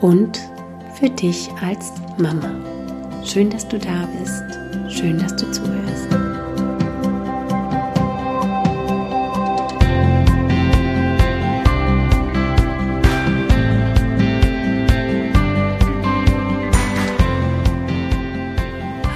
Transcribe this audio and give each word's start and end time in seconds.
und 0.00 0.40
für 0.94 1.10
dich 1.10 1.50
als 1.62 1.92
Mama. 2.18 2.50
Schön, 3.24 3.50
dass 3.50 3.66
du 3.66 3.78
da 3.78 4.08
bist. 4.18 4.44
Schön, 4.88 5.18
dass 5.18 5.34
du 5.36 5.50
zuhörst. 5.50 6.08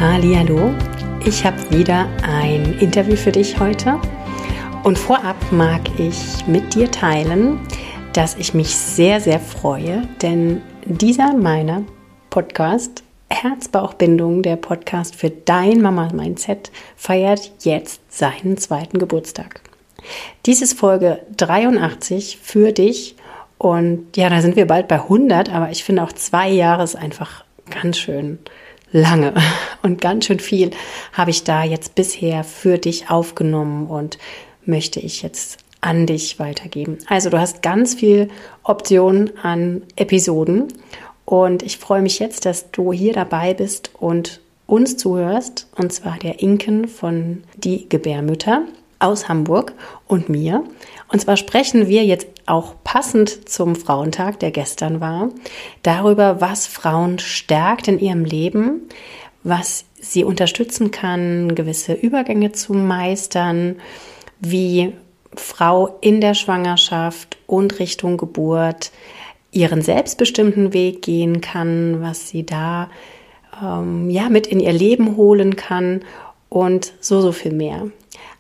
Hallo, 0.00 0.72
ich 1.24 1.44
habe 1.44 1.58
wieder 1.70 2.08
ein 2.22 2.78
Interview 2.78 3.16
für 3.16 3.32
dich 3.32 3.58
heute 3.58 4.00
und 4.84 4.96
vorab 4.96 5.36
mag 5.50 5.80
ich 5.98 6.46
mit 6.46 6.74
dir 6.74 6.90
teilen, 6.90 7.60
dass 8.12 8.36
ich 8.36 8.54
mich 8.54 8.74
sehr, 8.74 9.20
sehr 9.20 9.40
freue, 9.40 10.02
denn 10.22 10.62
dieser 10.84 11.34
meiner 11.34 11.82
Podcast 12.30 13.02
Herzbauchbindung, 13.30 14.42
der 14.42 14.56
Podcast 14.56 15.14
für 15.14 15.30
dein 15.30 15.80
Mama-Mindset, 15.82 16.70
feiert 16.96 17.52
jetzt 17.60 18.00
seinen 18.08 18.56
zweiten 18.56 18.98
Geburtstag. 18.98 19.60
Dies 20.46 20.62
ist 20.62 20.78
Folge 20.78 21.20
83 21.36 22.38
für 22.42 22.72
dich 22.72 23.16
und 23.58 24.16
ja, 24.16 24.30
da 24.30 24.40
sind 24.40 24.56
wir 24.56 24.66
bald 24.66 24.88
bei 24.88 24.96
100, 24.96 25.52
aber 25.52 25.70
ich 25.70 25.84
finde 25.84 26.02
auch 26.02 26.12
zwei 26.12 26.48
Jahre 26.48 26.84
ist 26.84 26.96
einfach 26.96 27.44
ganz 27.70 27.98
schön 27.98 28.38
lange 28.90 29.34
und 29.82 30.00
ganz 30.00 30.24
schön 30.24 30.40
viel 30.40 30.70
habe 31.12 31.30
ich 31.30 31.44
da 31.44 31.64
jetzt 31.64 31.94
bisher 31.94 32.44
für 32.44 32.78
dich 32.78 33.10
aufgenommen 33.10 33.86
und 33.86 34.18
möchte 34.64 35.00
ich 35.00 35.22
jetzt 35.22 35.58
an 35.80 36.06
dich 36.06 36.38
weitergeben. 36.38 36.98
Also 37.06 37.30
du 37.30 37.38
hast 37.38 37.62
ganz 37.62 37.94
viel 37.94 38.28
Optionen 38.62 39.30
an 39.42 39.82
Episoden 39.96 40.68
und 41.24 41.62
ich 41.62 41.78
freue 41.78 42.02
mich 42.02 42.18
jetzt, 42.18 42.46
dass 42.46 42.70
du 42.70 42.92
hier 42.92 43.12
dabei 43.12 43.54
bist 43.54 43.90
und 43.98 44.40
uns 44.66 44.96
zuhörst, 44.96 45.66
und 45.76 45.92
zwar 45.92 46.18
der 46.18 46.40
Inken 46.40 46.88
von 46.88 47.42
Die 47.56 47.88
Gebärmütter 47.88 48.62
aus 48.98 49.28
Hamburg 49.28 49.72
und 50.06 50.28
mir. 50.28 50.64
Und 51.08 51.20
zwar 51.20 51.36
sprechen 51.36 51.88
wir 51.88 52.04
jetzt 52.04 52.26
auch 52.46 52.74
passend 52.84 53.48
zum 53.48 53.76
Frauentag, 53.76 54.40
der 54.40 54.50
gestern 54.50 55.00
war, 55.00 55.30
darüber, 55.82 56.40
was 56.40 56.66
Frauen 56.66 57.18
stärkt 57.18 57.88
in 57.88 57.98
ihrem 57.98 58.24
Leben, 58.24 58.88
was 59.42 59.84
sie 60.00 60.24
unterstützen 60.24 60.90
kann, 60.90 61.54
gewisse 61.54 61.92
Übergänge 61.92 62.52
zu 62.52 62.72
meistern, 62.74 63.76
wie 64.40 64.92
Frau 65.36 65.98
in 66.00 66.20
der 66.20 66.34
Schwangerschaft 66.34 67.38
und 67.46 67.78
Richtung 67.78 68.16
Geburt 68.16 68.90
ihren 69.52 69.82
selbstbestimmten 69.82 70.72
Weg 70.72 71.02
gehen 71.02 71.40
kann, 71.40 72.02
was 72.02 72.28
sie 72.28 72.44
da 72.44 72.90
ähm, 73.62 74.10
ja 74.10 74.28
mit 74.28 74.46
in 74.46 74.60
ihr 74.60 74.72
Leben 74.72 75.16
holen 75.16 75.56
kann 75.56 76.02
und 76.48 76.92
so 77.00 77.20
so 77.20 77.32
viel 77.32 77.52
mehr. 77.52 77.90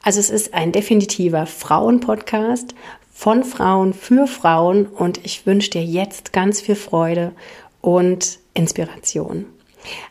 Also 0.02 0.20
es 0.20 0.30
ist 0.30 0.54
ein 0.54 0.72
definitiver 0.72 1.46
Frauenpodcast 1.46 2.74
von 3.12 3.42
Frauen 3.42 3.94
für 3.94 4.26
Frauen 4.26 4.86
und 4.86 5.24
ich 5.24 5.44
wünsche 5.46 5.70
dir 5.70 5.84
jetzt 5.84 6.32
ganz 6.32 6.60
viel 6.60 6.76
Freude 6.76 7.32
und 7.80 8.38
Inspiration. 8.54 9.46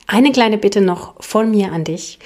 Eine 0.07 0.31
kleine 0.31 0.57
Bitte 0.57 0.81
noch 0.81 1.21
von 1.23 1.51
mir 1.51 1.71
an 1.71 1.83
dich 1.83 2.19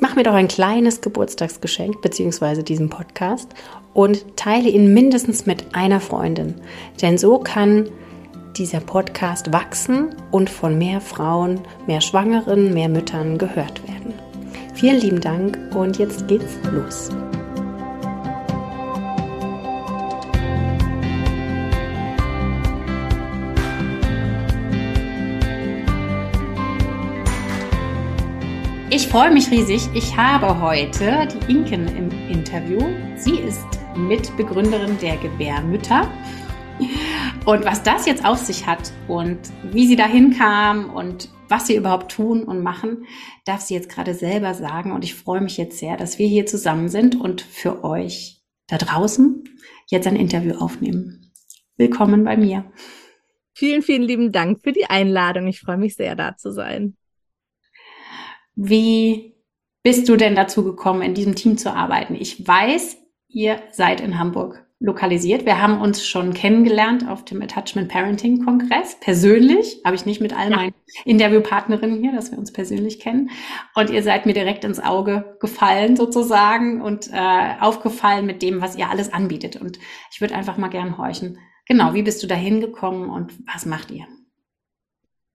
mach 0.00 0.16
mir 0.16 0.22
doch 0.22 0.34
ein 0.34 0.48
kleines 0.48 1.00
Geburtstagsgeschenk 1.00 2.00
beziehungsweise 2.02 2.62
diesen 2.62 2.90
Podcast 2.90 3.54
und 3.92 4.36
teile 4.36 4.68
ihn 4.68 4.92
mindestens 4.94 5.46
mit 5.46 5.74
einer 5.74 6.00
Freundin. 6.00 6.54
Denn 7.02 7.18
so 7.18 7.38
kann 7.38 7.88
dieser 8.56 8.80
Podcast 8.80 9.52
wachsen 9.52 10.14
und 10.30 10.50
von 10.50 10.76
mehr 10.76 11.00
Frauen, 11.00 11.60
mehr 11.86 12.00
Schwangeren, 12.00 12.74
mehr 12.74 12.88
Müttern 12.88 13.38
gehört 13.38 13.86
werden. 13.88 14.14
Vielen 14.74 15.00
lieben 15.00 15.20
Dank 15.20 15.58
und 15.74 15.98
jetzt 15.98 16.26
geht's 16.28 16.58
los. 16.72 17.10
Ich 28.92 29.06
freue 29.06 29.30
mich 29.30 29.52
riesig. 29.52 29.88
Ich 29.94 30.16
habe 30.16 30.60
heute 30.60 31.28
die 31.28 31.52
Inken 31.52 31.86
im 31.96 32.10
Interview. 32.28 32.80
Sie 33.14 33.38
ist 33.38 33.64
Mitbegründerin 33.94 34.98
der 34.98 35.16
Gebärmütter. 35.18 36.10
Und 37.46 37.64
was 37.64 37.84
das 37.84 38.06
jetzt 38.06 38.24
auf 38.24 38.38
sich 38.38 38.66
hat 38.66 38.92
und 39.06 39.38
wie 39.70 39.86
sie 39.86 39.94
dahin 39.94 40.36
kam 40.36 40.90
und 40.90 41.28
was 41.48 41.68
sie 41.68 41.76
überhaupt 41.76 42.10
tun 42.10 42.42
und 42.42 42.64
machen, 42.64 43.06
darf 43.44 43.60
sie 43.60 43.74
jetzt 43.74 43.90
gerade 43.90 44.12
selber 44.12 44.54
sagen. 44.54 44.90
Und 44.90 45.04
ich 45.04 45.14
freue 45.14 45.40
mich 45.40 45.56
jetzt 45.56 45.78
sehr, 45.78 45.96
dass 45.96 46.18
wir 46.18 46.26
hier 46.26 46.46
zusammen 46.46 46.88
sind 46.88 47.14
und 47.14 47.42
für 47.42 47.84
euch 47.84 48.42
da 48.66 48.76
draußen 48.76 49.44
jetzt 49.86 50.08
ein 50.08 50.16
Interview 50.16 50.56
aufnehmen. 50.56 51.30
Willkommen 51.76 52.24
bei 52.24 52.36
mir. 52.36 52.64
Vielen, 53.54 53.82
vielen 53.82 54.02
lieben 54.02 54.32
Dank 54.32 54.62
für 54.64 54.72
die 54.72 54.86
Einladung. 54.86 55.46
Ich 55.46 55.60
freue 55.60 55.78
mich 55.78 55.94
sehr, 55.94 56.16
da 56.16 56.36
zu 56.36 56.50
sein. 56.50 56.96
Wie 58.62 59.36
bist 59.82 60.06
du 60.10 60.16
denn 60.16 60.34
dazu 60.34 60.62
gekommen, 60.62 61.00
in 61.00 61.14
diesem 61.14 61.34
Team 61.34 61.56
zu 61.56 61.72
arbeiten? 61.72 62.14
Ich 62.14 62.46
weiß, 62.46 62.98
ihr 63.28 63.62
seid 63.70 64.02
in 64.02 64.18
Hamburg 64.18 64.66
lokalisiert. 64.80 65.46
Wir 65.46 65.62
haben 65.62 65.80
uns 65.80 66.06
schon 66.06 66.34
kennengelernt 66.34 67.08
auf 67.08 67.24
dem 67.24 67.40
Attachment 67.40 67.88
Parenting 67.88 68.44
Kongress. 68.44 69.00
Persönlich 69.00 69.80
habe 69.82 69.96
ich 69.96 70.04
nicht 70.04 70.20
mit 70.20 70.36
all 70.36 70.50
meinen 70.50 70.74
Interviewpartnerinnen 71.06 72.02
hier, 72.02 72.12
dass 72.12 72.32
wir 72.32 72.38
uns 72.38 72.52
persönlich 72.52 73.00
kennen. 73.00 73.30
Und 73.74 73.88
ihr 73.88 74.02
seid 74.02 74.26
mir 74.26 74.34
direkt 74.34 74.64
ins 74.64 74.78
Auge 74.78 75.38
gefallen 75.40 75.96
sozusagen 75.96 76.82
und 76.82 77.08
äh, 77.14 77.54
aufgefallen 77.60 78.26
mit 78.26 78.42
dem, 78.42 78.60
was 78.60 78.76
ihr 78.76 78.90
alles 78.90 79.10
anbietet. 79.10 79.56
Und 79.56 79.78
ich 80.12 80.20
würde 80.20 80.34
einfach 80.34 80.58
mal 80.58 80.68
gern 80.68 80.98
horchen. 80.98 81.38
Genau, 81.64 81.94
wie 81.94 82.02
bist 82.02 82.22
du 82.22 82.26
da 82.26 82.34
hingekommen 82.34 83.08
und 83.08 83.32
was 83.50 83.64
macht 83.64 83.90
ihr? 83.90 84.04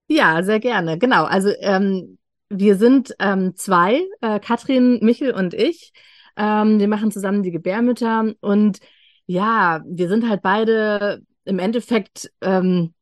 Ja, 0.08 0.44
sehr 0.44 0.60
gerne. 0.60 1.00
Genau. 1.00 1.24
Also 1.24 1.50
ähm, 1.62 2.20
wir 2.50 2.76
sind 2.76 3.16
ähm, 3.20 3.56
zwei, 3.56 4.06
äh, 4.22 4.40
Katrin, 4.40 5.00
Michel 5.02 5.32
und 5.32 5.54
ich. 5.54 5.94
Ähm, 6.38 6.80
wir 6.80 6.88
machen 6.88 7.12
zusammen 7.12 7.44
die 7.44 7.52
Gebärmütter 7.52 8.34
und 8.42 8.80
ja, 9.26 9.82
wir 9.88 10.08
sind 10.10 10.30
halt 10.30 10.42
beide 10.42 11.22
im 11.46 11.60
Endeffekt 11.60 12.32
ähm, 12.42 12.94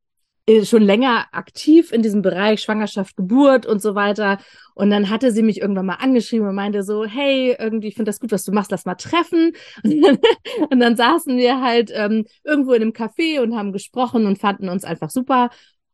äh, 0.45 0.65
schon 0.65 0.83
länger 0.83 1.27
aktiv 1.31 1.93
in 1.93 2.01
diesem 2.01 2.21
Bereich 2.21 2.61
Schwangerschaft, 2.61 3.15
Geburt 3.15 3.65
und 3.65 3.81
so 3.81 3.95
weiter. 3.95 4.39
Und 4.75 4.89
dann 4.89 5.09
hatte 5.09 5.31
sie 5.31 5.41
mich 5.43 5.61
irgendwann 5.61 5.85
mal 5.85 5.95
angeschrieben 5.95 6.47
und 6.47 6.55
meinte 6.55 6.83
so, 6.83 7.05
hey, 7.05 7.55
irgendwie, 7.57 7.87
ich 7.87 7.95
finde 7.95 8.09
das 8.09 8.19
gut, 8.19 8.31
was 8.31 8.43
du 8.43 8.51
machst, 8.51 8.71
lass 8.71 8.85
mal 8.85 8.95
treffen. 8.95 9.53
und 9.83 10.79
dann 10.79 10.97
saßen 10.97 11.37
wir 11.37 11.61
halt 11.61 11.91
ähm, 11.93 12.25
irgendwo 12.43 12.73
in 12.73 12.81
einem 12.81 12.91
Café 12.91 13.41
und 13.41 13.55
haben 13.55 13.71
gesprochen 13.71 14.25
und 14.25 14.37
fanden 14.37 14.67
uns 14.67 14.83
einfach 14.83 15.09
super. 15.09 15.49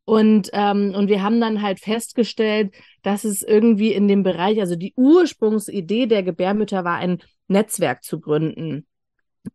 Und, 0.09 0.49
ähm, 0.53 0.95
und 0.95 1.07
wir 1.07 1.21
haben 1.21 1.39
dann 1.39 1.61
halt 1.61 1.79
festgestellt, 1.79 2.73
dass 3.03 3.23
es 3.23 3.43
irgendwie 3.43 3.93
in 3.93 4.07
dem 4.07 4.23
Bereich, 4.23 4.59
also 4.59 4.75
die 4.75 4.93
Ursprungsidee 4.95 6.07
der 6.07 6.23
Gebärmütter 6.23 6.83
war, 6.83 6.95
ein 6.95 7.19
Netzwerk 7.47 8.03
zu 8.03 8.19
gründen. 8.19 8.87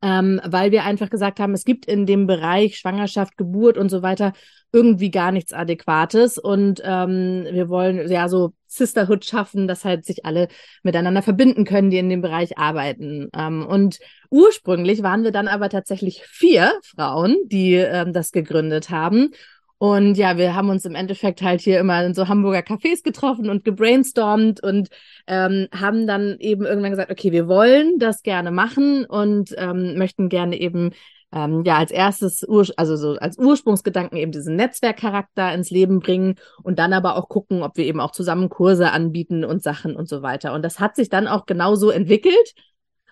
Ähm, 0.01 0.41
weil 0.45 0.71
wir 0.71 0.85
einfach 0.85 1.11
gesagt 1.11 1.41
haben, 1.41 1.55
es 1.55 1.65
gibt 1.65 1.87
in 1.87 2.07
dem 2.07 2.29
Bereich 2.29 2.77
Schwangerschaft, 2.77 3.37
Geburt 3.37 3.77
und 3.77 3.89
so 3.89 4.03
weiter 4.03 4.33
irgendwie 4.73 5.11
gar 5.11 5.33
nichts 5.33 5.53
Adäquates 5.53 6.39
und 6.39 6.81
ähm, 6.85 7.47
wir 7.51 7.69
wollen 7.69 8.09
ja 8.09 8.29
so 8.29 8.55
Sisterhood 8.67 9.25
schaffen, 9.25 9.69
dass 9.69 9.85
halt 9.85 10.05
sich 10.05 10.25
alle 10.25 10.49
miteinander 10.85 11.23
verbinden 11.23 11.65
können, 11.65 11.91
die 11.91 11.99
in 11.99 12.09
dem 12.09 12.23
Bereich 12.23 12.59
arbeiten. 12.59 13.29
Ähm, 13.37 13.67
und 13.67 13.99
ursprünglich 14.31 15.03
waren 15.03 15.25
wir 15.25 15.33
dann 15.33 15.49
aber 15.49 15.69
tatsächlich 15.69 16.23
vier 16.25 16.73
Frauen, 16.85 17.37
die 17.47 17.75
ähm, 17.75 18.13
das 18.13 18.31
gegründet 18.31 18.91
haben 18.91 19.31
und 19.79 20.15
ja, 20.17 20.39
wir 20.39 20.55
haben 20.55 20.71
uns 20.71 20.85
im 20.85 20.95
Endeffekt 20.95 21.43
halt 21.43 21.61
hier 21.61 21.81
immer 21.81 22.05
in 22.05 22.15
so 22.15 22.29
Hamburger 22.29 22.61
Cafés 22.61 23.03
getroffen 23.03 23.51
und 23.51 23.65
gebrainstormt 23.65 24.63
und 24.63 24.89
ähm, 25.27 25.69
haben 25.75 26.07
dann 26.07 26.37
eben 26.39 26.65
irgendwann 26.65 26.93
gesagt, 26.93 27.11
okay, 27.11 27.33
wir 27.33 27.49
wollen 27.49 27.99
das 27.99 28.23
gerne 28.23 28.51
machen 28.51 29.05
und 29.05 29.55
ähm, 29.59 29.99
möchten 29.99 30.29
gerne 30.29 30.59
eben 30.59 30.93
ähm, 31.35 31.65
ja 31.65 31.77
als 31.77 31.91
erstes, 31.91 32.47
also 32.77 32.97
so 32.97 33.19
als 33.19 33.37
Ursprungsgedanken 33.39 34.17
eben 34.17 34.31
diesen 34.31 34.57
Netzwerkcharakter 34.57 35.53
ins 35.53 35.71
Leben 35.71 35.99
bringen 35.99 36.37
und 36.63 36.79
dann 36.79 36.93
aber 36.93 37.17
auch 37.17 37.29
gucken, 37.29 37.63
ob 37.63 37.77
wir 37.77 37.85
eben 37.85 38.01
auch 38.01 38.13
zusammen 38.13 38.49
Kurse 38.49 38.93
anbieten 38.93 39.45
und 39.45 39.63
Sachen 39.63 39.97
und 39.97 40.09
so 40.09 40.23
weiter. 40.23 40.55
Und 40.55 40.63
das 40.63 40.79
hat 40.79 40.95
sich 40.95 41.09
dann 41.09 41.27
auch 41.27 41.47
genauso 41.47 41.91
entwickelt. 41.91 42.55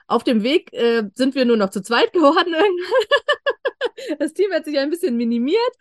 Auf 0.06 0.22
dem 0.24 0.42
Weg 0.42 0.72
äh, 0.72 1.04
sind 1.14 1.34
wir 1.34 1.44
nur 1.44 1.56
noch 1.56 1.70
zu 1.70 1.82
zweit 1.82 2.12
geworden. 2.12 2.54
das 4.20 4.32
Team 4.32 4.52
hat 4.52 4.64
sich 4.64 4.78
ein 4.78 4.90
bisschen 4.90 5.16
minimiert. 5.16 5.72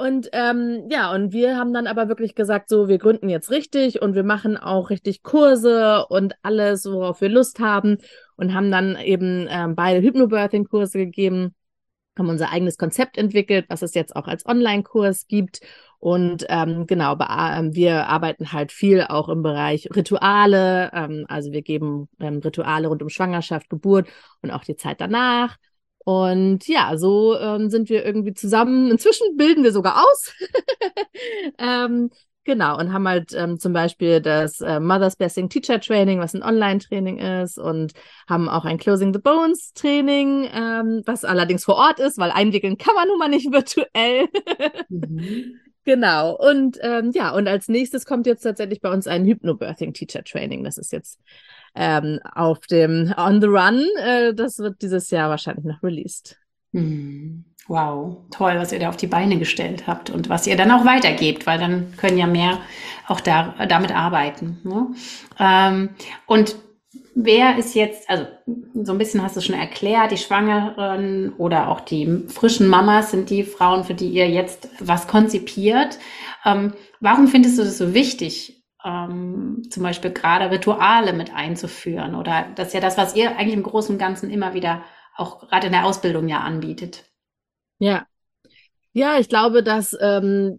Und 0.00 0.30
ähm, 0.32 0.88
ja, 0.90 1.12
und 1.12 1.32
wir 1.32 1.58
haben 1.58 1.74
dann 1.74 1.86
aber 1.86 2.08
wirklich 2.08 2.34
gesagt, 2.34 2.70
so, 2.70 2.88
wir 2.88 2.96
gründen 2.96 3.28
jetzt 3.28 3.50
richtig 3.50 4.00
und 4.00 4.14
wir 4.14 4.24
machen 4.24 4.56
auch 4.56 4.88
richtig 4.88 5.22
Kurse 5.22 6.06
und 6.08 6.34
alles, 6.42 6.86
worauf 6.86 7.20
wir 7.20 7.28
Lust 7.28 7.60
haben. 7.60 7.98
Und 8.36 8.54
haben 8.54 8.70
dann 8.70 8.96
eben 8.96 9.46
ähm, 9.50 9.74
beide 9.74 10.00
Hypnobirthing-Kurse 10.00 10.98
gegeben 10.98 11.54
haben 12.18 12.28
unser 12.28 12.50
eigenes 12.50 12.76
Konzept 12.76 13.18
entwickelt, 13.18 13.66
was 13.68 13.82
es 13.82 13.94
jetzt 13.94 14.14
auch 14.16 14.26
als 14.26 14.46
Online-Kurs 14.46 15.26
gibt. 15.26 15.60
Und 15.98 16.46
ähm, 16.48 16.86
genau, 16.86 17.16
ähm, 17.20 17.74
wir 17.74 18.06
arbeiten 18.06 18.52
halt 18.52 18.72
viel 18.72 19.02
auch 19.02 19.28
im 19.28 19.42
Bereich 19.42 19.88
Rituale. 19.94 20.90
Ähm, 20.94 21.26
also 21.28 21.52
wir 21.52 21.62
geben 21.62 22.08
ähm, 22.20 22.38
Rituale 22.38 22.88
rund 22.88 23.02
um 23.02 23.08
Schwangerschaft, 23.08 23.68
Geburt 23.68 24.08
und 24.42 24.50
auch 24.50 24.64
die 24.64 24.76
Zeit 24.76 25.00
danach. 25.00 25.56
Und 26.04 26.66
ja, 26.66 26.96
so 26.96 27.38
ähm, 27.38 27.70
sind 27.70 27.88
wir 27.88 28.04
irgendwie 28.04 28.34
zusammen. 28.34 28.90
Inzwischen 28.90 29.36
bilden 29.36 29.64
wir 29.64 29.72
sogar 29.72 30.02
aus. 30.02 30.32
ähm, 31.58 32.10
Genau, 32.44 32.78
und 32.78 32.92
haben 32.92 33.06
halt 33.06 33.34
ähm, 33.34 33.58
zum 33.58 33.74
Beispiel 33.74 34.22
das 34.22 34.62
äh, 34.62 34.80
Mother's 34.80 35.14
Blessing 35.14 35.50
Teacher 35.50 35.78
Training, 35.78 36.20
was 36.20 36.34
ein 36.34 36.42
Online-Training 36.42 37.18
ist, 37.18 37.58
und 37.58 37.92
haben 38.28 38.48
auch 38.48 38.64
ein 38.64 38.78
Closing 38.78 39.12
the 39.12 39.20
Bones 39.20 39.72
Training, 39.74 40.48
ähm, 40.52 41.02
was 41.04 41.24
allerdings 41.24 41.64
vor 41.64 41.76
Ort 41.76 42.00
ist, 42.00 42.16
weil 42.16 42.30
einwickeln 42.30 42.78
kann 42.78 42.94
man 42.94 43.08
nun 43.08 43.18
mal 43.18 43.28
nicht 43.28 43.46
virtuell. 43.52 44.28
mhm. 44.88 45.60
Genau, 45.84 46.36
und 46.36 46.78
ähm, 46.82 47.10
ja, 47.14 47.34
und 47.34 47.48
als 47.48 47.68
nächstes 47.68 48.04
kommt 48.04 48.26
jetzt 48.26 48.42
tatsächlich 48.42 48.80
bei 48.80 48.92
uns 48.92 49.06
ein 49.06 49.24
Hypnobirthing 49.24 49.92
Teacher 49.92 50.22
Training. 50.24 50.62
Das 50.62 50.76
ist 50.76 50.92
jetzt 50.92 51.20
ähm, 51.74 52.20
auf 52.34 52.60
dem 52.66 53.14
On 53.16 53.40
the 53.40 53.46
Run. 53.46 53.84
Äh, 54.02 54.34
das 54.34 54.58
wird 54.58 54.82
dieses 54.82 55.10
Jahr 55.10 55.30
wahrscheinlich 55.30 55.64
noch 55.64 55.82
released. 55.82 56.36
Mhm. 56.72 57.44
Wow, 57.68 58.16
toll, 58.32 58.54
was 58.56 58.72
ihr 58.72 58.80
da 58.80 58.88
auf 58.88 58.96
die 58.96 59.06
Beine 59.06 59.38
gestellt 59.38 59.86
habt 59.86 60.10
und 60.10 60.28
was 60.28 60.48
ihr 60.48 60.56
dann 60.56 60.72
auch 60.72 60.84
weitergebt, 60.84 61.46
weil 61.46 61.58
dann 61.60 61.94
können 61.96 62.18
ja 62.18 62.26
mehr 62.26 62.58
auch 63.06 63.20
da, 63.20 63.54
damit 63.68 63.94
arbeiten. 63.94 64.58
Ne? 64.64 64.88
Ähm, 65.38 65.90
und 66.26 66.56
wer 67.14 67.58
ist 67.58 67.74
jetzt, 67.74 68.10
also 68.10 68.26
so 68.74 68.90
ein 68.90 68.98
bisschen 68.98 69.22
hast 69.22 69.36
du 69.36 69.40
schon 69.40 69.54
erklärt, 69.54 70.10
die 70.10 70.16
Schwangeren 70.16 71.32
oder 71.34 71.68
auch 71.68 71.80
die 71.80 72.24
frischen 72.28 72.66
Mamas 72.66 73.12
sind 73.12 73.30
die 73.30 73.44
Frauen, 73.44 73.84
für 73.84 73.94
die 73.94 74.08
ihr 74.08 74.28
jetzt 74.28 74.68
was 74.80 75.06
konzipiert. 75.06 75.98
Ähm, 76.44 76.72
warum 76.98 77.28
findest 77.28 77.58
du 77.58 77.62
das 77.62 77.78
so 77.78 77.94
wichtig, 77.94 78.59
ähm, 78.84 79.62
zum 79.70 79.82
Beispiel 79.82 80.12
gerade 80.12 80.50
Rituale 80.50 81.12
mit 81.12 81.34
einzuführen? 81.34 82.14
Oder 82.14 82.48
das 82.54 82.68
ist 82.68 82.74
ja 82.74 82.80
das, 82.80 82.96
was 82.96 83.16
ihr 83.16 83.36
eigentlich 83.36 83.54
im 83.54 83.62
Großen 83.62 83.94
und 83.94 83.98
Ganzen 83.98 84.30
immer 84.30 84.54
wieder 84.54 84.82
auch 85.16 85.40
gerade 85.48 85.66
in 85.66 85.72
der 85.72 85.84
Ausbildung 85.84 86.28
ja 86.28 86.40
anbietet. 86.40 87.04
Ja. 87.78 88.06
Ja, 88.92 89.18
ich 89.18 89.28
glaube, 89.28 89.62
dass 89.62 89.96
ähm, 90.00 90.58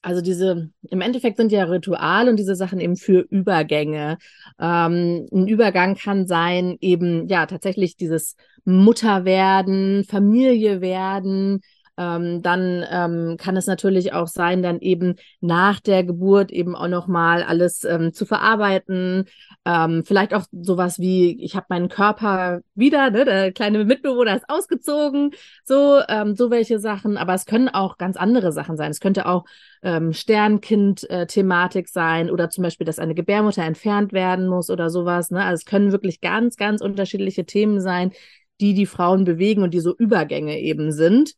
also 0.00 0.20
diese, 0.20 0.70
im 0.90 1.00
Endeffekt 1.00 1.36
sind 1.36 1.52
ja 1.52 1.64
Rituale 1.64 2.30
und 2.30 2.36
diese 2.36 2.54
Sachen 2.54 2.80
eben 2.80 2.96
für 2.96 3.26
Übergänge. 3.30 4.18
Ähm, 4.58 5.26
ein 5.32 5.48
Übergang 5.48 5.96
kann 5.96 6.26
sein, 6.26 6.76
eben 6.80 7.28
ja 7.28 7.46
tatsächlich 7.46 7.96
dieses 7.96 8.36
Mutter 8.64 9.24
werden, 9.24 10.04
Familie 10.04 10.80
werden, 10.80 11.60
ähm, 11.98 12.42
dann 12.42 12.84
ähm, 12.90 13.36
kann 13.38 13.56
es 13.56 13.66
natürlich 13.66 14.12
auch 14.12 14.28
sein, 14.28 14.62
dann 14.62 14.78
eben 14.78 15.16
nach 15.40 15.80
der 15.80 16.04
Geburt 16.04 16.52
eben 16.52 16.76
auch 16.76 16.86
nochmal 16.86 17.42
alles 17.42 17.82
ähm, 17.82 18.12
zu 18.12 18.24
verarbeiten. 18.24 19.24
Ähm, 19.64 20.04
vielleicht 20.06 20.32
auch 20.32 20.44
sowas 20.52 21.00
wie, 21.00 21.42
ich 21.42 21.56
habe 21.56 21.66
meinen 21.70 21.88
Körper 21.88 22.60
wieder, 22.76 23.10
ne, 23.10 23.24
der 23.24 23.52
kleine 23.52 23.84
Mitbewohner 23.84 24.36
ist 24.36 24.48
ausgezogen, 24.48 25.32
so, 25.64 26.00
ähm, 26.08 26.36
so 26.36 26.52
welche 26.52 26.78
Sachen. 26.78 27.16
Aber 27.16 27.34
es 27.34 27.46
können 27.46 27.68
auch 27.68 27.98
ganz 27.98 28.16
andere 28.16 28.52
Sachen 28.52 28.76
sein. 28.76 28.92
Es 28.92 29.00
könnte 29.00 29.26
auch 29.26 29.44
ähm, 29.82 30.12
Sternkind-Thematik 30.12 31.88
sein 31.88 32.30
oder 32.30 32.48
zum 32.48 32.62
Beispiel, 32.62 32.86
dass 32.86 33.00
eine 33.00 33.16
Gebärmutter 33.16 33.64
entfernt 33.64 34.12
werden 34.12 34.46
muss 34.46 34.70
oder 34.70 34.88
sowas. 34.88 35.32
Ne? 35.32 35.42
Also 35.42 35.54
es 35.54 35.64
können 35.64 35.90
wirklich 35.90 36.20
ganz, 36.20 36.56
ganz 36.56 36.80
unterschiedliche 36.80 37.44
Themen 37.44 37.80
sein, 37.80 38.12
die 38.60 38.74
die 38.74 38.86
Frauen 38.86 39.24
bewegen 39.24 39.62
und 39.62 39.74
die 39.74 39.80
so 39.80 39.96
Übergänge 39.96 40.60
eben 40.60 40.92
sind. 40.92 41.34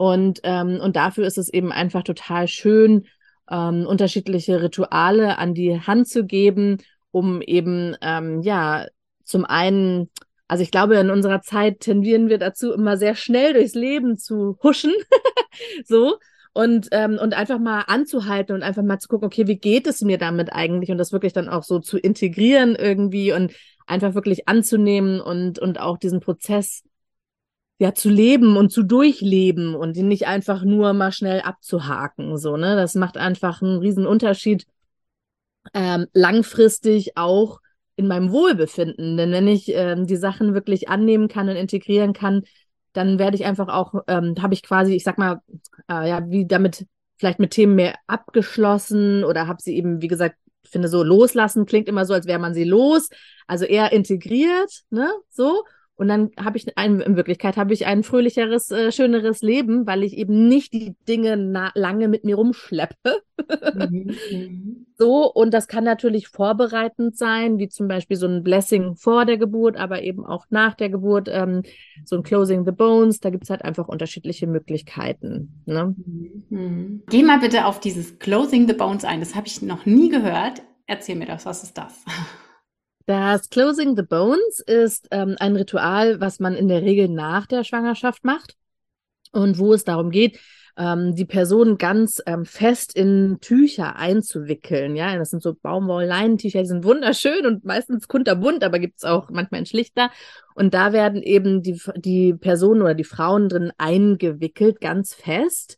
Und, 0.00 0.40
ähm, 0.44 0.80
und 0.80 0.96
dafür 0.96 1.26
ist 1.26 1.36
es 1.36 1.52
eben 1.52 1.72
einfach 1.72 2.02
total 2.02 2.48
schön, 2.48 3.04
ähm, 3.50 3.84
unterschiedliche 3.86 4.62
Rituale 4.62 5.36
an 5.36 5.52
die 5.52 5.78
Hand 5.78 6.08
zu 6.08 6.24
geben, 6.24 6.78
um 7.10 7.42
eben, 7.42 7.94
ähm, 8.00 8.40
ja, 8.40 8.86
zum 9.24 9.44
einen, 9.44 10.08
also 10.48 10.62
ich 10.62 10.70
glaube, 10.70 10.96
in 10.96 11.10
unserer 11.10 11.42
Zeit 11.42 11.80
tendieren 11.80 12.30
wir 12.30 12.38
dazu, 12.38 12.72
immer 12.72 12.96
sehr 12.96 13.14
schnell 13.14 13.52
durchs 13.52 13.74
Leben 13.74 14.16
zu 14.16 14.58
huschen. 14.62 14.94
so. 15.84 16.16
Und, 16.54 16.88
ähm, 16.92 17.18
und 17.20 17.34
einfach 17.34 17.58
mal 17.58 17.82
anzuhalten 17.86 18.54
und 18.54 18.62
einfach 18.62 18.82
mal 18.82 19.00
zu 19.00 19.08
gucken, 19.08 19.26
okay, 19.26 19.48
wie 19.48 19.58
geht 19.58 19.86
es 19.86 20.00
mir 20.00 20.16
damit 20.16 20.50
eigentlich? 20.50 20.90
Und 20.90 20.96
das 20.96 21.12
wirklich 21.12 21.34
dann 21.34 21.50
auch 21.50 21.62
so 21.62 21.78
zu 21.78 21.98
integrieren 21.98 22.74
irgendwie 22.74 23.34
und 23.34 23.52
einfach 23.86 24.14
wirklich 24.14 24.48
anzunehmen 24.48 25.20
und, 25.20 25.58
und 25.58 25.78
auch 25.78 25.98
diesen 25.98 26.20
Prozess 26.20 26.84
ja 27.80 27.94
zu 27.94 28.10
leben 28.10 28.58
und 28.58 28.70
zu 28.70 28.82
durchleben 28.82 29.74
und 29.74 29.96
ihn 29.96 30.06
nicht 30.06 30.26
einfach 30.26 30.62
nur 30.64 30.92
mal 30.92 31.12
schnell 31.12 31.40
abzuhaken. 31.40 32.36
So, 32.36 32.58
ne? 32.58 32.76
Das 32.76 32.94
macht 32.94 33.16
einfach 33.16 33.62
einen 33.62 33.78
riesen 33.78 34.06
Unterschied 34.06 34.66
ähm, 35.72 36.06
langfristig 36.12 37.16
auch 37.16 37.60
in 37.96 38.06
meinem 38.06 38.32
Wohlbefinden. 38.32 39.16
Denn 39.16 39.32
wenn 39.32 39.48
ich 39.48 39.72
ähm, 39.74 40.06
die 40.06 40.16
Sachen 40.16 40.52
wirklich 40.52 40.90
annehmen 40.90 41.28
kann 41.28 41.48
und 41.48 41.56
integrieren 41.56 42.12
kann, 42.12 42.42
dann 42.92 43.18
werde 43.18 43.36
ich 43.36 43.46
einfach 43.46 43.68
auch, 43.68 43.94
ähm, 44.08 44.34
habe 44.40 44.52
ich 44.52 44.62
quasi, 44.62 44.94
ich 44.94 45.04
sag 45.04 45.16
mal, 45.16 45.40
äh, 45.88 46.06
ja, 46.06 46.28
wie 46.28 46.46
damit 46.46 46.86
vielleicht 47.16 47.38
mit 47.38 47.52
Themen 47.52 47.76
mehr 47.76 47.94
abgeschlossen 48.06 49.24
oder 49.24 49.46
habe 49.46 49.62
sie 49.62 49.74
eben, 49.74 50.02
wie 50.02 50.08
gesagt, 50.08 50.36
finde 50.64 50.88
so 50.88 51.02
loslassen 51.02 51.64
klingt 51.64 51.88
immer 51.88 52.04
so, 52.04 52.12
als 52.12 52.26
wäre 52.26 52.38
man 52.38 52.52
sie 52.52 52.64
los, 52.64 53.08
also 53.46 53.64
eher 53.64 53.92
integriert, 53.92 54.70
ne, 54.90 55.10
so 55.30 55.64
und 56.00 56.08
dann 56.08 56.30
habe 56.42 56.56
ich 56.56 56.66
ein, 56.78 57.00
in 57.00 57.14
Wirklichkeit 57.16 57.58
habe 57.58 57.74
ich 57.74 57.84
ein 57.84 58.02
fröhlicheres, 58.02 58.70
äh, 58.70 58.90
schöneres 58.90 59.42
Leben, 59.42 59.86
weil 59.86 60.02
ich 60.02 60.16
eben 60.16 60.48
nicht 60.48 60.72
die 60.72 60.96
Dinge 61.06 61.34
lange 61.74 62.08
mit 62.08 62.24
mir 62.24 62.36
rumschleppe. 62.36 63.20
Mhm, 63.74 64.10
mhm. 64.32 64.86
so, 64.96 65.30
und 65.30 65.52
das 65.52 65.68
kann 65.68 65.84
natürlich 65.84 66.28
vorbereitend 66.28 67.18
sein, 67.18 67.58
wie 67.58 67.68
zum 67.68 67.86
Beispiel 67.86 68.16
so 68.16 68.26
ein 68.26 68.42
Blessing 68.42 68.94
vor 68.96 69.26
der 69.26 69.36
Geburt, 69.36 69.76
aber 69.76 70.02
eben 70.02 70.24
auch 70.24 70.46
nach 70.48 70.72
der 70.72 70.88
Geburt, 70.88 71.28
ähm, 71.30 71.64
so 72.06 72.16
ein 72.16 72.22
Closing 72.22 72.64
the 72.64 72.72
Bones. 72.72 73.20
Da 73.20 73.28
gibt 73.28 73.44
es 73.44 73.50
halt 73.50 73.62
einfach 73.62 73.86
unterschiedliche 73.86 74.46
Möglichkeiten. 74.46 75.62
Ne? 75.66 75.94
Mhm. 76.48 77.02
Geh 77.10 77.22
mal 77.22 77.40
bitte 77.40 77.66
auf 77.66 77.78
dieses 77.78 78.18
Closing 78.18 78.66
the 78.66 78.72
Bones 78.74 79.04
ein. 79.04 79.20
Das 79.20 79.34
habe 79.34 79.48
ich 79.48 79.60
noch 79.60 79.84
nie 79.84 80.08
gehört. 80.08 80.62
Erzähl 80.86 81.16
mir 81.16 81.26
das, 81.26 81.44
was 81.44 81.62
ist 81.62 81.76
das? 81.76 82.06
Das 83.06 83.48
Closing 83.50 83.96
the 83.96 84.02
Bones 84.02 84.60
ist 84.60 85.08
ähm, 85.10 85.36
ein 85.40 85.56
Ritual, 85.56 86.20
was 86.20 86.38
man 86.38 86.54
in 86.54 86.68
der 86.68 86.82
Regel 86.82 87.08
nach 87.08 87.46
der 87.46 87.64
Schwangerschaft 87.64 88.24
macht 88.24 88.56
und 89.32 89.58
wo 89.58 89.72
es 89.72 89.84
darum 89.84 90.10
geht, 90.10 90.38
ähm, 90.76 91.14
die 91.14 91.24
Person 91.24 91.78
ganz 91.78 92.22
ähm, 92.26 92.44
fest 92.44 92.94
in 92.94 93.38
Tücher 93.40 93.96
einzuwickeln. 93.96 94.96
Ja, 94.96 95.16
das 95.16 95.30
sind 95.30 95.42
so 95.42 95.54
Baumwoll-Leinentücher, 95.54 96.60
die 96.60 96.68
sind 96.68 96.84
wunderschön 96.84 97.46
und 97.46 97.64
meistens 97.64 98.08
kunterbunt, 98.08 98.64
aber 98.64 98.78
gibt 98.78 98.98
es 98.98 99.04
auch 99.04 99.30
manchmal 99.30 99.60
in 99.60 99.66
schlichter. 99.66 100.10
Und 100.54 100.74
da 100.74 100.92
werden 100.92 101.22
eben 101.22 101.62
die, 101.62 101.80
die 101.96 102.34
Personen 102.34 102.82
oder 102.82 102.94
die 102.94 103.04
Frauen 103.04 103.48
drin 103.48 103.72
eingewickelt, 103.76 104.80
ganz 104.80 105.14
fest. 105.14 105.76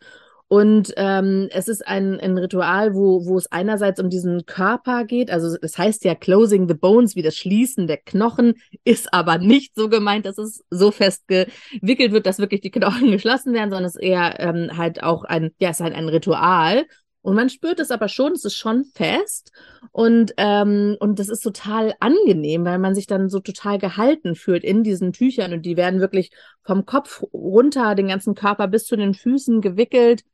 Und 0.53 0.93
ähm, 0.99 1.49
es 1.51 1.67
ist 1.67 1.87
ein, 1.87 2.21
ein 2.21 2.37
Ritual, 2.37 2.95
wo, 2.95 3.25
wo 3.25 3.39
es 3.39 3.51
einerseits 3.51 3.99
um 3.99 4.11
diesen 4.11 4.45
Körper 4.45 5.07
geht. 5.07 5.31
Also 5.31 5.57
es 5.63 5.79
heißt 5.79 6.05
ja 6.05 6.15
Closing 6.15 6.69
the 6.69 6.75
Bones, 6.75 7.17
wie 7.17 7.23
das 7.23 7.39
Schließen 7.39 7.87
der 7.87 7.97
Knochen, 7.97 8.57
ist 8.85 9.15
aber 9.15 9.39
nicht 9.39 9.75
so 9.75 9.89
gemeint, 9.89 10.27
dass 10.27 10.37
es 10.37 10.63
so 10.69 10.91
fest 10.91 11.27
gewickelt 11.27 12.13
wird, 12.13 12.27
dass 12.27 12.39
wirklich 12.39 12.61
die 12.61 12.71
Knochen 12.71 13.11
geschlossen 13.13 13.55
werden, 13.55 13.71
sondern 13.71 13.87
es 13.87 13.95
ist 13.95 14.03
eher 14.03 14.41
ähm, 14.41 14.77
halt 14.77 15.03
auch 15.03 15.25
ein, 15.25 15.53
ja, 15.59 15.71
es 15.71 15.81
ist 15.81 15.85
halt 15.85 15.95
ein 15.95 16.11
Ritual. 16.11 16.85
Und 17.23 17.35
man 17.35 17.49
spürt 17.49 17.81
es 17.81 17.91
aber 17.91 18.09
schon, 18.09 18.33
es 18.33 18.45
ist 18.45 18.57
schon 18.57 18.85
fest 18.85 19.53
und, 19.91 20.35
ähm, 20.37 20.99
und 21.01 21.19
das 21.19 21.31
ist 21.31 21.41
total 21.41 21.95
angenehm, 21.99 22.67
weil 22.67 22.79
man 22.79 22.95
sich 22.95 23.07
dann 23.07 23.31
so 23.31 23.41
total 23.41 23.79
gehalten 23.79 24.35
fühlt 24.35 24.65
in 24.65 24.83
diesen 24.83 25.15
Tüchern 25.15 25.55
und 25.55 25.65
die 25.65 25.79
werden 25.79 26.01
wirklich 26.01 26.31
vom 26.63 26.85
Kopf 26.85 27.23
runter, 27.33 27.95
den 27.95 28.09
ganzen 28.09 28.35
Körper 28.35 28.69
bis 28.69 28.85
zu 28.85 28.97
den 28.97 29.15
Füßen 29.15 29.63
gewickelt 29.63 30.25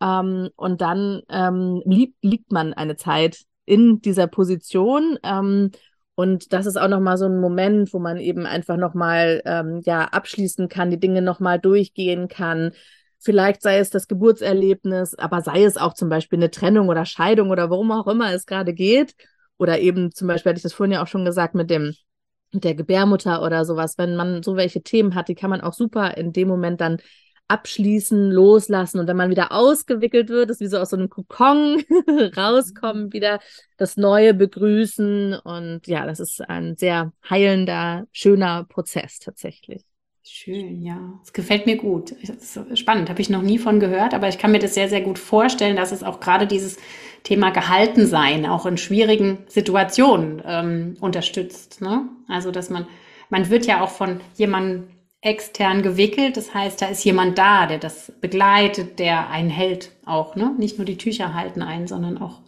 ähm, 0.00 0.50
und 0.56 0.80
dann 0.80 1.22
ähm, 1.28 1.82
liegt, 1.84 2.22
liegt 2.22 2.52
man 2.52 2.72
eine 2.72 2.96
Zeit 2.96 3.44
in 3.64 4.00
dieser 4.00 4.26
Position. 4.26 5.18
Ähm, 5.22 5.70
Und 6.14 6.52
das 6.52 6.66
ist 6.66 6.76
auch 6.76 6.88
nochmal 6.88 7.16
so 7.16 7.24
ein 7.26 7.40
Moment, 7.40 7.92
wo 7.94 7.98
man 7.98 8.18
eben 8.18 8.44
einfach 8.44 8.76
nochmal 8.76 9.40
ähm, 9.46 9.80
ja, 9.84 10.04
abschließen 10.04 10.68
kann, 10.68 10.90
die 10.90 11.00
Dinge 11.00 11.22
nochmal 11.22 11.58
durchgehen 11.58 12.28
kann. 12.28 12.72
Vielleicht 13.18 13.62
sei 13.62 13.78
es 13.78 13.88
das 13.90 14.08
Geburtserlebnis, 14.08 15.14
aber 15.14 15.40
sei 15.42 15.64
es 15.64 15.76
auch 15.76 15.94
zum 15.94 16.08
Beispiel 16.10 16.38
eine 16.38 16.50
Trennung 16.50 16.88
oder 16.88 17.06
Scheidung 17.06 17.50
oder 17.50 17.70
worum 17.70 17.92
auch 17.92 18.08
immer 18.08 18.32
es 18.34 18.46
gerade 18.46 18.74
geht. 18.74 19.14
Oder 19.58 19.78
eben 19.80 20.12
zum 20.12 20.28
Beispiel, 20.28 20.50
hatte 20.50 20.58
ich 20.58 20.64
das 20.64 20.72
vorhin 20.74 20.92
ja 20.92 21.02
auch 21.02 21.06
schon 21.06 21.24
gesagt, 21.24 21.54
mit 21.54 21.70
dem 21.70 21.94
mit 22.52 22.64
der 22.64 22.74
Gebärmutter 22.74 23.42
oder 23.42 23.64
sowas. 23.64 23.96
Wenn 23.96 24.14
man 24.16 24.42
so 24.42 24.56
welche 24.56 24.82
Themen 24.82 25.14
hat, 25.14 25.28
die 25.28 25.34
kann 25.34 25.50
man 25.50 25.62
auch 25.62 25.72
super 25.72 26.16
in 26.18 26.32
dem 26.32 26.48
Moment 26.48 26.80
dann 26.82 26.98
abschließen, 27.48 28.30
loslassen. 28.30 28.98
Und 28.98 29.06
wenn 29.06 29.16
man 29.16 29.30
wieder 29.30 29.52
ausgewickelt 29.52 30.28
wird, 30.28 30.50
ist 30.50 30.60
wie 30.60 30.66
so 30.66 30.78
aus 30.78 30.90
so 30.90 30.96
einem 30.96 31.10
Kokon 31.10 31.82
rauskommen, 32.36 33.06
mhm. 33.06 33.12
wieder 33.12 33.40
das 33.76 33.96
Neue 33.96 34.34
begrüßen. 34.34 35.34
Und 35.34 35.86
ja, 35.86 36.06
das 36.06 36.20
ist 36.20 36.40
ein 36.40 36.76
sehr 36.76 37.12
heilender, 37.28 38.06
schöner 38.12 38.64
Prozess 38.64 39.18
tatsächlich. 39.18 39.82
Schön, 40.24 40.82
ja. 40.82 41.20
Es 41.24 41.32
gefällt 41.32 41.66
mir 41.66 41.76
gut. 41.76 42.14
Das 42.26 42.56
ist 42.56 42.78
spannend, 42.78 43.10
habe 43.10 43.20
ich 43.20 43.28
noch 43.28 43.42
nie 43.42 43.58
von 43.58 43.80
gehört, 43.80 44.14
aber 44.14 44.28
ich 44.28 44.38
kann 44.38 44.52
mir 44.52 44.60
das 44.60 44.74
sehr, 44.74 44.88
sehr 44.88 45.00
gut 45.00 45.18
vorstellen, 45.18 45.74
dass 45.74 45.90
es 45.90 46.04
auch 46.04 46.20
gerade 46.20 46.46
dieses 46.46 46.78
Thema 47.24 47.50
Gehaltensein 47.50 48.46
auch 48.46 48.64
in 48.64 48.76
schwierigen 48.76 49.38
Situationen 49.48 50.40
ähm, 50.46 50.96
unterstützt. 51.00 51.80
Ne? 51.80 52.08
Also, 52.28 52.52
dass 52.52 52.70
man, 52.70 52.86
man 53.30 53.50
wird 53.50 53.66
ja 53.66 53.82
auch 53.82 53.90
von 53.90 54.20
jemandem 54.36 54.84
extern 55.22 55.82
gewickelt. 55.82 56.36
Das 56.36 56.52
heißt, 56.52 56.82
da 56.82 56.86
ist 56.86 57.04
jemand 57.04 57.38
da, 57.38 57.66
der 57.66 57.78
das 57.78 58.12
begleitet, 58.20 58.98
der 58.98 59.30
einen 59.30 59.50
hält 59.50 59.92
auch, 60.04 60.36
ne? 60.36 60.54
Nicht 60.58 60.76
nur 60.76 60.84
die 60.84 60.98
Tücher 60.98 61.32
halten 61.32 61.62
ein, 61.62 61.86
sondern 61.86 62.18
auch 62.18 62.40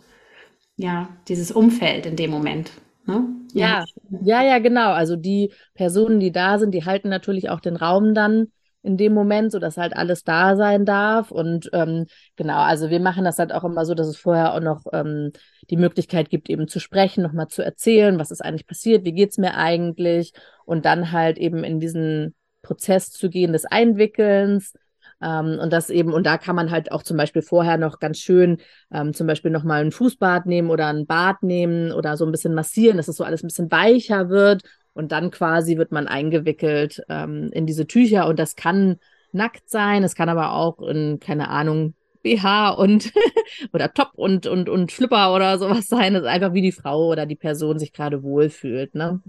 ja 0.76 1.08
dieses 1.28 1.52
Umfeld 1.52 2.04
in 2.04 2.16
dem 2.16 2.30
Moment. 2.30 2.72
Ne? 3.06 3.26
Ja. 3.52 3.84
ja, 4.22 4.42
ja, 4.42 4.58
genau. 4.58 4.92
Also 4.92 5.14
die 5.14 5.52
Personen, 5.74 6.20
die 6.20 6.32
da 6.32 6.58
sind, 6.58 6.72
die 6.72 6.84
halten 6.84 7.08
natürlich 7.08 7.48
auch 7.48 7.60
den 7.60 7.76
Raum 7.76 8.12
dann 8.14 8.48
in 8.82 8.96
dem 8.96 9.14
Moment, 9.14 9.52
so 9.52 9.58
dass 9.58 9.76
halt 9.76 9.96
alles 9.96 10.24
da 10.24 10.56
sein 10.56 10.84
darf. 10.84 11.30
Und 11.30 11.70
ähm, 11.72 12.06
genau, 12.36 12.58
also 12.58 12.90
wir 12.90 13.00
machen 13.00 13.24
das 13.24 13.38
halt 13.38 13.52
auch 13.52 13.64
immer 13.64 13.84
so, 13.86 13.94
dass 13.94 14.08
es 14.08 14.16
vorher 14.16 14.54
auch 14.54 14.60
noch 14.60 14.84
ähm, 14.92 15.32
die 15.70 15.76
Möglichkeit 15.76 16.28
gibt, 16.28 16.50
eben 16.50 16.66
zu 16.66 16.80
sprechen, 16.80 17.22
nochmal 17.22 17.48
zu 17.48 17.62
erzählen, 17.62 18.18
was 18.18 18.30
ist 18.30 18.44
eigentlich 18.44 18.66
passiert, 18.66 19.04
wie 19.04 19.12
geht's 19.12 19.38
mir 19.38 19.54
eigentlich 19.54 20.32
und 20.64 20.84
dann 20.84 21.12
halt 21.12 21.38
eben 21.38 21.62
in 21.62 21.78
diesen 21.78 22.34
Prozess 22.64 23.10
zu 23.10 23.30
gehen 23.30 23.52
des 23.52 23.64
Einwickelns. 23.64 24.74
Ähm, 25.22 25.58
und 25.60 25.72
das 25.72 25.90
eben, 25.90 26.12
und 26.12 26.26
da 26.26 26.38
kann 26.38 26.56
man 26.56 26.70
halt 26.70 26.90
auch 26.90 27.04
zum 27.04 27.16
Beispiel 27.16 27.42
vorher 27.42 27.78
noch 27.78 28.00
ganz 28.00 28.18
schön 28.18 28.58
ähm, 28.92 29.14
zum 29.14 29.28
Beispiel 29.28 29.52
nochmal 29.52 29.84
ein 29.84 29.92
Fußbad 29.92 30.46
nehmen 30.46 30.70
oder 30.70 30.88
ein 30.88 31.06
Bad 31.06 31.42
nehmen 31.42 31.92
oder 31.92 32.16
so 32.16 32.26
ein 32.26 32.32
bisschen 32.32 32.54
massieren, 32.54 32.96
dass 32.96 33.08
es 33.08 33.16
so 33.16 33.24
alles 33.24 33.44
ein 33.44 33.48
bisschen 33.48 33.70
weicher 33.70 34.28
wird. 34.28 34.62
Und 34.92 35.12
dann 35.12 35.30
quasi 35.30 35.76
wird 35.76 35.92
man 35.92 36.08
eingewickelt 36.08 37.02
ähm, 37.08 37.50
in 37.52 37.66
diese 37.66 37.86
Tücher. 37.86 38.26
Und 38.26 38.38
das 38.38 38.56
kann 38.56 38.96
nackt 39.32 39.68
sein, 39.68 40.04
es 40.04 40.14
kann 40.14 40.28
aber 40.28 40.52
auch 40.52 40.80
in, 40.80 41.18
keine 41.20 41.48
Ahnung, 41.48 41.94
BH 42.22 42.70
und 42.70 43.12
oder 43.72 43.92
Top 43.92 44.12
und, 44.14 44.46
und, 44.46 44.68
und 44.68 44.92
Flipper 44.92 45.34
oder 45.34 45.58
sowas 45.58 45.86
sein. 45.86 46.14
Das 46.14 46.22
ist 46.22 46.28
einfach 46.28 46.54
wie 46.54 46.62
die 46.62 46.72
Frau 46.72 47.08
oder 47.08 47.26
die 47.26 47.36
Person 47.36 47.78
sich 47.78 47.92
gerade 47.92 48.22
wohlfühlt. 48.22 48.94
Ne? 48.94 49.20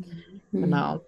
Mhm. 0.52 0.62
Genau. 0.62 1.02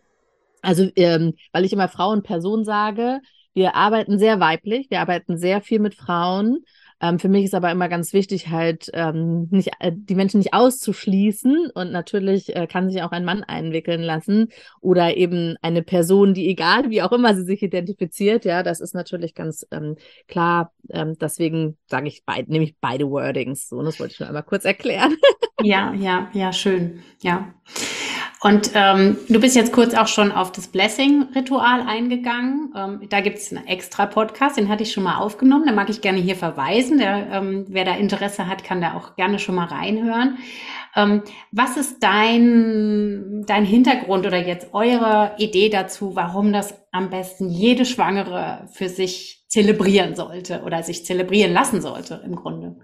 Also, 0.68 0.90
ähm, 0.98 1.34
weil 1.54 1.64
ich 1.64 1.72
immer 1.72 1.88
Frau 1.88 2.10
und 2.12 2.24
Person 2.24 2.66
sage, 2.66 3.22
wir 3.54 3.76
arbeiten 3.76 4.20
sehr 4.20 4.42
weiblich, 4.42 4.88
wir 4.90 5.00
arbeiten 5.00 5.38
sehr 5.38 5.62
viel 5.62 5.80
mit 5.80 5.96
Frauen. 5.96 6.66
Ähm, 7.00 7.20
für 7.20 7.30
mich 7.30 7.46
ist 7.46 7.56
aber 7.56 7.72
immer 7.72 7.88
ganz 7.88 8.12
wichtig, 8.12 8.50
halt 8.50 8.90
ähm, 8.92 9.48
nicht, 9.50 9.72
äh, 9.80 9.94
die 9.96 10.16
Menschen 10.16 10.40
nicht 10.40 10.54
auszuschließen. 10.54 11.70
Und 11.74 11.94
natürlich 11.94 12.54
äh, 12.54 12.68
kann 12.68 12.90
sich 12.90 13.02
auch 13.02 13.12
ein 13.14 13.24
Mann 13.24 13.46
einwickeln 13.46 14.02
lassen 14.02 14.50
oder 14.82 15.16
eben 15.16 15.56
eine 15.62 15.84
Person, 15.84 16.34
die 16.34 16.50
egal 16.50 16.90
wie 16.90 17.02
auch 17.02 17.14
immer 17.14 17.34
sie 17.34 17.46
sich 17.46 17.64
identifiziert. 17.64 18.44
Ja, 18.44 18.62
das 18.62 18.82
ist 18.82 18.94
natürlich 18.94 19.36
ganz 19.36 19.66
ähm, 19.72 19.96
klar. 20.28 20.74
Ähm, 20.90 21.16
deswegen 21.18 21.78
sage 21.86 22.10
ich 22.10 22.26
beide, 22.26 22.52
nehme 22.52 22.66
ich 22.66 22.76
beide 22.82 23.10
Wordings. 23.10 23.70
So, 23.70 23.82
das 23.84 24.02
wollte 24.02 24.16
ich 24.16 24.20
nur 24.20 24.28
einmal 24.28 24.44
kurz 24.44 24.66
erklären. 24.66 25.16
ja, 25.62 25.94
ja, 25.94 26.30
ja, 26.34 26.52
schön. 26.52 27.04
Ja. 27.22 27.54
Und 28.42 28.72
ähm, 28.76 29.18
du 29.30 29.40
bist 29.40 29.56
jetzt 29.56 29.74
kurz 29.74 29.96
auch 29.96 30.08
schon 30.08 30.32
auf 30.32 30.52
das 30.52 30.68
Blessing-Ritual 30.68 31.82
eingegangen. 31.82 32.72
Ähm, 32.76 33.02
da 33.10 33.22
gibt 33.22 33.40
es 33.40 33.52
einen 33.52 33.66
extra 33.66 34.06
Podcast, 34.06 34.58
den 34.58 34.70
hatte 34.70 34.84
ich 34.84 34.92
schon 34.92 35.04
mal 35.04 35.18
aufgenommen. 35.18 35.66
Da 35.66 35.74
mag 35.74 35.90
ich 35.90 36.02
gerne 36.02 36.20
hier 36.20 36.36
verweisen. 36.36 37.00
Der, 37.00 37.32
ähm, 37.32 37.66
wer 37.68 37.84
da 37.84 37.96
Interesse 37.96 38.48
hat, 38.48 38.64
kann 38.64 38.80
da 38.80 38.94
auch 38.94 39.16
gerne 39.16 39.40
schon 39.40 39.56
mal 39.56 39.66
reinhören. 39.66 40.38
Ähm, 40.96 41.24
was 41.52 41.78
ist 41.78 42.04
dein, 42.04 43.44
dein 43.48 43.66
Hintergrund 43.66 44.28
oder 44.28 44.46
jetzt 44.46 44.72
eure 44.72 45.34
Idee 45.40 45.70
dazu, 45.70 46.16
warum 46.16 46.54
das 46.54 46.76
am 46.92 47.10
besten 47.10 47.50
jede 47.50 47.86
Schwangere 47.86 48.68
für 48.72 48.90
sich 48.90 49.46
zelebrieren 49.48 50.16
sollte 50.16 50.62
oder 50.64 50.84
sich 50.84 51.06
zelebrieren 51.06 51.54
lassen 51.54 51.82
sollte 51.82 52.22
im 52.24 52.36
Grunde? 52.36 52.76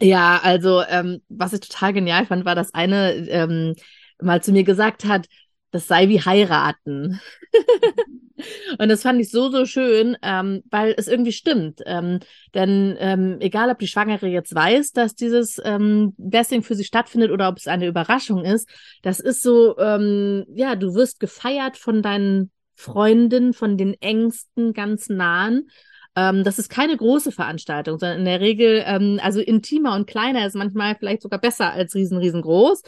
Ja, 0.00 0.40
also 0.42 0.82
ähm, 0.88 1.22
was 1.28 1.54
ich 1.54 1.60
total 1.60 1.92
genial 1.92 2.26
fand, 2.26 2.44
war 2.44 2.54
das 2.54 2.74
eine, 2.74 3.12
ähm, 3.28 3.74
mal 4.20 4.42
zu 4.42 4.52
mir 4.52 4.64
gesagt 4.64 5.04
hat, 5.04 5.26
das 5.70 5.86
sei 5.86 6.08
wie 6.08 6.20
heiraten. 6.20 7.20
und 8.78 8.88
das 8.88 9.02
fand 9.02 9.20
ich 9.20 9.30
so, 9.30 9.50
so 9.50 9.66
schön, 9.66 10.16
ähm, 10.22 10.62
weil 10.70 10.94
es 10.96 11.08
irgendwie 11.08 11.32
stimmt. 11.32 11.82
Ähm, 11.86 12.20
denn 12.54 12.96
ähm, 12.98 13.36
egal, 13.40 13.70
ob 13.70 13.78
die 13.78 13.88
Schwangere 13.88 14.26
jetzt 14.26 14.54
weiß, 14.54 14.92
dass 14.92 15.14
dieses 15.14 15.60
ähm, 15.64 16.14
Blessing 16.16 16.62
für 16.62 16.74
sie 16.74 16.84
stattfindet 16.84 17.30
oder 17.30 17.48
ob 17.48 17.58
es 17.58 17.66
eine 17.66 17.86
Überraschung 17.86 18.44
ist, 18.44 18.68
das 19.02 19.20
ist 19.20 19.42
so, 19.42 19.76
ähm, 19.78 20.44
ja, 20.54 20.76
du 20.76 20.94
wirst 20.94 21.20
gefeiert 21.20 21.76
von 21.76 22.02
deinen 22.02 22.50
Freundinnen, 22.74 23.52
von 23.52 23.76
den 23.76 23.94
engsten, 24.00 24.72
ganz 24.72 25.08
nahen. 25.08 25.68
Ähm, 26.14 26.44
das 26.44 26.58
ist 26.58 26.70
keine 26.70 26.96
große 26.96 27.32
Veranstaltung, 27.32 27.98
sondern 27.98 28.20
in 28.20 28.24
der 28.24 28.40
Regel, 28.40 28.82
ähm, 28.86 29.20
also 29.22 29.40
intimer 29.40 29.94
und 29.94 30.06
kleiner 30.06 30.46
ist 30.46 30.56
manchmal 30.56 30.94
vielleicht 30.96 31.22
sogar 31.22 31.40
besser 31.40 31.72
als 31.72 31.94
riesen, 31.94 32.18
riesengroß. 32.18 32.82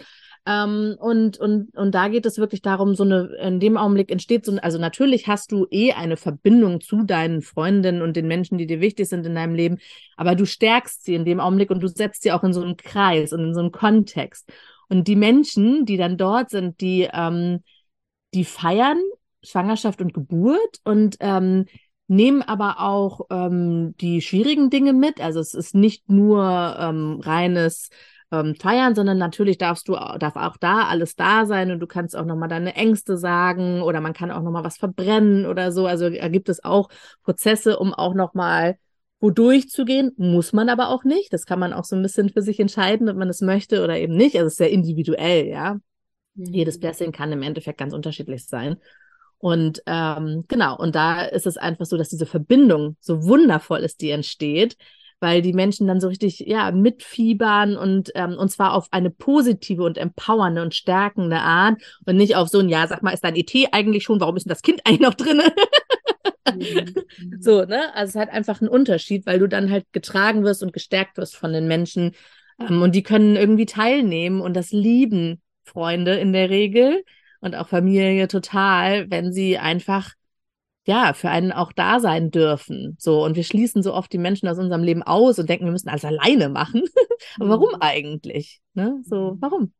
Ähm, 0.48 0.96
und, 0.98 1.36
und, 1.38 1.76
und 1.76 1.94
da 1.94 2.08
geht 2.08 2.24
es 2.24 2.38
wirklich 2.38 2.62
darum, 2.62 2.94
so 2.94 3.02
eine, 3.04 3.36
in 3.42 3.60
dem 3.60 3.76
Augenblick 3.76 4.10
entsteht 4.10 4.46
so, 4.46 4.56
also 4.62 4.78
natürlich 4.78 5.26
hast 5.26 5.52
du 5.52 5.66
eh 5.70 5.92
eine 5.92 6.16
Verbindung 6.16 6.80
zu 6.80 7.02
deinen 7.02 7.42
Freundinnen 7.42 8.00
und 8.00 8.16
den 8.16 8.26
Menschen, 8.26 8.56
die 8.56 8.66
dir 8.66 8.80
wichtig 8.80 9.10
sind 9.10 9.26
in 9.26 9.34
deinem 9.34 9.54
Leben, 9.54 9.76
aber 10.16 10.34
du 10.34 10.46
stärkst 10.46 11.04
sie 11.04 11.14
in 11.14 11.26
dem 11.26 11.38
Augenblick 11.38 11.70
und 11.70 11.82
du 11.82 11.88
setzt 11.88 12.22
sie 12.22 12.32
auch 12.32 12.44
in 12.44 12.54
so 12.54 12.62
einen 12.62 12.78
Kreis 12.78 13.34
und 13.34 13.40
in 13.40 13.52
so 13.52 13.60
einen 13.60 13.72
Kontext. 13.72 14.50
Und 14.88 15.06
die 15.06 15.16
Menschen, 15.16 15.84
die 15.84 15.98
dann 15.98 16.16
dort 16.16 16.48
sind, 16.48 16.80
die, 16.80 17.06
ähm, 17.12 17.62
die 18.32 18.46
feiern 18.46 19.00
Schwangerschaft 19.42 20.00
und 20.00 20.14
Geburt 20.14 20.80
und 20.84 21.16
ähm, 21.20 21.66
nehmen 22.06 22.40
aber 22.40 22.80
auch 22.80 23.26
ähm, 23.28 23.94
die 23.98 24.22
schwierigen 24.22 24.70
Dinge 24.70 24.94
mit. 24.94 25.20
Also 25.20 25.40
es 25.40 25.52
ist 25.52 25.74
nicht 25.74 26.08
nur 26.08 26.74
ähm, 26.80 27.20
reines 27.22 27.90
ähm, 28.30 28.54
feiern, 28.54 28.94
sondern 28.94 29.18
natürlich 29.18 29.58
darfst 29.58 29.88
du, 29.88 29.94
darf 29.94 30.36
auch 30.36 30.56
da 30.56 30.82
alles 30.84 31.16
da 31.16 31.46
sein 31.46 31.70
und 31.70 31.80
du 31.80 31.86
kannst 31.86 32.16
auch 32.16 32.24
nochmal 32.24 32.48
deine 32.48 32.74
Ängste 32.74 33.16
sagen 33.16 33.82
oder 33.82 34.00
man 34.00 34.12
kann 34.12 34.30
auch 34.30 34.42
nochmal 34.42 34.64
was 34.64 34.76
verbrennen 34.76 35.46
oder 35.46 35.72
so. 35.72 35.86
Also 35.86 36.10
da 36.10 36.28
gibt 36.28 36.48
es 36.48 36.62
auch 36.62 36.90
Prozesse, 37.22 37.78
um 37.78 37.94
auch 37.94 38.14
nochmal 38.14 38.78
wodurch 39.20 39.68
zu 39.68 39.84
gehen, 39.84 40.12
muss 40.16 40.52
man 40.52 40.68
aber 40.68 40.88
auch 40.90 41.04
nicht. 41.04 41.32
Das 41.32 41.46
kann 41.46 41.58
man 41.58 41.72
auch 41.72 41.84
so 41.84 41.96
ein 41.96 42.02
bisschen 42.02 42.28
für 42.28 42.42
sich 42.42 42.60
entscheiden, 42.60 43.08
ob 43.08 43.16
man 43.16 43.28
es 43.28 43.40
möchte 43.40 43.82
oder 43.82 43.98
eben 43.98 44.16
nicht. 44.16 44.36
Also 44.36 44.46
es 44.46 44.52
ist 44.52 44.58
sehr 44.58 44.70
individuell, 44.70 45.46
ja. 45.46 45.78
Mhm. 46.34 46.52
Jedes 46.52 46.78
Blessing 46.78 47.12
kann 47.12 47.32
im 47.32 47.42
Endeffekt 47.42 47.78
ganz 47.78 47.94
unterschiedlich 47.94 48.46
sein. 48.46 48.76
Und 49.38 49.82
ähm, 49.86 50.44
genau, 50.48 50.76
und 50.76 50.94
da 50.94 51.22
ist 51.22 51.46
es 51.46 51.56
einfach 51.56 51.86
so, 51.86 51.96
dass 51.96 52.08
diese 52.08 52.26
Verbindung 52.26 52.96
so 53.00 53.24
wundervoll 53.24 53.80
ist, 53.80 54.00
die 54.00 54.10
entsteht, 54.10 54.76
weil 55.20 55.42
die 55.42 55.52
Menschen 55.52 55.86
dann 55.86 56.00
so 56.00 56.08
richtig 56.08 56.40
ja 56.40 56.70
mitfiebern 56.70 57.76
und 57.76 58.10
ähm, 58.14 58.36
und 58.38 58.50
zwar 58.50 58.74
auf 58.74 58.88
eine 58.90 59.10
positive 59.10 59.82
und 59.82 59.98
empowernde 59.98 60.62
und 60.62 60.74
stärkende 60.74 61.38
Art 61.38 61.80
und 62.06 62.16
nicht 62.16 62.36
auf 62.36 62.48
so 62.48 62.60
ein 62.60 62.68
ja 62.68 62.86
sag 62.86 63.02
mal 63.02 63.12
ist 63.12 63.24
dein 63.24 63.36
ET 63.36 63.52
eigentlich 63.72 64.04
schon? 64.04 64.20
Warum 64.20 64.36
ist 64.36 64.44
denn 64.44 64.50
das 64.50 64.62
Kind 64.62 64.80
eigentlich 64.84 65.00
noch 65.00 65.14
drin 65.14 65.40
mhm. 66.54 67.40
so 67.40 67.64
ne? 67.64 67.94
Also 67.94 68.18
es 68.18 68.22
hat 68.22 68.32
einfach 68.32 68.60
einen 68.60 68.70
Unterschied 68.70 69.26
weil 69.26 69.38
du 69.38 69.48
dann 69.48 69.70
halt 69.70 69.86
getragen 69.92 70.44
wirst 70.44 70.62
und 70.62 70.72
gestärkt 70.72 71.16
wirst 71.16 71.36
von 71.36 71.52
den 71.52 71.66
Menschen 71.66 72.14
ähm, 72.60 72.82
und 72.82 72.94
die 72.94 73.02
können 73.02 73.36
irgendwie 73.36 73.66
teilnehmen 73.66 74.40
und 74.40 74.54
das 74.54 74.70
lieben 74.70 75.42
Freunde 75.64 76.14
in 76.14 76.32
der 76.32 76.48
Regel 76.50 77.02
und 77.40 77.54
auch 77.54 77.68
Familie 77.68 78.28
total 78.28 79.10
wenn 79.10 79.32
sie 79.32 79.58
einfach 79.58 80.12
ja, 80.88 81.12
für 81.12 81.28
einen 81.28 81.52
auch 81.52 81.70
da 81.70 82.00
sein 82.00 82.30
dürfen. 82.30 82.96
So, 82.98 83.22
und 83.22 83.36
wir 83.36 83.44
schließen 83.44 83.82
so 83.82 83.92
oft 83.92 84.10
die 84.10 84.16
Menschen 84.16 84.48
aus 84.48 84.58
unserem 84.58 84.82
Leben 84.82 85.02
aus 85.02 85.38
und 85.38 85.46
denken, 85.46 85.66
wir 85.66 85.72
müssen 85.72 85.90
alles 85.90 86.06
alleine 86.06 86.48
machen. 86.48 86.82
Aber 87.38 87.50
warum 87.50 87.68
mhm. 87.74 87.80
eigentlich? 87.80 88.62
Ne? 88.72 88.98
So, 89.04 89.34
mhm. 89.34 89.36
warum? 89.42 89.72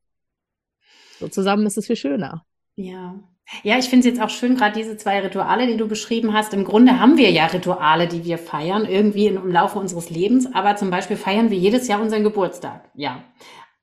So 1.18 1.28
zusammen 1.28 1.66
ist 1.66 1.78
es 1.78 1.86
viel 1.86 1.96
schöner. 1.96 2.44
Ja. 2.76 3.18
Ja, 3.62 3.78
ich 3.78 3.88
finde 3.88 4.06
es 4.06 4.14
jetzt 4.14 4.22
auch 4.22 4.28
schön, 4.28 4.56
gerade 4.56 4.78
diese 4.78 4.98
zwei 4.98 5.20
Rituale, 5.20 5.66
die 5.66 5.78
du 5.78 5.88
beschrieben 5.88 6.34
hast. 6.34 6.52
Im 6.52 6.64
Grunde 6.64 7.00
haben 7.00 7.16
wir 7.16 7.30
ja 7.30 7.46
Rituale, 7.46 8.06
die 8.06 8.26
wir 8.26 8.36
feiern, 8.36 8.84
irgendwie 8.84 9.28
im 9.28 9.50
Laufe 9.50 9.78
unseres 9.78 10.10
Lebens. 10.10 10.46
Aber 10.52 10.76
zum 10.76 10.90
Beispiel 10.90 11.16
feiern 11.16 11.50
wir 11.50 11.56
jedes 11.56 11.88
Jahr 11.88 12.02
unseren 12.02 12.22
Geburtstag. 12.22 12.90
Ja. 12.94 13.24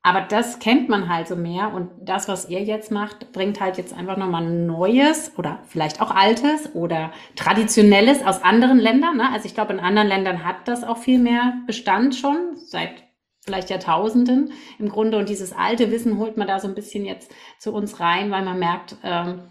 Aber 0.06 0.20
das 0.20 0.60
kennt 0.60 0.88
man 0.88 1.08
halt 1.08 1.26
so 1.26 1.34
mehr 1.34 1.74
und 1.74 1.90
das, 2.00 2.28
was 2.28 2.48
ihr 2.48 2.62
jetzt 2.62 2.92
macht, 2.92 3.32
bringt 3.32 3.60
halt 3.60 3.76
jetzt 3.76 3.92
einfach 3.92 4.16
nochmal 4.16 4.46
Neues 4.46 5.32
oder 5.36 5.58
vielleicht 5.66 6.00
auch 6.00 6.12
Altes 6.12 6.76
oder 6.76 7.10
Traditionelles 7.34 8.24
aus 8.24 8.40
anderen 8.44 8.78
Ländern. 8.78 9.16
Ne? 9.16 9.28
Also 9.32 9.46
ich 9.46 9.54
glaube, 9.54 9.72
in 9.72 9.80
anderen 9.80 10.06
Ländern 10.06 10.44
hat 10.44 10.68
das 10.68 10.84
auch 10.84 10.98
viel 10.98 11.18
mehr 11.18 11.54
Bestand 11.66 12.14
schon, 12.14 12.36
seit 12.54 13.02
vielleicht 13.40 13.68
Jahrtausenden 13.68 14.52
im 14.78 14.90
Grunde. 14.90 15.18
Und 15.18 15.28
dieses 15.28 15.52
alte 15.52 15.90
Wissen 15.90 16.18
holt 16.18 16.36
man 16.36 16.46
da 16.46 16.60
so 16.60 16.68
ein 16.68 16.76
bisschen 16.76 17.04
jetzt 17.04 17.34
zu 17.58 17.74
uns 17.74 17.98
rein, 17.98 18.30
weil 18.30 18.44
man 18.44 18.60
merkt, 18.60 18.94
ähm, 19.02 19.48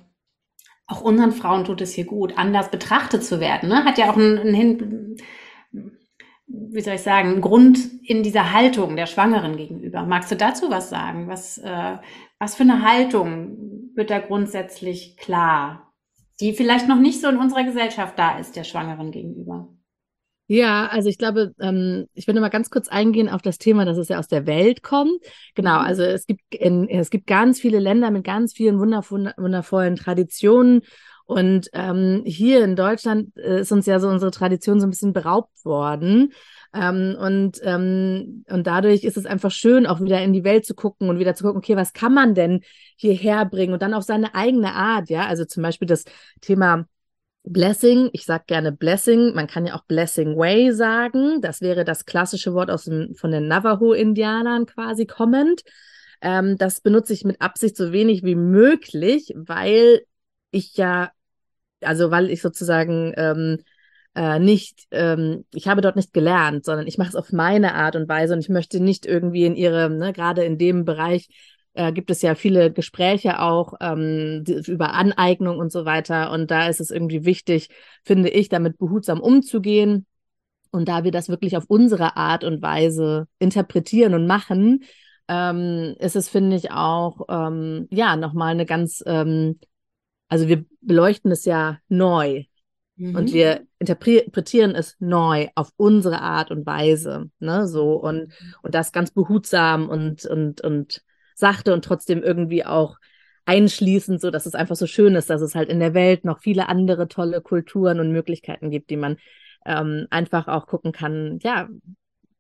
auch 0.88 1.02
unseren 1.02 1.34
Frauen 1.34 1.66
tut 1.66 1.82
es 1.82 1.92
hier 1.92 2.06
gut, 2.06 2.38
anders 2.38 2.72
betrachtet 2.72 3.26
zu 3.26 3.42
werden. 3.42 3.68
Ne? 3.68 3.84
Hat 3.84 3.98
ja 3.98 4.10
auch 4.10 4.16
einen, 4.16 4.38
einen 4.38 5.18
wie 6.48 6.82
soll 6.82 6.96
ich 6.96 7.02
sagen, 7.02 7.42
Grund 7.42 7.80
in 8.04 8.24
dieser 8.24 8.54
Haltung 8.54 8.96
der 8.96 9.08
Schwangeren 9.08 9.58
gegenüber. 9.58 10.04
Magst 10.04 10.32
du 10.32 10.36
dazu 10.36 10.70
was 10.70 10.90
sagen? 10.90 11.28
Was, 11.28 11.58
äh, 11.58 11.98
was 12.40 12.56
für 12.56 12.64
eine 12.64 12.84
Haltung 12.84 13.92
wird 13.96 14.10
da 14.10 14.20
grundsätzlich 14.20 15.18
klar, 15.18 15.94
die 16.40 16.54
vielleicht 16.54 16.88
noch 16.88 17.00
nicht 17.00 17.22
so 17.22 17.30
in 17.30 17.38
unserer 17.38 17.64
Gesellschaft 17.64 18.20
da 18.20 18.38
ist, 18.38 18.56
der 18.56 18.64
Schwangeren 18.64 19.12
gegenüber? 19.12 19.70
Ja, 20.48 20.86
also 20.88 21.10
ich 21.10 21.18
glaube, 21.18 21.54
ähm, 21.60 22.06
ich 22.14 22.28
würde 22.28 22.40
mal 22.40 22.50
ganz 22.50 22.70
kurz 22.70 22.88
eingehen 22.88 23.30
auf 23.30 23.42
das 23.42 23.58
Thema, 23.58 23.84
dass 23.84 23.98
es 23.98 24.10
ja 24.10 24.20
aus 24.20 24.28
der 24.28 24.46
Welt 24.46 24.84
kommt. 24.84 25.20
Genau, 25.56 25.80
mhm. 25.80 25.86
also 25.86 26.04
es 26.04 26.28
gibt 26.28 26.42
in, 26.54 26.88
es 26.88 27.10
gibt 27.10 27.26
ganz 27.26 27.60
viele 27.60 27.80
Länder 27.80 28.12
mit 28.12 28.24
ganz 28.24 28.54
vielen 28.54 28.80
wundervollen 28.80 29.96
Traditionen 29.96 30.84
und 31.26 31.70
ähm, 31.74 32.22
hier 32.26 32.64
in 32.64 32.76
Deutschland 32.76 33.36
äh, 33.38 33.62
ist 33.62 33.72
uns 33.72 33.88
ja 33.88 34.00
so 34.00 34.08
unsere 34.08 34.32
Tradition 34.32 34.80
so 34.80 34.86
ein 34.86 34.92
bisschen 34.92 35.14
beraubt 35.14 35.66
worden. 35.66 36.34
Ähm, 36.72 37.16
und, 37.20 37.60
ähm, 37.64 38.44
und 38.48 38.68
dadurch 38.68 39.04
ist 39.04 39.18
es 39.18 39.26
einfach 39.26 39.50
schön, 39.50 39.88
auch 39.88 40.02
wieder 40.02 40.22
in 40.22 40.34
die 40.34 40.44
Welt 40.44 40.66
zu 40.66 40.76
gucken 40.76 41.10
und 41.10 41.18
wieder 41.18 41.34
zu 41.34 41.44
gucken, 41.44 41.58
okay, 41.58 41.76
was 41.76 41.94
kann 41.94 42.14
man 42.14 42.36
denn 42.36 42.62
hierher 42.96 43.46
bringen 43.46 43.74
und 43.74 43.82
dann 43.82 43.96
auf 43.96 44.04
seine 44.04 44.36
eigene 44.36 44.74
Art, 44.74 45.10
ja. 45.10 45.26
Also 45.26 45.46
zum 45.46 45.64
Beispiel 45.64 45.88
das 45.88 46.04
Thema 46.42 46.86
Blessing, 47.44 48.10
ich 48.14 48.26
sage 48.26 48.44
gerne 48.48 48.72
Blessing, 48.72 49.34
man 49.34 49.48
kann 49.48 49.66
ja 49.66 49.76
auch 49.76 49.86
Blessing 49.86 50.38
Way 50.38 50.74
sagen. 50.74 51.42
Das 51.42 51.62
wäre 51.62 51.86
das 51.86 52.06
klassische 52.06 52.54
Wort 52.54 52.70
aus 52.70 52.86
dem, 52.86 53.16
von 53.16 53.32
den 53.32 53.48
Navajo-Indianern 53.48 54.68
quasi 54.68 55.08
kommend. 55.08 55.64
Ähm, 56.22 56.58
das 56.58 56.82
benutze 56.82 57.14
ich 57.14 57.24
mit 57.24 57.42
Absicht 57.42 57.78
so 57.78 57.92
wenig 57.92 58.24
wie 58.24 58.36
möglich, 58.36 59.34
weil 59.36 60.02
ich 60.52 60.76
ja 60.78 61.12
also 61.82 62.12
weil 62.12 62.30
ich 62.30 62.42
sozusagen 62.42 63.14
ähm, 63.18 63.58
äh, 64.16 64.40
nicht, 64.40 64.88
ähm, 64.92 65.46
ich 65.54 65.68
habe 65.68 65.82
dort 65.82 65.96
nicht 65.96 66.14
gelernt, 66.14 66.66
sondern 66.66 66.88
ich 66.88 66.98
mache 66.98 67.10
es 67.10 67.16
auf 67.16 67.32
meine 67.32 67.76
Art 67.76 67.96
und 67.96 68.08
Weise 68.08 68.34
und 68.34 68.40
ich 68.40 68.50
möchte 68.50 68.80
nicht 68.80 69.06
irgendwie 69.06 69.46
in 69.46 69.56
ihre, 69.56 69.90
ne, 69.90 70.14
gerade 70.14 70.44
in 70.44 70.58
dem 70.58 70.86
Bereich 70.86 71.28
äh, 71.74 71.92
gibt 71.92 72.10
es 72.10 72.22
ja 72.22 72.36
viele 72.36 72.72
Gespräche 72.72 73.40
auch 73.42 73.74
ähm, 73.82 74.44
über 74.68 74.94
Aneignung 74.94 75.60
und 75.60 75.72
so 75.72 75.86
weiter 75.86 76.32
und 76.32 76.50
da 76.50 76.68
ist 76.68 76.80
es 76.80 76.92
irgendwie 76.92 77.26
wichtig, 77.26 77.70
finde 78.04 78.30
ich, 78.30 78.50
damit 78.50 78.78
behutsam 78.78 79.20
umzugehen. 79.20 80.06
Und 80.72 80.90
da 80.90 81.04
wir 81.06 81.12
das 81.12 81.30
wirklich 81.30 81.56
auf 81.56 81.66
unsere 81.68 82.18
Art 82.18 82.44
und 82.44 82.62
Weise 82.62 83.28
interpretieren 83.40 84.14
und 84.14 84.28
machen, 84.28 84.84
ähm, 85.28 85.96
ist 86.00 86.16
es, 86.16 86.30
finde 86.30 86.58
ich, 86.58 86.72
auch 86.72 87.22
ähm, 87.30 87.88
ja 87.92 88.16
nochmal 88.18 88.52
eine 88.52 88.66
ganz 88.66 89.02
ähm, 89.06 89.60
also 90.28 90.48
wir 90.48 90.66
beleuchten 90.82 91.32
es 91.32 91.46
ja 91.46 91.80
neu 91.88 92.46
mhm. 92.96 93.16
und 93.16 93.34
wir 93.34 93.66
interpretieren 93.80 94.76
es 94.76 94.96
neu 95.00 95.48
auf 95.56 95.72
unsere 95.78 96.22
Art 96.22 96.52
und 96.52 96.66
Weise, 96.66 97.30
ne, 97.40 97.68
so 97.68 97.94
und 97.94 98.34
und 98.62 98.76
das 98.76 98.92
ganz 98.92 99.12
behutsam 99.12 99.90
und 99.90 100.26
und 100.26 100.62
und 100.62 101.04
sachte 101.36 101.74
und 101.74 101.84
trotzdem 101.86 102.24
irgendwie 102.24 102.66
auch 102.66 102.98
einschließend, 103.46 104.20
so 104.20 104.32
dass 104.32 104.46
es 104.46 104.56
einfach 104.56 104.76
so 104.76 104.88
schön 104.88 105.16
ist, 105.16 105.30
dass 105.30 105.42
es 105.42 105.56
halt 105.56 105.70
in 105.70 105.80
der 105.80 105.94
Welt 105.94 106.26
noch 106.26 106.40
viele 106.40 106.68
andere 106.68 107.08
tolle 107.08 107.42
Kulturen 107.42 108.00
und 108.00 108.12
Möglichkeiten 108.12 108.72
gibt, 108.72 108.90
die 108.90 108.98
man 108.98 109.18
ähm, 109.66 110.08
einfach 110.10 110.48
auch 110.48 110.68
gucken 110.68 110.92
kann, 110.92 111.40
ja, 111.42 111.68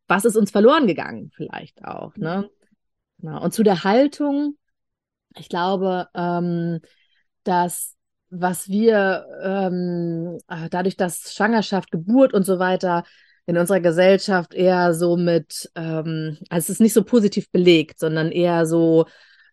was 0.07 0.25
ist 0.25 0.35
uns 0.35 0.51
verloren 0.51 0.87
gegangen, 0.87 1.31
vielleicht 1.35 1.83
auch, 1.83 2.15
ne? 2.15 2.49
Genau. 3.19 3.41
Und 3.43 3.53
zu 3.53 3.63
der 3.63 3.83
Haltung, 3.83 4.57
ich 5.37 5.49
glaube, 5.49 6.07
ähm, 6.13 6.79
dass 7.47 7.95
was 8.29 8.67
wir 8.67 9.25
ähm, 9.43 10.39
äh, 10.47 10.69
dadurch, 10.69 10.97
dass 10.97 11.33
Schwangerschaft, 11.33 11.91
Geburt 11.91 12.33
und 12.33 12.43
so 12.43 12.59
weiter 12.59 13.03
in 13.45 13.57
unserer 13.57 13.79
Gesellschaft 13.79 14.53
eher 14.53 14.93
so 14.93 15.17
mit, 15.17 15.69
ähm, 15.75 16.37
also 16.49 16.65
es 16.65 16.69
ist 16.69 16.81
nicht 16.81 16.93
so 16.93 17.03
positiv 17.03 17.51
belegt, 17.51 17.99
sondern 17.99 18.31
eher 18.31 18.65
so 18.65 19.05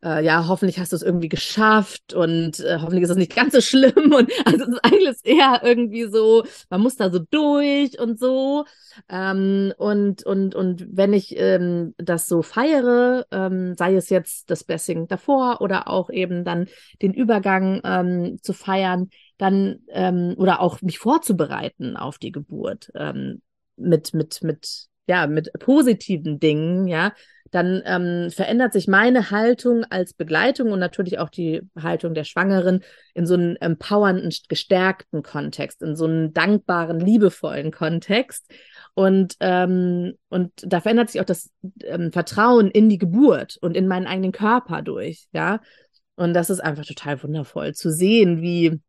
äh, 0.05 0.25
ja, 0.25 0.49
hoffentlich 0.49 0.79
hast 0.79 0.93
du 0.93 0.97
es 0.97 1.03
irgendwie 1.03 1.29
geschafft 1.29 2.13
und 2.13 2.61
äh, 2.61 2.79
hoffentlich 2.81 3.05
ist 3.05 3.11
es 3.11 3.17
nicht 3.17 3.35
ganz 3.37 3.55
so 3.55 3.61
schlimm. 3.61 4.13
Und 4.13 4.31
also 4.45 4.65
es 4.65 4.69
ist 4.69 4.85
eigentlich 4.85 5.17
eher 5.25 5.61
irgendwie 5.63 6.05
so, 6.05 6.45
man 6.71 6.81
muss 6.81 6.97
da 6.97 7.11
so 7.11 7.21
durch 7.31 7.99
und 8.01 8.19
so. 8.19 8.65
Ähm, 9.09 9.73
und, 9.79 10.25
und, 10.25 10.55
und 10.55 10.87
wenn 10.91 11.13
ich 11.13 11.37
ähm, 11.39 11.95
das 11.99 12.27
so 12.27 12.43
feiere, 12.43 13.27
ähm, 13.31 13.75
sei 13.77 13.95
es 13.95 14.11
jetzt 14.11 14.51
das 14.51 14.65
Blessing 14.65 15.07
davor 15.09 15.61
oder 15.61 15.89
auch 15.89 16.11
eben 16.11 16.45
dann 16.45 16.67
den 17.01 17.15
Übergang 17.15 17.81
ähm, 17.85 18.39
zu 18.43 18.53
feiern, 18.53 19.09
dann 19.39 19.81
ähm, 19.89 20.35
oder 20.37 20.61
auch 20.61 20.83
mich 20.83 20.99
vorzubereiten 20.99 21.97
auf 21.97 22.19
die 22.19 22.33
Geburt 22.33 22.91
ähm, 22.95 23.41
mit, 23.77 24.15
mit, 24.15 24.43
mit, 24.43 24.87
ja, 25.07 25.27
mit 25.27 25.53
positiven 25.59 26.39
Dingen, 26.39 26.87
ja, 26.89 27.13
dann 27.53 27.83
ähm, 27.85 28.31
verändert 28.31 28.73
sich 28.73 28.89
meine 28.89 29.31
Haltung 29.31 29.85
als 29.85 30.15
Begleitung 30.15 30.73
und 30.73 30.79
natürlich 30.81 31.19
auch 31.19 31.29
die 31.29 31.61
Haltung 31.81 32.15
der 32.15 32.25
Schwangeren 32.25 32.83
in 33.15 33.27
so 33.27 33.35
einen 33.35 33.57
empowernden, 33.57 34.35
gestärkten 34.49 35.23
Kontext, 35.23 35.83
in 35.83 35.95
so 35.95 36.07
einen 36.07 36.33
dankbaren, 36.33 36.99
liebevollen 36.99 37.71
Kontext. 37.71 38.51
Und, 38.95 39.37
ähm, 39.41 40.15
und 40.31 40.51
da 40.63 40.81
verändert 40.81 41.11
sich 41.11 41.21
auch 41.21 41.27
das 41.27 41.51
ähm, 41.85 42.11
Vertrauen 42.11 42.71
in 42.71 42.89
die 42.89 42.99
Geburt 42.99 43.59
und 43.61 43.77
in 43.77 43.87
meinen 43.87 44.07
eigenen 44.07 44.33
Körper 44.33 44.81
durch, 44.81 45.27
ja. 45.33 45.61
Und 46.17 46.35
das 46.35 46.51
ist 46.51 46.61
einfach 46.61 46.87
total 46.87 47.23
wundervoll 47.23 47.75
zu 47.75 47.91
sehen, 47.91 48.41
wie 48.41 48.81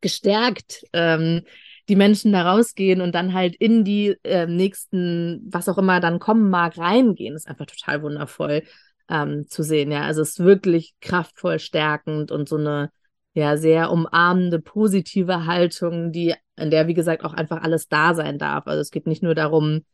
gestärkt 0.00 0.84
ähm, 0.92 1.42
die 1.88 1.96
Menschen 1.96 2.32
da 2.32 2.50
rausgehen 2.50 3.00
und 3.00 3.14
dann 3.14 3.32
halt 3.32 3.54
in 3.56 3.84
die 3.84 4.16
äh, 4.24 4.46
nächsten, 4.46 5.46
was 5.50 5.68
auch 5.68 5.78
immer 5.78 6.00
dann 6.00 6.18
kommen 6.18 6.50
mag, 6.50 6.78
reingehen, 6.78 7.36
ist 7.36 7.48
einfach 7.48 7.66
total 7.66 8.02
wundervoll 8.02 8.62
ähm, 9.08 9.46
zu 9.48 9.62
sehen. 9.62 9.92
Ja, 9.92 10.02
also 10.02 10.22
es 10.22 10.30
ist 10.30 10.40
wirklich 10.40 10.94
kraftvoll, 11.00 11.58
stärkend 11.58 12.30
und 12.32 12.48
so 12.48 12.56
eine 12.56 12.90
ja 13.34 13.56
sehr 13.56 13.90
umarmende, 13.92 14.60
positive 14.60 15.46
Haltung, 15.46 16.10
die 16.10 16.34
in 16.56 16.70
der 16.70 16.88
wie 16.88 16.94
gesagt 16.94 17.24
auch 17.24 17.34
einfach 17.34 17.62
alles 17.62 17.88
da 17.88 18.14
sein 18.14 18.38
darf. 18.38 18.66
Also 18.66 18.80
es 18.80 18.90
geht 18.90 19.06
nicht 19.06 19.22
nur 19.22 19.34
darum, 19.34 19.84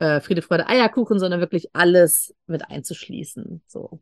äh, 0.00 0.20
Friede, 0.20 0.42
Freude, 0.42 0.68
Eierkuchen, 0.68 1.18
sondern 1.18 1.40
wirklich 1.40 1.70
alles 1.74 2.34
mit 2.46 2.68
einzuschließen. 2.68 3.62
So. 3.66 4.00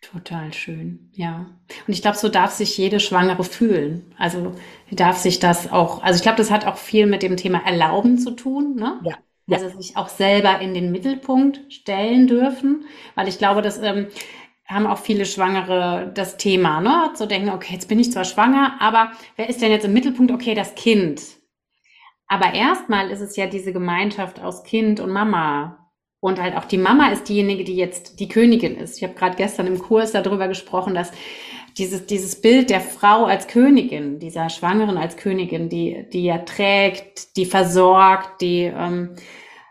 Total 0.00 0.52
schön, 0.52 1.10
ja. 1.12 1.46
Und 1.86 1.92
ich 1.92 2.02
glaube, 2.02 2.16
so 2.16 2.28
darf 2.28 2.52
sich 2.52 2.78
jede 2.78 3.00
Schwangere 3.00 3.42
fühlen. 3.42 4.14
Also 4.16 4.54
darf 4.92 5.18
sich 5.18 5.40
das 5.40 5.72
auch, 5.72 6.02
also 6.02 6.16
ich 6.16 6.22
glaube, 6.22 6.38
das 6.38 6.50
hat 6.50 6.66
auch 6.66 6.76
viel 6.76 7.06
mit 7.06 7.22
dem 7.22 7.36
Thema 7.36 7.66
Erlauben 7.66 8.16
zu 8.18 8.30
tun, 8.30 8.76
ne? 8.76 9.00
Ja. 9.02 9.18
ja. 9.46 9.56
Also 9.58 9.76
sich 9.76 9.96
auch 9.96 10.08
selber 10.08 10.60
in 10.60 10.72
den 10.72 10.92
Mittelpunkt 10.92 11.72
stellen 11.72 12.28
dürfen, 12.28 12.84
weil 13.16 13.26
ich 13.26 13.38
glaube, 13.38 13.60
das 13.60 13.78
ähm, 13.82 14.06
haben 14.66 14.86
auch 14.86 14.98
viele 14.98 15.26
Schwangere 15.26 16.12
das 16.14 16.36
Thema, 16.36 16.80
ne? 16.80 17.10
Zu 17.14 17.26
denken, 17.26 17.50
okay, 17.50 17.74
jetzt 17.74 17.88
bin 17.88 17.98
ich 17.98 18.12
zwar 18.12 18.24
schwanger, 18.24 18.76
aber 18.80 19.10
wer 19.34 19.48
ist 19.48 19.60
denn 19.60 19.72
jetzt 19.72 19.84
im 19.84 19.92
Mittelpunkt? 19.94 20.30
Okay, 20.30 20.54
das 20.54 20.76
Kind. 20.76 21.22
Aber 22.28 22.54
erstmal 22.54 23.10
ist 23.10 23.20
es 23.20 23.36
ja 23.36 23.46
diese 23.46 23.72
Gemeinschaft 23.72 24.38
aus 24.40 24.62
Kind 24.62 25.00
und 25.00 25.10
Mama, 25.10 25.87
und 26.20 26.40
halt 26.40 26.56
auch 26.56 26.64
die 26.64 26.78
Mama 26.78 27.10
ist 27.10 27.28
diejenige, 27.28 27.64
die 27.64 27.76
jetzt 27.76 28.18
die 28.18 28.28
Königin 28.28 28.76
ist. 28.76 28.96
Ich 28.96 29.04
habe 29.04 29.14
gerade 29.14 29.36
gestern 29.36 29.66
im 29.66 29.78
Kurs 29.78 30.12
darüber 30.12 30.48
gesprochen, 30.48 30.94
dass 30.94 31.12
dieses, 31.76 32.06
dieses 32.06 32.40
Bild 32.40 32.70
der 32.70 32.80
Frau 32.80 33.26
als 33.26 33.46
Königin, 33.46 34.18
dieser 34.18 34.50
Schwangeren 34.50 34.98
als 34.98 35.16
Königin, 35.16 35.68
die, 35.68 36.08
die 36.12 36.24
ja 36.24 36.38
trägt, 36.38 37.36
die 37.36 37.46
versorgt, 37.46 38.40
die 38.40 38.64
ähm, 38.64 39.14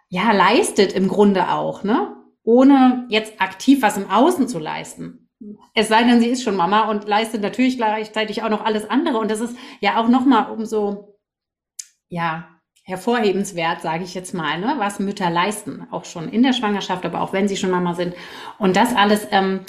ja 0.08 0.32
leistet 0.32 0.94
im 0.94 1.10
Grunde 1.10 1.52
auch, 1.52 1.84
ne? 1.84 2.14
Ohne 2.44 3.06
jetzt 3.10 3.42
aktiv 3.42 3.82
was 3.82 3.98
im 3.98 4.10
Außen 4.10 4.48
zu 4.48 4.58
leisten. 4.58 5.30
Es 5.74 5.90
sei 5.90 6.04
denn, 6.04 6.22
sie 6.22 6.30
ist 6.30 6.44
schon 6.44 6.56
Mama 6.56 6.90
und 6.90 7.06
leistet 7.06 7.42
natürlich 7.42 7.76
gleichzeitig 7.76 8.42
auch 8.42 8.50
noch 8.50 8.64
alles 8.64 8.90
andere. 8.90 9.18
Und 9.20 9.30
das 9.30 9.42
ist 9.42 9.56
ja 9.82 10.02
auch 10.02 10.08
nochmal 10.08 10.50
umso, 10.50 11.20
ja, 12.08 12.57
hervorhebenswert, 12.88 13.82
sage 13.82 14.06
ich 14.06 14.14
jetzt 14.14 14.34
mal, 14.34 14.60
ne, 14.60 14.76
was 14.78 15.00
Mütter 15.00 15.30
leisten, 15.30 15.86
auch 15.92 16.06
schon 16.06 16.30
in 16.30 16.42
der 16.42 16.54
Schwangerschaft, 16.54 17.06
aber 17.06 17.22
auch 17.22 17.34
wenn 17.34 17.50
sie 17.50 17.58
schon 17.58 17.70
Mama 17.70 17.94
sind. 17.94 18.16
Und 18.60 18.78
das 18.78 18.96
alles 18.96 19.28
ähm, 19.32 19.60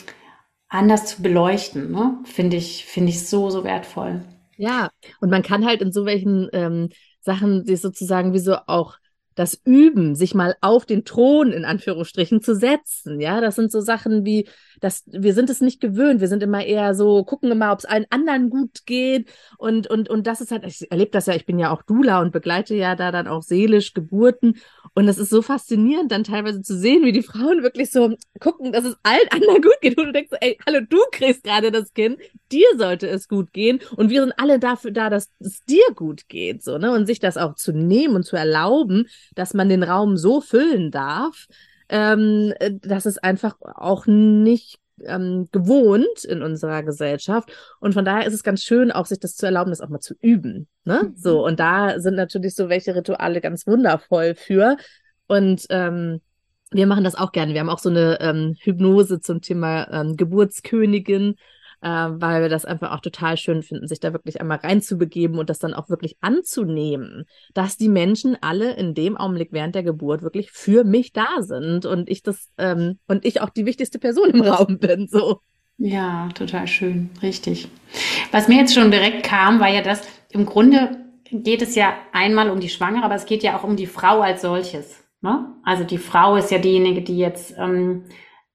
anders 0.69 1.07
zu 1.07 1.21
beleuchten, 1.21 1.91
ne, 1.91 2.19
finde 2.25 2.57
ich, 2.57 2.87
finde 2.87 3.11
ich 3.11 3.27
so, 3.27 3.51
so 3.51 3.65
wertvoll. 3.65 4.23
Ja, 4.57 4.91
und 5.21 5.31
man 5.31 5.43
kann 5.43 5.67
halt 5.67 5.83
in 5.83 5.91
so 5.91 6.07
welchen 6.07 6.49
ähm, 6.53 6.91
Sachen 7.21 7.65
sich 7.67 7.81
sozusagen 7.81 8.33
wie 8.35 8.39
so 8.39 8.57
auch 8.69 8.99
das 9.35 9.61
Üben, 9.65 10.15
sich 10.15 10.35
mal 10.35 10.55
auf 10.61 10.87
den 10.87 11.05
Thron 11.05 11.53
in 11.53 11.65
Anführungsstrichen 11.65 12.41
zu 12.41 12.55
setzen. 12.55 13.21
Ja, 13.21 13.41
das 13.41 13.57
sind 13.57 13.73
so 13.73 13.81
Sachen 13.81 14.25
wie, 14.25 14.49
dass 14.81 15.05
wir 15.07 15.35
sind 15.35 15.51
es 15.51 15.61
nicht 15.61 15.81
gewöhnt. 15.81 16.21
Wir 16.21 16.29
sind 16.29 16.43
immer 16.43 16.65
eher 16.65 16.95
so, 16.95 17.25
gucken 17.25 17.51
immer, 17.51 17.73
ob 17.73 17.81
es 17.81 17.85
allen 17.85 18.07
anderen 18.11 18.51
gut 18.51 18.87
geht. 18.87 19.31
Und, 19.57 19.89
und, 19.89 20.09
und 20.09 20.27
das 20.27 20.41
ist 20.41 20.51
halt, 20.51 20.65
ich 20.65 20.91
erlebe 20.91 21.11
das 21.11 21.27
ja, 21.27 21.35
ich 21.35 21.47
bin 21.47 21.59
ja 21.59 21.71
auch 21.71 21.83
Dula 21.83 22.21
und 22.21 22.33
begleite 22.33 22.75
ja 22.75 22.97
da 22.97 23.13
dann 23.13 23.27
auch 23.27 23.43
seelisch 23.43 23.95
Geburten. 23.95 24.59
Und 24.95 25.07
das 25.07 25.19
ist 25.19 25.31
so 25.31 25.43
faszinierend, 25.43 26.11
dann 26.11 26.25
teilweise 26.25 26.63
zu 26.63 26.77
sehen, 26.77 27.05
wie 27.05 27.13
die 27.13 27.23
Frauen 27.23 27.63
wirklich 27.63 27.91
so 27.91 28.15
gucken, 28.41 28.73
dass 28.73 28.85
es 28.85 28.97
allen 29.03 29.29
anderen 29.31 29.63
gut 29.63 29.81
geht. 29.81 29.99
Und 29.99 30.07
du 30.07 30.13
denkst, 30.13 30.31
ey, 30.41 30.59
hallo, 30.67 30.81
du 30.89 30.99
kriegst 31.13 31.45
gerade 31.45 31.71
das 31.71 31.93
Kind, 31.95 32.19
dir 32.51 32.67
sollte 32.77 33.09
es 33.09 33.29
gut 33.29 33.53
gehen. 33.53 33.81
Und 33.97 34.11
wir 34.11 34.23
sind 34.23 34.35
alle 34.37 34.59
dafür 34.59 34.91
da, 34.91 35.11
dass 35.11 35.31
es 35.41 35.65
dir 35.65 35.85
gut 35.95 36.29
geht. 36.29 36.63
So, 36.63 36.79
ne? 36.79 36.93
Und 36.93 37.07
sich 37.07 37.21
das 37.21 37.37
auch 37.37 37.55
zu 37.55 37.73
nehmen 37.73 38.17
und 38.17 38.25
zu 38.25 38.37
erlauben, 38.37 39.07
dass 39.35 39.55
man 39.55 39.69
den 39.69 39.83
Raum 39.83 40.17
so 40.17 40.41
füllen 40.41 40.91
darf, 40.91 41.47
ähm, 41.89 42.55
dass 42.83 43.07
es 43.07 43.19
einfach 43.19 43.57
auch 43.63 44.07
nicht 44.07 44.79
ähm, 45.05 45.49
gewohnt 45.53 46.25
in 46.25 46.43
unserer 46.43 46.83
Gesellschaft. 46.83 47.51
Und 47.81 47.95
von 47.95 48.05
daher 48.05 48.27
ist 48.27 48.35
es 48.35 48.43
ganz 48.43 48.63
schön, 48.63 48.91
auch 48.91 49.07
sich 49.07 49.21
das 49.21 49.37
zu 49.37 49.47
erlauben, 49.47 49.71
das 49.71 49.81
auch 49.81 49.89
mal 49.89 50.01
zu 50.01 50.15
üben. 50.21 50.69
Ne? 50.85 51.05
Mhm. 51.05 51.17
So, 51.17 51.45
und 51.45 51.61
da 51.61 52.01
sind 52.01 52.15
natürlich 52.15 52.55
so 52.55 52.69
welche 52.69 52.95
Rituale 52.95 53.41
ganz 53.41 53.67
wundervoll 53.67 54.35
für. 54.35 54.77
Und 55.27 55.67
ähm, 55.71 56.21
wir 56.71 56.87
machen 56.87 57.05
das 57.05 57.15
auch 57.15 57.33
gerne. 57.33 57.55
Wir 57.55 57.61
haben 57.61 57.71
auch 57.71 57.79
so 57.79 57.91
eine 57.91 58.19
ähm, 58.21 58.57
Hypnose 58.61 59.21
zum 59.21 59.41
Thema 59.41 59.89
ähm, 59.91 60.17
Geburtskönigin 60.17 61.37
äh, 61.81 61.89
weil 61.89 62.43
wir 62.43 62.49
das 62.49 62.65
einfach 62.65 62.93
auch 62.93 63.01
total 63.01 63.37
schön 63.37 63.63
finden, 63.63 63.87
sich 63.87 64.01
da 64.01 64.13
wirklich 64.13 64.41
einmal 64.41 64.59
reinzubegeben 64.59 65.39
und 65.39 65.49
das 65.51 65.59
dann 65.59 65.75
auch 65.75 65.89
wirklich 65.89 66.17
anzunehmen, 66.21 67.25
dass 67.55 67.77
die 67.77 67.89
Menschen 67.89 68.37
alle 68.41 68.75
in 68.75 68.95
dem 68.95 69.17
Augenblick 69.17 69.53
während 69.53 69.75
der 69.75 69.83
Geburt 69.83 70.23
wirklich 70.23 70.51
für 70.51 70.85
mich 70.85 71.13
da 71.13 71.41
sind 71.41 71.87
und 71.87 72.09
ich 72.09 72.23
das 72.23 72.49
ähm, 72.59 72.99
und 73.07 73.25
ich 73.25 73.41
auch 73.41 73.51
die 73.51 73.67
wichtigste 73.67 73.99
Person 73.99 74.31
im 74.31 74.43
Raum 74.43 74.79
bin. 74.79 75.09
So. 75.09 75.41
Ja, 75.79 76.29
total 76.35 76.67
schön, 76.67 77.11
richtig. 77.23 77.69
Was 78.33 78.49
mir 78.49 78.59
jetzt 78.59 78.75
schon 78.75 78.91
direkt 78.91 79.25
kam, 79.25 79.61
war 79.61 79.69
ja 79.69 79.81
das, 79.81 80.03
im 80.31 80.45
Grunde 80.45 81.05
geht 81.31 81.63
es 81.63 81.75
ja 81.75 81.95
einmal 82.13 82.51
um 82.51 82.59
die 82.59 82.69
Schwangere, 82.69 83.05
aber 83.05 83.15
es 83.15 83.27
geht 83.27 83.43
ja 83.43 83.57
auch 83.57 83.63
um 83.63 83.77
die 83.77 83.87
Frau 83.87 84.21
als 84.21 84.43
solches. 84.43 85.05
Ne? 85.21 85.55
Also 85.65 85.85
die 85.85 85.99
Frau 85.99 86.37
ist 86.37 86.51
ja 86.51 86.59
diejenige, 86.59 87.03
die 87.03 87.19
jetzt 87.19 87.55
ähm, 87.59 88.05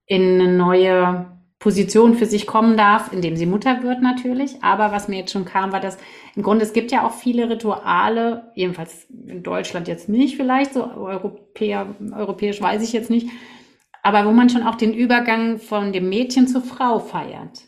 in 0.05 0.41
eine 0.41 0.51
neue 0.53 1.32
Position 1.63 2.15
für 2.15 2.25
sich 2.25 2.45
kommen 2.45 2.75
darf, 2.75 3.13
indem 3.13 3.37
sie 3.37 3.45
Mutter 3.45 3.83
wird 3.83 4.01
natürlich. 4.01 4.61
Aber 4.61 4.91
was 4.91 5.07
mir 5.07 5.19
jetzt 5.19 5.31
schon 5.31 5.45
kam, 5.45 5.71
war 5.71 5.79
dass 5.79 5.97
im 6.35 6.43
Grunde, 6.43 6.65
es 6.65 6.73
gibt 6.73 6.91
ja 6.91 7.07
auch 7.07 7.13
viele 7.13 7.49
Rituale, 7.49 8.51
jedenfalls 8.53 9.07
in 9.09 9.43
Deutschland 9.43 9.87
jetzt 9.87 10.09
nicht 10.09 10.35
vielleicht, 10.35 10.73
so 10.73 10.83
Europäer, 10.83 11.95
europäisch 12.13 12.61
weiß 12.61 12.83
ich 12.83 12.91
jetzt 12.91 13.09
nicht, 13.09 13.29
aber 14.01 14.25
wo 14.25 14.31
man 14.33 14.49
schon 14.49 14.63
auch 14.63 14.75
den 14.75 14.93
Übergang 14.93 15.57
von 15.57 15.93
dem 15.93 16.09
Mädchen 16.09 16.49
zur 16.49 16.63
Frau 16.63 16.99
feiert. 16.99 17.61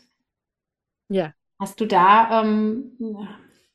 Ja. 1.08 1.32
Hast 1.58 1.80
du 1.80 1.86
da, 1.86 2.42
ähm, 2.42 2.98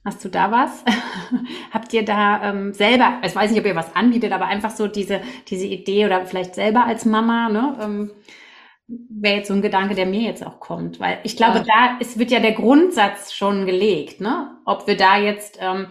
hast 0.06 0.24
du 0.24 0.30
da 0.30 0.52
was? 0.52 0.86
Habt 1.72 1.94
ihr 1.94 2.06
da 2.06 2.48
ähm, 2.48 2.74
selber, 2.74 3.22
ich 3.26 3.36
weiß 3.36 3.50
nicht, 3.50 3.60
ob 3.60 3.66
ihr 3.66 3.76
was 3.76 3.96
anbietet, 3.96 4.34
aber 4.34 4.46
einfach 4.46 4.70
so 4.70 4.86
diese, 4.86 5.20
diese 5.48 5.66
Idee 5.66 6.06
oder 6.06 6.28
vielleicht 6.28 6.54
selber 6.54 6.86
als 6.86 7.06
Mama, 7.06 7.50
ne? 7.50 7.76
Ähm, 7.82 8.12
wäre 9.10 9.38
jetzt 9.38 9.48
so 9.48 9.54
ein 9.54 9.62
Gedanke, 9.62 9.96
der 9.96 10.06
mir 10.06 10.22
jetzt 10.22 10.46
auch 10.46 10.60
kommt, 10.60 11.00
weil 11.00 11.20
ich 11.24 11.38
glaube, 11.38 11.60
ja. 11.60 11.64
da 11.64 11.98
ist, 12.00 12.20
wird 12.20 12.32
ja 12.32 12.40
der 12.40 12.54
Grundsatz 12.54 13.34
schon 13.34 13.66
gelegt, 13.66 14.22
ne? 14.22 14.58
Ob 14.66 14.88
wir 14.88 14.98
da 14.98 15.18
jetzt 15.18 15.58
ähm, 15.62 15.88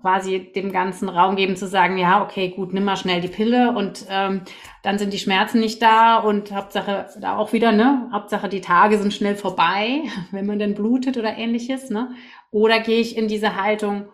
quasi 0.00 0.52
dem 0.52 0.72
ganzen 0.72 1.08
Raum 1.08 1.36
geben 1.36 1.56
zu 1.56 1.68
sagen, 1.68 1.98
ja, 1.98 2.22
okay, 2.24 2.48
gut, 2.48 2.72
nimm 2.72 2.84
mal 2.84 2.96
schnell 2.96 3.20
die 3.20 3.28
Pille 3.28 3.72
und 3.72 4.06
ähm, 4.08 4.42
dann 4.82 4.98
sind 4.98 5.12
die 5.12 5.18
Schmerzen 5.18 5.60
nicht 5.60 5.82
da 5.82 6.18
und 6.18 6.52
Hauptsache 6.52 7.08
da 7.20 7.36
auch 7.36 7.52
wieder, 7.52 7.72
ne? 7.72 8.08
Hauptsache 8.12 8.48
die 8.48 8.60
Tage 8.60 8.98
sind 8.98 9.14
schnell 9.14 9.36
vorbei, 9.36 10.02
wenn 10.32 10.46
man 10.46 10.58
denn 10.58 10.74
blutet 10.74 11.16
oder 11.16 11.36
ähnliches, 11.36 11.90
ne? 11.90 12.10
Oder 12.50 12.80
gehe 12.80 13.00
ich 13.00 13.16
in 13.16 13.28
diese 13.28 13.56
Haltung, 13.56 14.08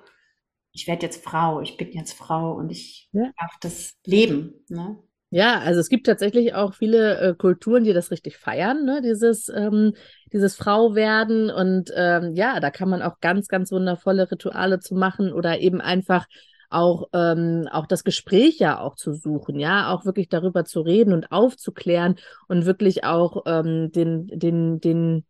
ich 0.73 0.87
werde 0.87 1.07
jetzt 1.07 1.25
Frau, 1.25 1.61
ich 1.61 1.77
bin 1.77 1.93
jetzt 1.93 2.13
Frau 2.13 2.53
und 2.53 2.71
ich 2.71 3.09
ja. 3.13 3.31
darf 3.39 3.57
das 3.61 3.97
leben, 4.05 4.55
ne? 4.69 4.99
Ja, 5.31 5.59
also 5.61 5.81
es 5.81 5.91
gibt 5.91 6.07
tatsächlich 6.07 6.55
auch 6.55 6.73
viele 6.75 7.19
äh, 7.21 7.35
Kulturen, 7.35 7.85
die 7.85 7.93
das 7.93 8.11
richtig 8.11 8.39
feiern, 8.39 8.85
ne? 8.87 9.03
dieses, 9.03 9.51
ähm, 9.51 9.93
dieses 10.33 10.57
Frauwerden. 10.57 11.51
Und 11.51 11.93
ähm, 11.95 12.35
ja, 12.35 12.61
da 12.61 12.71
kann 12.71 12.89
man 12.89 13.03
auch 13.03 13.21
ganz, 13.21 13.49
ganz 13.49 13.71
wundervolle 13.71 14.31
Rituale 14.31 14.81
zu 14.81 14.95
machen 14.95 15.33
oder 15.33 15.59
eben 15.61 15.83
einfach 15.83 16.27
auch, 16.71 17.09
ähm, 17.13 17.69
auch 17.71 17.87
das 17.87 18.05
Gespräch 18.05 18.59
ja 18.59 18.81
auch 18.81 18.95
zu 18.95 19.13
suchen, 19.13 19.59
ja, 19.59 19.91
auch 19.91 20.05
wirklich 20.07 20.29
darüber 20.29 20.65
zu 20.65 20.81
reden 20.81 21.13
und 21.13 21.31
aufzuklären 21.31 22.17
und 22.47 22.65
wirklich 22.65 23.05
auch 23.05 23.43
ähm, 23.47 23.91
den, 23.93 24.27
den, 24.29 24.81
den 24.81 25.25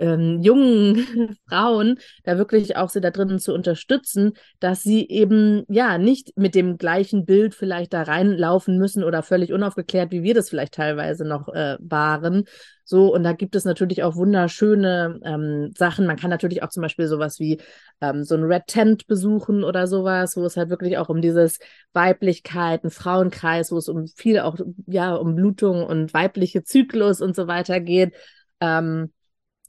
ähm, 0.00 0.40
jungen 0.42 1.36
Frauen 1.48 1.98
da 2.24 2.38
wirklich 2.38 2.76
auch 2.76 2.90
sie 2.90 3.00
da 3.00 3.10
drinnen 3.10 3.38
zu 3.38 3.54
unterstützen, 3.54 4.32
dass 4.58 4.82
sie 4.82 5.08
eben 5.08 5.64
ja 5.68 5.98
nicht 5.98 6.36
mit 6.36 6.54
dem 6.54 6.78
gleichen 6.78 7.24
Bild 7.24 7.54
vielleicht 7.54 7.92
da 7.92 8.02
reinlaufen 8.02 8.78
müssen 8.78 9.04
oder 9.04 9.22
völlig 9.22 9.52
unaufgeklärt, 9.52 10.10
wie 10.10 10.22
wir 10.22 10.34
das 10.34 10.48
vielleicht 10.48 10.74
teilweise 10.74 11.24
noch 11.24 11.48
äh, 11.48 11.76
waren. 11.80 12.44
So, 12.84 13.14
und 13.14 13.22
da 13.22 13.34
gibt 13.34 13.54
es 13.54 13.64
natürlich 13.64 14.02
auch 14.02 14.16
wunderschöne 14.16 15.20
ähm, 15.24 15.70
Sachen. 15.78 16.06
Man 16.08 16.16
kann 16.16 16.28
natürlich 16.28 16.64
auch 16.64 16.70
zum 16.70 16.80
Beispiel 16.82 17.06
sowas 17.06 17.38
wie 17.38 17.60
ähm, 18.00 18.24
so 18.24 18.34
ein 18.34 18.42
Red 18.42 18.66
Tent 18.66 19.06
besuchen 19.06 19.62
oder 19.62 19.86
sowas, 19.86 20.36
wo 20.36 20.44
es 20.44 20.56
halt 20.56 20.70
wirklich 20.70 20.98
auch 20.98 21.08
um 21.08 21.22
dieses 21.22 21.60
Weiblichkeit, 21.92 22.82
ein 22.82 22.90
Frauenkreis, 22.90 23.70
wo 23.70 23.76
es 23.76 23.88
um 23.88 24.08
viel 24.08 24.40
auch, 24.40 24.56
ja, 24.88 25.14
um 25.14 25.36
Blutung 25.36 25.84
und 25.84 26.12
weibliche 26.14 26.64
Zyklus 26.64 27.20
und 27.20 27.36
so 27.36 27.46
weiter 27.46 27.78
geht. 27.78 28.12
Ähm, 28.60 29.12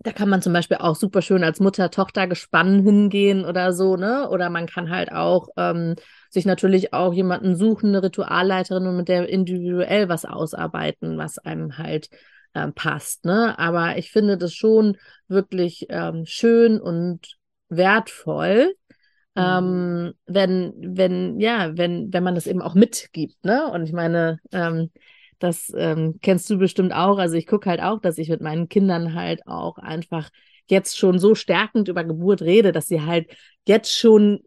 da 0.03 0.11
kann 0.11 0.29
man 0.29 0.41
zum 0.41 0.53
Beispiel 0.53 0.77
auch 0.77 0.95
super 0.95 1.21
schön 1.21 1.43
als 1.43 1.59
Mutter-Tochter-Gespann 1.59 2.83
hingehen 2.83 3.45
oder 3.45 3.73
so, 3.73 3.97
ne? 3.97 4.29
Oder 4.29 4.49
man 4.49 4.65
kann 4.65 4.89
halt 4.89 5.11
auch 5.11 5.49
ähm, 5.57 5.95
sich 6.29 6.45
natürlich 6.45 6.93
auch 6.93 7.13
jemanden 7.13 7.55
suchen, 7.55 7.89
eine 7.89 8.03
Ritualleiterin 8.03 8.87
und 8.87 8.97
mit 8.97 9.09
der 9.09 9.29
individuell 9.29 10.09
was 10.09 10.25
ausarbeiten, 10.25 11.17
was 11.17 11.37
einem 11.37 11.77
halt 11.77 12.09
ähm, 12.55 12.73
passt, 12.73 13.25
ne? 13.25 13.57
Aber 13.59 13.97
ich 13.97 14.11
finde 14.11 14.37
das 14.37 14.53
schon 14.53 14.97
wirklich 15.27 15.85
ähm, 15.89 16.25
schön 16.25 16.79
und 16.81 17.37
wertvoll, 17.69 18.73
mhm. 19.35 19.41
ähm, 19.41 20.13
wenn, 20.25 20.73
wenn, 20.77 21.39
ja, 21.39 21.77
wenn, 21.77 22.11
wenn 22.11 22.23
man 22.23 22.35
das 22.35 22.47
eben 22.47 22.61
auch 22.61 22.73
mitgibt, 22.73 23.43
ne? 23.45 23.67
Und 23.71 23.83
ich 23.83 23.93
meine, 23.93 24.39
ähm, 24.51 24.89
das 25.43 25.71
ähm, 25.75 26.19
kennst 26.21 26.49
du 26.49 26.58
bestimmt 26.58 26.93
auch. 26.93 27.17
Also 27.17 27.36
ich 27.36 27.47
gucke 27.47 27.69
halt 27.69 27.82
auch, 27.82 27.99
dass 27.99 28.17
ich 28.17 28.30
mit 28.30 28.41
meinen 28.41 28.69
Kindern 28.69 29.13
halt 29.15 29.47
auch 29.47 29.77
einfach 29.77 30.30
jetzt 30.67 30.97
schon 30.97 31.19
so 31.19 31.36
stärkend 31.36 31.88
über 31.88 32.04
Geburt 32.04 32.41
rede, 32.41 32.71
dass 32.71 32.88
sie 32.88 33.01
halt 33.01 33.27
jetzt 33.65 33.97
schon, 33.97 34.41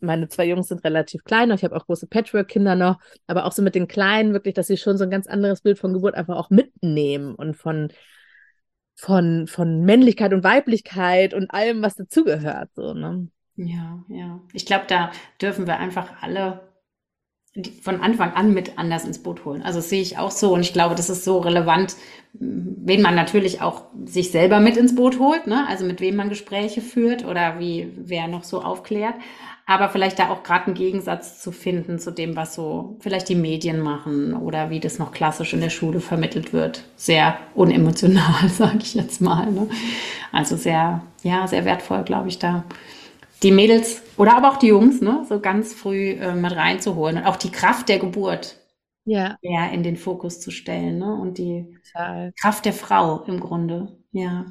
meine 0.00 0.28
zwei 0.28 0.46
Jungs 0.46 0.68
sind 0.68 0.84
relativ 0.84 1.24
klein, 1.24 1.50
ich 1.50 1.64
habe 1.64 1.76
auch 1.76 1.86
große 1.86 2.06
Patchwork-Kinder 2.06 2.76
noch, 2.76 2.98
aber 3.26 3.46
auch 3.46 3.52
so 3.52 3.62
mit 3.62 3.74
den 3.74 3.88
Kleinen 3.88 4.32
wirklich, 4.32 4.54
dass 4.54 4.66
sie 4.66 4.76
schon 4.76 4.98
so 4.98 5.04
ein 5.04 5.10
ganz 5.10 5.26
anderes 5.26 5.62
Bild 5.62 5.78
von 5.78 5.92
Geburt 5.92 6.14
einfach 6.14 6.36
auch 6.36 6.50
mitnehmen 6.50 7.34
und 7.34 7.56
von 7.56 7.88
von, 8.96 9.48
von 9.48 9.84
Männlichkeit 9.84 10.32
und 10.32 10.44
Weiblichkeit 10.44 11.34
und 11.34 11.50
allem, 11.50 11.82
was 11.82 11.96
dazugehört. 11.96 12.70
So, 12.74 12.94
ne? 12.94 13.28
Ja, 13.56 14.04
ja. 14.08 14.40
Ich 14.52 14.66
glaube, 14.66 14.84
da 14.88 15.10
dürfen 15.40 15.66
wir 15.66 15.78
einfach 15.78 16.22
alle 16.22 16.60
von 17.82 18.00
Anfang 18.00 18.32
an 18.32 18.52
mit 18.52 18.78
anders 18.78 19.04
ins 19.04 19.22
Boot 19.22 19.44
holen. 19.44 19.62
Also 19.62 19.78
das 19.78 19.88
sehe 19.88 20.02
ich 20.02 20.18
auch 20.18 20.32
so 20.32 20.52
und 20.52 20.62
ich 20.62 20.72
glaube, 20.72 20.96
das 20.96 21.08
ist 21.08 21.24
so 21.24 21.38
relevant, 21.38 21.94
wen 22.32 23.00
man 23.00 23.14
natürlich 23.14 23.60
auch 23.60 23.82
sich 24.04 24.32
selber 24.32 24.58
mit 24.58 24.76
ins 24.76 24.96
Boot 24.96 25.20
holt, 25.20 25.46
ne? 25.46 25.64
also 25.68 25.84
mit 25.84 26.00
wem 26.00 26.16
man 26.16 26.28
Gespräche 26.28 26.80
führt 26.80 27.24
oder 27.24 27.60
wie 27.60 27.92
wer 27.96 28.26
noch 28.26 28.42
so 28.42 28.60
aufklärt, 28.60 29.14
aber 29.66 29.88
vielleicht 29.88 30.18
da 30.18 30.30
auch 30.30 30.42
gerade 30.42 30.66
einen 30.66 30.74
Gegensatz 30.74 31.40
zu 31.40 31.52
finden 31.52 32.00
zu 32.00 32.10
dem, 32.10 32.34
was 32.34 32.56
so 32.56 32.96
vielleicht 32.98 33.28
die 33.28 33.36
Medien 33.36 33.78
machen 33.80 34.34
oder 34.34 34.70
wie 34.70 34.80
das 34.80 34.98
noch 34.98 35.12
klassisch 35.12 35.54
in 35.54 35.60
der 35.60 35.70
Schule 35.70 36.00
vermittelt 36.00 36.52
wird. 36.52 36.84
Sehr 36.96 37.38
unemotional, 37.54 38.48
sage 38.48 38.78
ich 38.80 38.94
jetzt 38.94 39.20
mal. 39.20 39.50
Ne? 39.52 39.68
Also 40.32 40.56
sehr, 40.56 41.02
ja, 41.22 41.46
sehr 41.46 41.64
wertvoll, 41.64 42.02
glaube 42.02 42.28
ich, 42.28 42.40
da 42.40 42.64
die 43.44 43.52
Mädels 43.52 44.02
oder 44.16 44.36
aber 44.36 44.50
auch 44.50 44.58
die 44.58 44.68
Jungs, 44.68 45.00
ne, 45.00 45.24
so 45.28 45.40
ganz 45.40 45.74
früh 45.74 46.10
äh, 46.10 46.34
mit 46.34 46.54
reinzuholen 46.54 47.18
und 47.18 47.24
auch 47.24 47.36
die 47.36 47.50
Kraft 47.50 47.88
der 47.88 47.98
Geburt 47.98 48.56
ja. 49.04 49.36
mehr 49.42 49.72
in 49.72 49.82
den 49.82 49.96
Fokus 49.96 50.40
zu 50.40 50.50
stellen, 50.50 50.98
ne? 50.98 51.14
Und 51.14 51.38
die 51.38 51.76
Total. 51.92 52.32
Kraft 52.40 52.64
der 52.64 52.72
Frau 52.72 53.22
im 53.24 53.40
Grunde, 53.40 53.96
ja. 54.12 54.46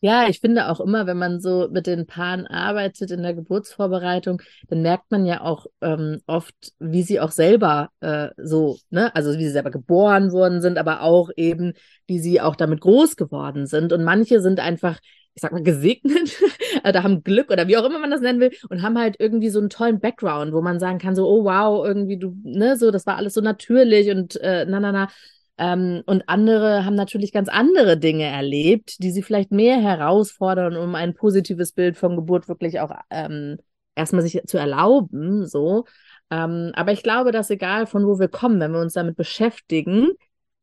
Ja, 0.00 0.28
ich 0.28 0.40
finde 0.40 0.68
auch 0.68 0.80
immer, 0.80 1.06
wenn 1.06 1.16
man 1.16 1.40
so 1.40 1.68
mit 1.72 1.86
den 1.86 2.06
Paaren 2.06 2.46
arbeitet 2.46 3.10
in 3.10 3.22
der 3.22 3.32
Geburtsvorbereitung, 3.32 4.42
dann 4.68 4.82
merkt 4.82 5.10
man 5.10 5.24
ja 5.24 5.40
auch 5.40 5.64
ähm, 5.80 6.20
oft, 6.26 6.54
wie 6.78 7.02
sie 7.02 7.20
auch 7.20 7.30
selber 7.30 7.88
äh, 8.00 8.28
so, 8.36 8.76
ne, 8.90 9.14
also 9.16 9.32
wie 9.38 9.44
sie 9.44 9.50
selber 9.50 9.70
geboren 9.70 10.30
worden 10.30 10.60
sind, 10.60 10.76
aber 10.76 11.00
auch 11.00 11.30
eben, 11.36 11.72
wie 12.06 12.18
sie 12.18 12.42
auch 12.42 12.54
damit 12.54 12.82
groß 12.82 13.16
geworden 13.16 13.66
sind. 13.66 13.94
Und 13.94 14.04
manche 14.04 14.42
sind 14.42 14.60
einfach 14.60 15.00
ich 15.34 15.42
sag 15.42 15.52
mal, 15.52 15.62
gesegnet, 15.62 16.40
oder 16.88 17.02
haben 17.02 17.24
Glück 17.24 17.50
oder 17.50 17.66
wie 17.68 17.76
auch 17.76 17.84
immer 17.84 17.98
man 17.98 18.10
das 18.10 18.20
nennen 18.20 18.40
will 18.40 18.52
und 18.68 18.82
haben 18.82 18.98
halt 18.98 19.16
irgendwie 19.18 19.50
so 19.50 19.58
einen 19.58 19.70
tollen 19.70 20.00
Background, 20.00 20.52
wo 20.52 20.62
man 20.62 20.78
sagen 20.78 20.98
kann, 20.98 21.16
so, 21.16 21.28
oh 21.28 21.44
wow, 21.44 21.84
irgendwie 21.84 22.18
du, 22.18 22.36
ne, 22.44 22.76
so, 22.76 22.90
das 22.90 23.06
war 23.06 23.16
alles 23.16 23.34
so 23.34 23.40
natürlich 23.40 24.10
und 24.10 24.36
äh, 24.40 24.64
na, 24.68 24.80
na, 24.80 24.92
na. 24.92 25.08
Ähm, 25.56 26.02
und 26.06 26.28
andere 26.28 26.84
haben 26.84 26.96
natürlich 26.96 27.32
ganz 27.32 27.48
andere 27.48 27.96
Dinge 27.96 28.24
erlebt, 28.24 29.02
die 29.02 29.12
sie 29.12 29.22
vielleicht 29.22 29.52
mehr 29.52 29.80
herausfordern, 29.80 30.76
um 30.76 30.94
ein 30.96 31.14
positives 31.14 31.72
Bild 31.72 31.96
von 31.96 32.16
Geburt 32.16 32.48
wirklich 32.48 32.80
auch 32.80 32.92
ähm, 33.10 33.58
erstmal 33.94 34.22
sich 34.22 34.40
zu 34.46 34.58
erlauben, 34.58 35.46
so. 35.46 35.84
Ähm, 36.30 36.72
aber 36.74 36.92
ich 36.92 37.02
glaube, 37.02 37.30
dass 37.30 37.50
egal 37.50 37.86
von 37.86 38.06
wo 38.06 38.18
wir 38.18 38.28
kommen, 38.28 38.60
wenn 38.60 38.72
wir 38.72 38.80
uns 38.80 38.94
damit 38.94 39.16
beschäftigen, 39.16 40.08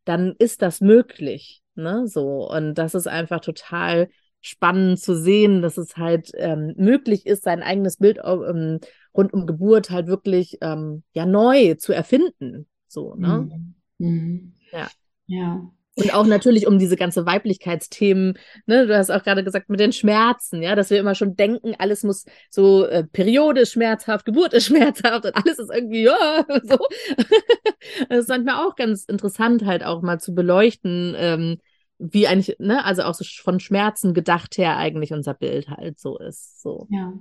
dann 0.06 0.36
ist 0.40 0.62
das 0.62 0.82
möglich, 0.82 1.62
ne, 1.76 2.08
so. 2.08 2.50
Und 2.50 2.76
das 2.76 2.96
ist 2.96 3.08
einfach 3.08 3.40
total 3.40 4.10
spannend 4.42 5.00
zu 5.00 5.16
sehen, 5.16 5.62
dass 5.62 5.78
es 5.78 5.98
halt 5.98 6.32
ähm, 6.36 6.74
möglich 6.78 7.26
ist, 7.26 7.44
sein 7.44 7.64
eigenes 7.64 7.98
Bild 7.98 8.20
ähm, 8.24 8.80
rund 9.16 9.34
um 9.34 9.46
Geburt 9.46 9.90
halt 9.92 10.08
wirklich 10.08 10.58
ähm, 10.62 11.04
ja 11.14 11.26
neu 11.26 11.76
zu 11.76 11.94
erfinden, 11.94 12.68
so, 12.88 13.16
ne. 13.16 13.50
Mhm. 13.50 13.76
Mhm. 13.98 14.54
Ja. 14.72 14.90
Ja. 15.28 15.72
Und 15.96 16.14
auch 16.14 16.26
natürlich 16.26 16.68
um 16.68 16.80
diese 16.80 16.96
ganze 16.96 17.26
Weiblichkeitsthemen, 17.26 18.38
ne, 18.66 18.88
du 18.88 18.98
hast 18.98 19.12
auch 19.12 19.24
gerade 19.24 19.44
gesagt, 19.44 19.70
mit 19.70 19.82
den 19.82 19.92
Schmerzen, 19.92 20.64
ja, 20.64 20.74
dass 20.74 20.90
wir 20.90 21.00
immer 21.00 21.16
schon 21.16 21.36
denken, 21.36 21.76
alles 21.78 22.04
muss 22.04 22.26
so 22.50 22.86
äh, 22.86 23.04
Periode 23.04 23.62
ist 23.62 23.74
schmerzhaft, 23.74 24.26
Geburt 24.26 24.54
ist 24.54 24.68
schmerzhaft 24.68 25.26
und 25.26 25.36
alles 25.36 25.60
ist 25.60 25.70
irgendwie, 25.70 26.04
ja, 26.04 26.46
so. 26.64 26.78
das 28.10 28.20
ist 28.20 28.30
manchmal 28.30 28.66
auch 28.66 28.76
ganz 28.76 29.04
interessant, 29.04 29.66
halt 29.66 29.84
auch 29.84 30.02
mal 30.02 30.20
zu 30.20 30.34
beleuchten, 30.34 31.14
ähm, 31.18 31.58
wie 32.02 32.28
eigentlich, 32.28 32.58
ne, 32.60 32.84
also 32.84 33.04
auch 33.04 33.14
so 33.14 33.24
von 33.24 33.60
Schmerzen 33.60 34.14
gedacht 34.14 34.58
her 34.58 34.78
eigentlich 34.78 35.14
unser 35.14 35.36
Bild 35.36 35.70
halt 35.70 36.00
so 36.00 36.18
ist. 36.18 36.62
So. 36.62 36.88
Ja. 36.90 37.14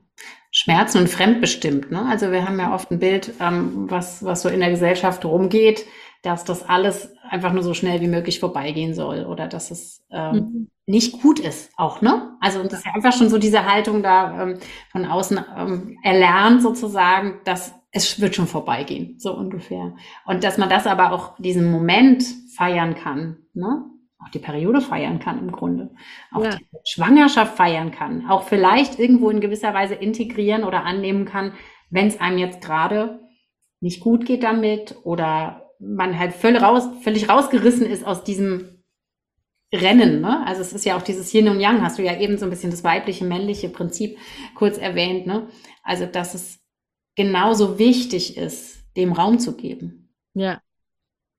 Schmerzen 0.51 0.99
und 0.99 1.09
fremdbestimmt, 1.09 1.91
ne? 1.91 2.07
Also 2.07 2.33
wir 2.33 2.47
haben 2.47 2.59
ja 2.59 2.75
oft 2.75 2.91
ein 2.91 2.99
Bild, 2.99 3.33
ähm, 3.41 3.91
was, 3.91 4.25
was 4.25 4.43
so 4.43 4.49
in 4.49 4.61
der 4.61 4.71
Gesellschaft 4.71 5.25
rumgeht, 5.25 5.85
dass 6.23 6.45
das 6.45 6.67
alles 6.69 7.13
einfach 7.29 7.53
nur 7.53 7.63
so 7.63 7.75
schnell 7.75 8.01
wie 8.01 8.09
möglich 8.09 8.41
vorbeigehen 8.41 8.95
soll 8.95 9.25
oder 9.25 9.47
dass 9.47 9.71
es 9.71 10.03
ähm, 10.11 10.35
mhm. 10.35 10.71
nicht 10.87 11.21
gut 11.21 11.39
ist 11.39 11.71
auch, 11.77 12.01
ne? 12.01 12.37
Also 12.41 12.63
das 12.63 12.81
ist 12.81 12.87
ja 12.87 12.95
einfach 12.95 13.13
schon 13.13 13.29
so 13.29 13.39
diese 13.39 13.71
Haltung 13.71 14.03
da 14.03 14.43
ähm, 14.43 14.59
von 14.91 15.05
außen 15.05 15.41
ähm, 15.57 15.99
erlernt 16.03 16.63
sozusagen, 16.63 17.41
dass 17.45 17.75
es 17.93 18.21
wird 18.21 18.35
schon 18.35 18.47
vorbeigehen, 18.47 19.19
so 19.19 19.35
ungefähr. 19.37 19.95
Und 20.25 20.45
dass 20.45 20.59
man 20.59 20.69
das 20.69 20.87
aber 20.87 21.13
auch 21.13 21.37
diesen 21.39 21.71
Moment 21.71 22.25
feiern 22.57 22.95
kann, 22.95 23.39
ne? 23.53 23.85
Auch 24.23 24.29
die 24.29 24.39
Periode 24.39 24.81
feiern 24.81 25.19
kann 25.19 25.39
im 25.39 25.51
Grunde. 25.51 25.91
Auch 26.33 26.45
ja. 26.45 26.57
die 26.57 26.67
Schwangerschaft 26.85 27.57
feiern 27.57 27.91
kann. 27.91 28.29
Auch 28.29 28.43
vielleicht 28.43 28.99
irgendwo 28.99 29.31
in 29.31 29.41
gewisser 29.41 29.73
Weise 29.73 29.95
integrieren 29.95 30.65
oder 30.65 30.85
annehmen 30.85 31.25
kann, 31.25 31.55
wenn 31.89 32.07
es 32.07 32.21
einem 32.21 32.39
jetzt 32.39 32.61
gerade 32.61 33.21
nicht 33.81 34.01
gut 34.01 34.27
geht 34.27 34.43
damit 34.43 34.97
oder 35.05 35.71
man 35.79 36.19
halt 36.19 36.35
völlig, 36.35 36.63
raus, 36.63 36.89
völlig 37.03 37.29
rausgerissen 37.29 37.87
ist 37.87 38.07
aus 38.07 38.23
diesem 38.23 38.83
Rennen. 39.73 40.21
Ne? 40.21 40.47
Also 40.47 40.61
es 40.61 40.73
ist 40.73 40.85
ja 40.85 40.97
auch 40.97 41.03
dieses 41.03 41.33
Yin 41.33 41.49
und 41.49 41.61
Yang, 41.61 41.83
hast 41.83 41.99
du 41.99 42.03
ja 42.03 42.19
eben 42.19 42.37
so 42.37 42.45
ein 42.45 42.51
bisschen 42.51 42.71
das 42.71 42.85
weibliche, 42.85 43.25
männliche 43.25 43.69
Prinzip 43.69 44.19
kurz 44.55 44.77
erwähnt. 44.77 45.27
Ne? 45.27 45.49
Also 45.83 46.07
dass 46.07 46.35
es 46.35 46.61
genauso 47.17 47.79
wichtig 47.79 48.37
ist, 48.37 48.85
dem 48.97 49.13
Raum 49.13 49.39
zu 49.39 49.57
geben. 49.57 50.15
Ja. 50.35 50.61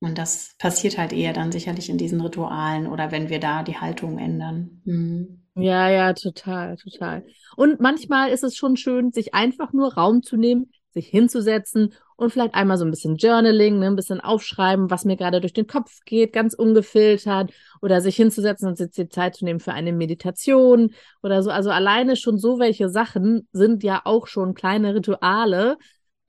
Und 0.02 0.18
das 0.18 0.56
passiert 0.58 0.98
halt 0.98 1.14
eher 1.14 1.32
dann 1.32 1.52
sicherlich 1.52 1.90
in 1.90 1.98
diesen 1.98 2.22
Ritualen 2.22 2.88
oder 2.88 3.12
wenn 3.12 3.30
wir 3.30 3.40
da 3.40 3.64
die 3.64 3.78
Haltung 3.78 4.18
ändern. 4.18 4.82
Mhm. 4.84 5.44
Ja, 5.56 5.90
ja, 5.90 6.14
total, 6.14 6.76
total. 6.78 7.26
Und 7.56 7.80
manchmal 7.80 8.30
ist 8.30 8.44
es 8.44 8.56
schon 8.56 8.78
schön, 8.78 9.12
sich 9.12 9.34
einfach 9.34 9.74
nur 9.74 9.94
Raum 9.94 10.24
zu 10.24 10.38
nehmen, 10.38 10.72
sich 10.92 11.08
hinzusetzen 11.08 11.94
und 12.16 12.32
vielleicht 12.32 12.56
einmal 12.56 12.78
so 12.78 12.86
ein 12.86 12.92
bisschen 12.92 13.18
Journaling, 13.18 13.80
ne, 13.80 13.88
ein 13.88 13.96
bisschen 13.96 14.22
aufschreiben, 14.22 14.90
was 14.90 15.06
mir 15.06 15.18
gerade 15.18 15.40
durch 15.40 15.54
den 15.54 15.68
Kopf 15.68 16.00
geht, 16.06 16.34
ganz 16.34 16.54
ungefiltert 16.54 17.52
oder 17.82 18.02
sich 18.02 18.16
hinzusetzen 18.16 18.70
und 18.70 18.78
sich 18.78 18.92
die 18.92 19.10
Zeit 19.10 19.36
zu 19.36 19.46
nehmen 19.46 19.60
für 19.60 19.74
eine 19.74 19.94
Meditation 19.94 20.94
oder 21.22 21.44
so. 21.44 21.52
Also 21.52 21.70
alleine 21.70 22.16
schon 22.16 22.38
so 22.38 22.58
welche 22.58 22.90
Sachen 22.90 23.48
sind 23.52 23.84
ja 23.84 24.02
auch 24.06 24.28
schon 24.28 24.54
kleine 24.54 24.96
Rituale 24.96 25.78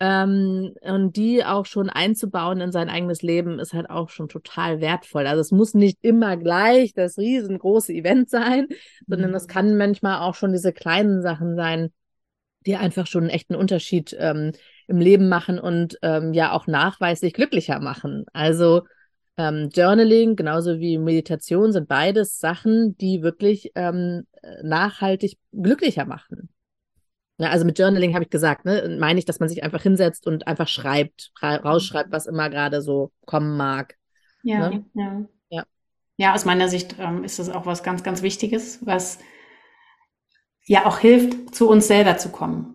ähm, 0.05 0.75
und 0.81 1.15
die 1.15 1.45
auch 1.45 1.65
schon 1.65 1.89
einzubauen 1.89 2.61
in 2.61 2.73
sein 2.73 2.89
eigenes 2.89 3.23
Leben 3.23 3.61
ist 3.61 3.73
halt 3.73 3.89
auch 3.89 4.11
schon 4.11 4.29
total 4.29 4.81
wertvoll. 4.81 5.29
Also 5.29 5.41
es 5.41 5.53
muss 5.53 5.75
nicht 5.75 5.99
immer 6.03 6.37
gleich 6.37 6.93
das 6.93 7.19
riesengroße 7.19 7.93
Event 7.93 8.29
sein, 8.29 8.67
sondern 9.07 9.33
es 9.33 9.45
mhm. 9.45 9.51
kann 9.51 9.77
manchmal 9.77 10.19
auch 10.19 10.35
schon 10.35 10.51
diese 10.51 10.73
kleinen 10.73 11.23
Sachen 11.23 11.55
sein, 11.55 11.93
die 12.67 12.75
einfach 12.75 13.07
schon 13.07 13.23
einen 13.23 13.31
echten 13.31 13.55
Unterschied 13.55 14.17
ähm, 14.19 14.51
im 14.89 14.99
Leben 14.99 15.29
machen 15.29 15.61
und 15.61 15.99
ähm, 16.03 16.33
ja 16.33 16.51
auch 16.51 16.67
nachweislich 16.67 17.33
glücklicher 17.33 17.79
machen. 17.79 18.25
Also 18.33 18.83
ähm, 19.37 19.71
Journaling 19.73 20.35
genauso 20.35 20.81
wie 20.81 20.99
Meditation 20.99 21.71
sind 21.73 21.87
beides 21.87 22.41
Sachen, 22.41 22.97
die 22.97 23.23
wirklich 23.23 23.71
ähm, 23.77 24.27
nachhaltig 24.65 25.39
glücklicher 25.53 26.07
machen. 26.07 26.52
Ja, 27.43 27.51
also 27.51 27.65
mit 27.65 27.77
Journaling 27.77 28.15
habe 28.15 28.23
ich 28.23 28.31
gesagt, 28.31 28.65
ne, 28.65 28.97
meine 29.01 29.19
ich, 29.19 29.25
dass 29.25 29.41
man 29.41 29.49
sich 29.49 29.65
einfach 29.65 29.83
hinsetzt 29.83 30.29
und 30.29 30.47
einfach 30.47 30.69
schreibt, 30.69 31.33
rausschreibt, 31.43 32.13
was 32.13 32.27
immer 32.27 32.49
gerade 32.51 32.81
so 32.83 33.11
kommen 33.27 33.57
mag. 33.57 33.97
Ja, 34.45 34.71
ne? 34.71 34.85
ja. 34.95 35.27
ja. 35.51 35.65
Ja, 36.19 36.35
aus 36.35 36.45
meiner 36.45 36.69
Sicht 36.69 36.95
ähm, 37.01 37.25
ist 37.25 37.41
das 37.41 37.49
auch 37.49 37.67
was 37.67 37.83
ganz, 37.83 38.05
ganz 38.05 38.23
Wichtiges, 38.23 38.79
was 38.87 39.19
ja 40.67 40.87
auch 40.87 40.99
hilft, 40.99 41.53
zu 41.53 41.69
uns 41.69 41.89
selber 41.89 42.17
zu 42.17 42.29
kommen. 42.29 42.72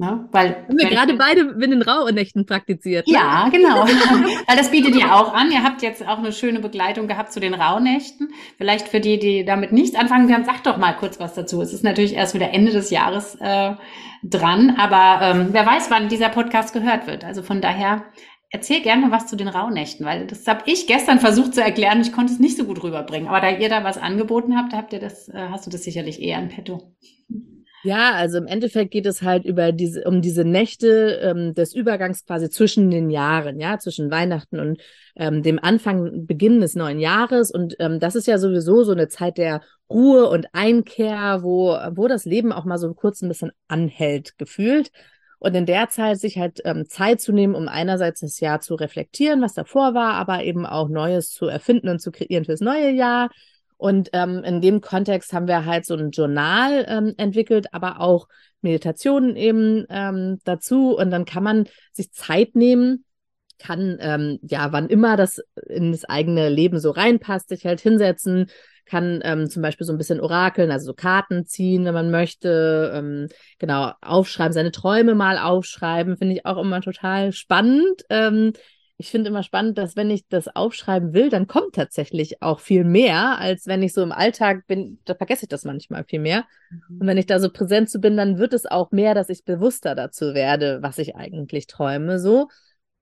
Ne? 0.00 0.26
Weil, 0.32 0.64
Haben 0.66 0.78
wir 0.78 0.88
gerade 0.88 1.12
beide 1.12 1.44
Binnen-Rauhnächten 1.44 2.46
praktiziert. 2.46 3.06
Ne? 3.06 3.12
Ja, 3.12 3.50
genau. 3.50 3.84
Weil 4.46 4.56
das 4.56 4.70
bietet 4.70 4.96
ihr 4.96 5.14
auch 5.14 5.34
an. 5.34 5.52
Ihr 5.52 5.62
habt 5.62 5.82
jetzt 5.82 6.08
auch 6.08 6.16
eine 6.16 6.32
schöne 6.32 6.60
Begleitung 6.60 7.06
gehabt 7.06 7.34
zu 7.34 7.38
den 7.38 7.52
Rauhnächten. 7.52 8.32
Vielleicht 8.56 8.88
für 8.88 9.00
die, 9.00 9.18
die 9.18 9.44
damit 9.44 9.72
nichts 9.72 9.94
anfangen 9.94 10.26
können, 10.26 10.46
sagt 10.46 10.66
doch 10.66 10.78
mal 10.78 10.94
kurz 10.94 11.20
was 11.20 11.34
dazu. 11.34 11.60
Es 11.60 11.74
ist 11.74 11.84
natürlich 11.84 12.14
erst 12.14 12.32
wieder 12.32 12.50
Ende 12.54 12.72
des 12.72 12.88
Jahres 12.88 13.34
äh, 13.42 13.74
dran, 14.22 14.74
aber 14.78 15.22
ähm, 15.22 15.48
wer 15.50 15.66
weiß, 15.66 15.90
wann 15.90 16.08
dieser 16.08 16.30
Podcast 16.30 16.72
gehört 16.72 17.06
wird. 17.06 17.22
Also 17.22 17.42
von 17.42 17.60
daher 17.60 18.06
erzähl 18.48 18.80
gerne 18.80 19.10
was 19.10 19.26
zu 19.26 19.36
den 19.36 19.48
Rauhnächten, 19.48 20.06
weil 20.06 20.26
das 20.26 20.46
habe 20.46 20.62
ich 20.64 20.86
gestern 20.86 21.20
versucht 21.20 21.54
zu 21.54 21.62
erklären. 21.62 22.00
Ich 22.00 22.14
konnte 22.14 22.32
es 22.32 22.38
nicht 22.38 22.56
so 22.56 22.64
gut 22.64 22.82
rüberbringen. 22.82 23.28
Aber 23.28 23.42
da 23.42 23.50
ihr 23.50 23.68
da 23.68 23.84
was 23.84 23.98
angeboten 23.98 24.56
habt, 24.56 24.72
habt 24.72 24.94
ihr 24.94 24.98
das, 24.98 25.28
äh, 25.28 25.48
hast 25.50 25.66
du 25.66 25.70
das 25.70 25.84
sicherlich 25.84 26.22
eher 26.22 26.38
in 26.38 26.48
petto. 26.48 26.96
Ja, 27.82 28.12
also 28.12 28.36
im 28.36 28.46
Endeffekt 28.46 28.90
geht 28.90 29.06
es 29.06 29.22
halt 29.22 29.46
über 29.46 29.72
diese, 29.72 30.04
um 30.04 30.20
diese 30.20 30.44
Nächte 30.44 31.18
ähm, 31.22 31.54
des 31.54 31.74
Übergangs 31.74 32.26
quasi 32.26 32.50
zwischen 32.50 32.90
den 32.90 33.08
Jahren, 33.08 33.58
ja, 33.58 33.78
zwischen 33.78 34.10
Weihnachten 34.10 34.60
und 34.60 34.82
ähm, 35.16 35.42
dem 35.42 35.58
Anfang, 35.58 36.26
Beginn 36.26 36.60
des 36.60 36.74
neuen 36.74 36.98
Jahres. 36.98 37.50
Und 37.50 37.76
ähm, 37.78 37.98
das 37.98 38.16
ist 38.16 38.26
ja 38.26 38.36
sowieso 38.36 38.84
so 38.84 38.92
eine 38.92 39.08
Zeit 39.08 39.38
der 39.38 39.62
Ruhe 39.88 40.28
und 40.28 40.46
Einkehr, 40.52 41.38
wo, 41.42 41.70
wo 41.92 42.06
das 42.06 42.26
Leben 42.26 42.52
auch 42.52 42.66
mal 42.66 42.76
so 42.76 42.92
kurz 42.92 43.22
ein 43.22 43.28
bisschen 43.28 43.50
anhält, 43.66 44.36
gefühlt. 44.36 44.90
Und 45.38 45.54
in 45.54 45.64
der 45.64 45.88
Zeit 45.88 46.20
sich 46.20 46.36
halt 46.36 46.60
ähm, 46.66 46.84
Zeit 46.86 47.22
zu 47.22 47.32
nehmen, 47.32 47.54
um 47.54 47.66
einerseits 47.66 48.20
das 48.20 48.40
Jahr 48.40 48.60
zu 48.60 48.74
reflektieren, 48.74 49.40
was 49.40 49.54
davor 49.54 49.94
war, 49.94 50.12
aber 50.14 50.44
eben 50.44 50.66
auch 50.66 50.90
Neues 50.90 51.30
zu 51.30 51.46
erfinden 51.46 51.88
und 51.88 52.00
zu 52.00 52.10
kreieren 52.12 52.44
fürs 52.44 52.60
neue 52.60 52.90
Jahr 52.90 53.30
und 53.80 54.10
ähm, 54.12 54.44
in 54.44 54.60
dem 54.60 54.82
Kontext 54.82 55.32
haben 55.32 55.48
wir 55.48 55.64
halt 55.64 55.86
so 55.86 55.94
ein 55.94 56.10
Journal 56.10 56.84
ähm, 56.86 57.14
entwickelt, 57.16 57.72
aber 57.72 58.00
auch 58.00 58.28
Meditationen 58.60 59.36
eben 59.36 59.86
ähm, 59.88 60.38
dazu. 60.44 60.98
Und 60.98 61.10
dann 61.10 61.24
kann 61.24 61.42
man 61.42 61.66
sich 61.92 62.12
Zeit 62.12 62.54
nehmen, 62.54 63.06
kann 63.58 63.96
ähm, 64.00 64.38
ja, 64.42 64.70
wann 64.72 64.90
immer 64.90 65.16
das 65.16 65.40
in 65.66 65.92
das 65.92 66.04
eigene 66.04 66.50
Leben 66.50 66.78
so 66.78 66.90
reinpasst, 66.90 67.48
sich 67.48 67.64
halt 67.64 67.80
hinsetzen, 67.80 68.50
kann 68.84 69.20
ähm, 69.24 69.48
zum 69.48 69.62
Beispiel 69.62 69.86
so 69.86 69.94
ein 69.94 69.98
bisschen 69.98 70.20
orakeln, 70.20 70.70
also 70.70 70.84
so 70.84 70.94
Karten 70.94 71.46
ziehen, 71.46 71.86
wenn 71.86 71.94
man 71.94 72.10
möchte, 72.10 72.92
ähm, 72.94 73.28
genau, 73.58 73.92
aufschreiben, 74.02 74.52
seine 74.52 74.72
Träume 74.72 75.14
mal 75.14 75.38
aufschreiben, 75.38 76.18
finde 76.18 76.34
ich 76.34 76.44
auch 76.44 76.58
immer 76.58 76.82
total 76.82 77.32
spannend. 77.32 78.04
Ähm, 78.10 78.52
ich 79.00 79.10
finde 79.10 79.30
immer 79.30 79.42
spannend, 79.42 79.78
dass 79.78 79.96
wenn 79.96 80.10
ich 80.10 80.28
das 80.28 80.54
aufschreiben 80.54 81.14
will, 81.14 81.30
dann 81.30 81.46
kommt 81.46 81.74
tatsächlich 81.74 82.42
auch 82.42 82.60
viel 82.60 82.84
mehr, 82.84 83.38
als 83.38 83.66
wenn 83.66 83.82
ich 83.82 83.94
so 83.94 84.02
im 84.02 84.12
Alltag 84.12 84.66
bin, 84.66 84.98
da 85.06 85.14
vergesse 85.14 85.46
ich 85.46 85.48
das 85.48 85.64
manchmal 85.64 86.04
viel 86.04 86.20
mehr. 86.20 86.44
Mhm. 86.68 87.00
Und 87.00 87.06
wenn 87.06 87.16
ich 87.16 87.24
da 87.24 87.40
so 87.40 87.50
präsent 87.50 87.88
zu 87.88 87.98
bin, 87.98 88.18
dann 88.18 88.38
wird 88.38 88.52
es 88.52 88.66
auch 88.66 88.90
mehr, 88.90 89.14
dass 89.14 89.30
ich 89.30 89.44
bewusster 89.44 89.94
dazu 89.94 90.34
werde, 90.34 90.80
was 90.82 90.98
ich 90.98 91.16
eigentlich 91.16 91.66
träume, 91.66 92.18
so. 92.18 92.48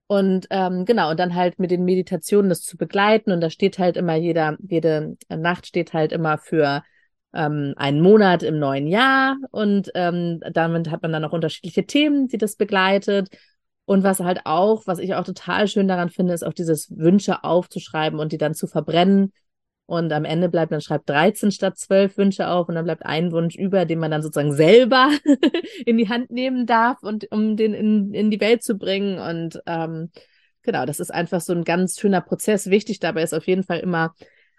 Und 0.07 0.47
ähm, 0.51 0.85
genau, 0.85 1.11
und 1.11 1.19
dann 1.19 1.35
halt 1.35 1.59
mit 1.59 1.69
den 1.69 1.83
Meditationen 1.83 2.47
das 2.47 2.61
zu 2.61 2.77
begleiten. 2.77 3.31
Und 3.31 3.41
da 3.41 3.49
steht 3.49 3.77
halt 3.77 3.97
immer 3.97 4.15
jeder, 4.15 4.57
jede 4.61 5.17
Nacht 5.27 5.67
steht 5.67 5.91
halt 5.91 6.13
immer 6.13 6.37
für 6.37 6.81
ähm, 7.33 7.73
einen 7.75 8.01
Monat 8.01 8.41
im 8.41 8.57
neuen 8.57 8.87
Jahr. 8.87 9.35
Und 9.51 9.91
ähm, 9.95 10.39
damit 10.51 10.89
hat 10.89 11.01
man 11.03 11.11
dann 11.11 11.25
auch 11.25 11.33
unterschiedliche 11.33 11.85
Themen, 11.85 12.29
die 12.29 12.37
das 12.37 12.55
begleitet. 12.55 13.29
Und 13.89 14.03
was 14.03 14.19
halt 14.19 14.41
auch, 14.43 14.85
was 14.85 14.99
ich 14.99 15.15
auch 15.15 15.23
total 15.23 15.67
schön 15.67 15.87
daran 15.87 16.11
finde, 16.11 16.35
ist 16.35 16.45
auch 16.45 16.53
dieses 16.53 16.95
Wünsche 16.95 17.43
aufzuschreiben 17.43 18.19
und 18.19 18.31
die 18.31 18.37
dann 18.37 18.53
zu 18.53 18.67
verbrennen 18.67 19.33
Und 19.87 20.13
am 20.13 20.25
Ende 20.25 20.47
bleibt 20.47 20.71
dann 20.71 20.79
schreibt 20.79 21.09
13 21.09 21.51
statt 21.51 21.75
12 21.75 22.15
Wünsche 22.15 22.49
auf 22.49 22.69
und 22.69 22.75
dann 22.75 22.85
bleibt 22.85 23.03
ein 23.03 23.31
Wunsch 23.31 23.55
über, 23.55 23.85
den 23.85 23.97
man 23.97 24.11
dann 24.11 24.21
sozusagen 24.21 24.53
selber 24.53 25.09
in 25.87 25.97
die 25.97 26.07
Hand 26.07 26.29
nehmen 26.29 26.67
darf 26.67 27.01
und 27.01 27.31
um 27.31 27.57
den 27.57 27.73
in, 27.73 28.13
in 28.13 28.29
die 28.29 28.39
Welt 28.39 28.61
zu 28.61 28.77
bringen. 28.77 29.17
Und 29.17 29.59
ähm, 29.65 30.11
genau, 30.61 30.85
das 30.85 30.99
ist 30.99 31.11
einfach 31.11 31.41
so 31.41 31.53
ein 31.53 31.63
ganz 31.63 31.99
schöner 31.99 32.21
Prozess. 32.21 32.69
Wichtig 32.69 32.99
dabei 32.99 33.23
ist 33.23 33.33
auf 33.33 33.47
jeden 33.47 33.63
Fall 33.63 33.79
immer 33.79 34.13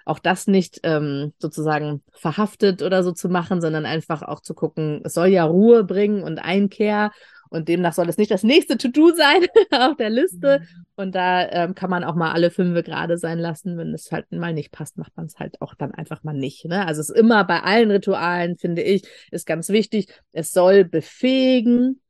auch 0.05 0.19
das 0.19 0.49
nicht 0.49 0.81
ähm, 0.83 1.35
sozusagen 1.39 2.03
verhaftet 2.11 2.83
oder 2.83 3.05
so 3.05 3.13
zu 3.13 3.29
machen, 3.29 3.61
sondern 3.61 3.87
einfach 3.87 4.23
auch 4.23 4.41
zu 4.41 4.55
gucken, 4.55 5.03
es 5.05 5.15
soll 5.15 5.29
ja 5.29 5.45
Ruhe 5.45 5.85
bringen 5.85 6.25
und 6.25 6.41
Einkehr 6.41 7.13
und 7.51 7.69
demnach 7.69 7.93
soll 7.93 8.09
es 8.09 8.17
nicht 8.17 8.31
das 8.31 8.45
nächste 8.45 8.79
To-Do 8.79 9.13
sein 9.15 9.47
auf 9.71 9.97
der 9.97 10.11
Liste. 10.11 10.61
Mhm. 10.61 10.85
Und 10.95 11.15
da 11.15 11.49
ähm, 11.51 11.75
kann 11.75 11.91
man 11.91 12.05
auch 12.05 12.15
mal 12.15 12.33
alle 12.33 12.51
fünf 12.51 12.83
gerade 12.85 13.19
sein 13.19 13.39
lassen. 13.39 13.77
Wenn 13.77 13.93
es 13.93 14.11
halt 14.13 14.31
mal 14.33 14.55
nicht 14.55 14.71
passt, 14.71 14.97
macht 14.97 15.17
man 15.17 15.27
es 15.27 15.37
halt 15.39 15.61
auch 15.61 15.75
dann 15.75 15.93
einfach 15.93 16.23
mal 16.23 16.33
nicht. 16.35 16.65
Ne? 16.65 16.87
Also 16.87 17.01
es 17.01 17.11
ist 17.11 17.17
immer 17.17 17.45
bei 17.45 17.63
allen 17.63 17.91
Ritualen, 17.91 18.57
finde 18.57 18.83
ich, 18.83 19.03
ist 19.31 19.47
ganz 19.47 19.69
wichtig, 19.69 20.15
es 20.33 20.53
soll 20.53 20.85
befähigen 20.85 22.01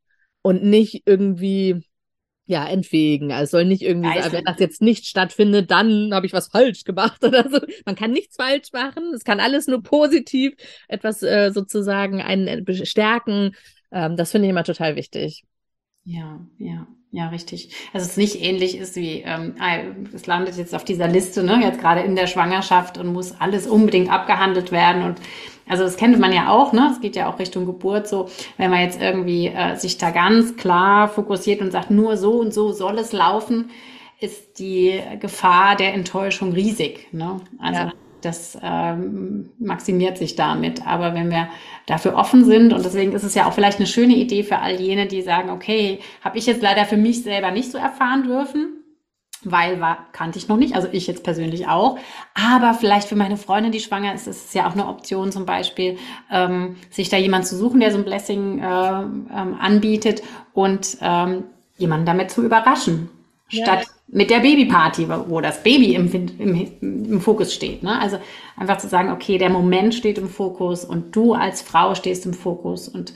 und 0.42 0.62
nicht 0.62 1.02
irgendwie 1.06 1.82
ja, 2.50 2.66
entwegen. 2.66 3.30
Also 3.30 3.44
es 3.44 3.50
soll 3.52 3.64
nicht 3.64 3.82
irgendwie 3.82 4.12
sagen, 4.12 4.32
wenn 4.32 4.44
das 4.44 4.58
jetzt 4.58 4.82
nicht 4.82 5.06
stattfindet, 5.06 5.70
dann 5.70 6.12
habe 6.12 6.26
ich 6.26 6.32
was 6.32 6.48
falsch 6.48 6.82
gemacht 6.82 7.22
oder 7.24 7.48
so. 7.48 7.60
Man 7.86 7.94
kann 7.94 8.10
nichts 8.10 8.34
falsch 8.34 8.72
machen. 8.72 9.14
Es 9.14 9.22
kann 9.22 9.38
alles 9.38 9.68
nur 9.68 9.84
positiv 9.84 10.54
etwas 10.88 11.22
äh, 11.22 11.52
sozusagen 11.52 12.20
einen 12.20 12.48
äh, 12.48 12.60
bestärken. 12.60 13.54
Ähm, 13.92 14.16
das 14.16 14.30
finde 14.30 14.46
ich 14.46 14.50
immer 14.50 14.64
total 14.64 14.96
wichtig. 14.96 15.44
Ja, 16.04 16.40
ja, 16.58 16.86
ja, 17.12 17.28
richtig. 17.28 17.74
Also 17.92 18.06
es 18.06 18.16
nicht 18.16 18.40
ähnlich 18.42 18.76
ist 18.76 18.96
wie, 18.96 19.22
ähm, 19.24 19.54
ah, 19.58 19.78
es 20.14 20.26
landet 20.26 20.56
jetzt 20.56 20.74
auf 20.74 20.84
dieser 20.84 21.08
Liste, 21.08 21.42
ne, 21.42 21.60
jetzt 21.62 21.80
gerade 21.80 22.00
in 22.00 22.16
der 22.16 22.26
Schwangerschaft 22.26 22.98
und 22.98 23.12
muss 23.12 23.38
alles 23.38 23.66
unbedingt 23.66 24.10
abgehandelt 24.10 24.72
werden 24.72 25.02
und 25.02 25.20
also 25.68 25.84
das 25.84 25.96
kennt 25.96 26.18
man 26.18 26.32
ja 26.32 26.48
auch, 26.50 26.72
ne? 26.72 26.90
Es 26.92 27.00
geht 27.00 27.14
ja 27.14 27.30
auch 27.30 27.38
Richtung 27.38 27.64
Geburt 27.64 28.08
so, 28.08 28.28
wenn 28.56 28.70
man 28.70 28.80
jetzt 28.80 29.00
irgendwie 29.00 29.46
äh, 29.46 29.76
sich 29.76 29.98
da 29.98 30.10
ganz 30.10 30.56
klar 30.56 31.06
fokussiert 31.06 31.60
und 31.60 31.70
sagt, 31.70 31.92
nur 31.92 32.16
so 32.16 32.40
und 32.40 32.52
so 32.52 32.72
soll 32.72 32.98
es 32.98 33.12
laufen, 33.12 33.70
ist 34.18 34.58
die 34.58 35.00
Gefahr 35.20 35.76
der 35.76 35.94
Enttäuschung 35.94 36.52
riesig. 36.52 37.06
Ne? 37.12 37.40
Also 37.60 37.82
ja 37.82 37.92
das 38.20 38.58
ähm, 38.62 39.50
maximiert 39.58 40.18
sich 40.18 40.36
damit. 40.36 40.86
Aber 40.86 41.14
wenn 41.14 41.30
wir 41.30 41.48
dafür 41.86 42.14
offen 42.14 42.44
sind, 42.44 42.72
und 42.72 42.84
deswegen 42.84 43.12
ist 43.12 43.22
es 43.22 43.34
ja 43.34 43.46
auch 43.46 43.52
vielleicht 43.52 43.78
eine 43.78 43.86
schöne 43.86 44.14
Idee 44.14 44.42
für 44.42 44.58
all 44.58 44.80
jene, 44.80 45.06
die 45.06 45.22
sagen, 45.22 45.50
okay, 45.50 46.00
habe 46.22 46.38
ich 46.38 46.46
jetzt 46.46 46.62
leider 46.62 46.84
für 46.84 46.96
mich 46.96 47.22
selber 47.22 47.50
nicht 47.50 47.70
so 47.70 47.78
erfahren 47.78 48.24
dürfen, 48.24 48.80
weil 49.42 49.80
war, 49.80 50.06
kannte 50.12 50.38
ich 50.38 50.48
noch 50.48 50.56
nicht, 50.56 50.74
also 50.74 50.88
ich 50.92 51.06
jetzt 51.06 51.24
persönlich 51.24 51.66
auch. 51.66 51.98
Aber 52.34 52.74
vielleicht 52.74 53.08
für 53.08 53.16
meine 53.16 53.36
Freundin, 53.36 53.72
die 53.72 53.80
schwanger 53.80 54.14
ist, 54.14 54.26
ist 54.26 54.46
es 54.46 54.54
ja 54.54 54.68
auch 54.68 54.72
eine 54.72 54.86
Option 54.86 55.32
zum 55.32 55.46
Beispiel, 55.46 55.98
ähm, 56.30 56.76
sich 56.90 57.08
da 57.08 57.16
jemand 57.16 57.46
zu 57.46 57.56
suchen, 57.56 57.80
der 57.80 57.90
so 57.90 57.98
ein 57.98 58.04
Blessing 58.04 58.58
äh, 58.58 58.64
ähm, 58.64 59.56
anbietet 59.60 60.22
und 60.52 60.98
ähm, 61.00 61.44
jemanden 61.78 62.06
damit 62.06 62.30
zu 62.30 62.42
überraschen. 62.42 63.08
Ja. 63.48 63.64
Statt 63.64 63.86
mit 64.12 64.30
der 64.30 64.40
Babyparty, 64.40 65.08
wo 65.08 65.40
das 65.40 65.62
Baby 65.62 65.94
im, 65.94 66.12
im, 66.12 66.78
im 66.80 67.20
Fokus 67.20 67.54
steht. 67.54 67.82
Ne? 67.82 67.98
Also 68.00 68.18
einfach 68.56 68.78
zu 68.78 68.88
sagen, 68.88 69.10
okay, 69.10 69.38
der 69.38 69.50
Moment 69.50 69.94
steht 69.94 70.18
im 70.18 70.28
Fokus 70.28 70.84
und 70.84 71.14
du 71.14 71.34
als 71.34 71.62
Frau 71.62 71.94
stehst 71.94 72.26
im 72.26 72.34
Fokus 72.34 72.88
und 72.88 73.14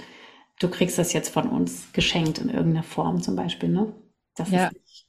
du 0.61 0.69
kriegst 0.69 0.99
das 0.99 1.13
jetzt 1.13 1.31
von 1.31 1.49
uns 1.49 1.93
geschenkt 1.93 2.39
in 2.39 2.49
irgendeiner 2.49 2.85
Form 2.85 3.21
zum 3.23 3.35
Beispiel. 3.35 3.71
Ne? 3.71 3.93
Dass 4.37 4.51
ja. 4.51 4.67
es 4.67 4.73
nicht, 4.73 5.07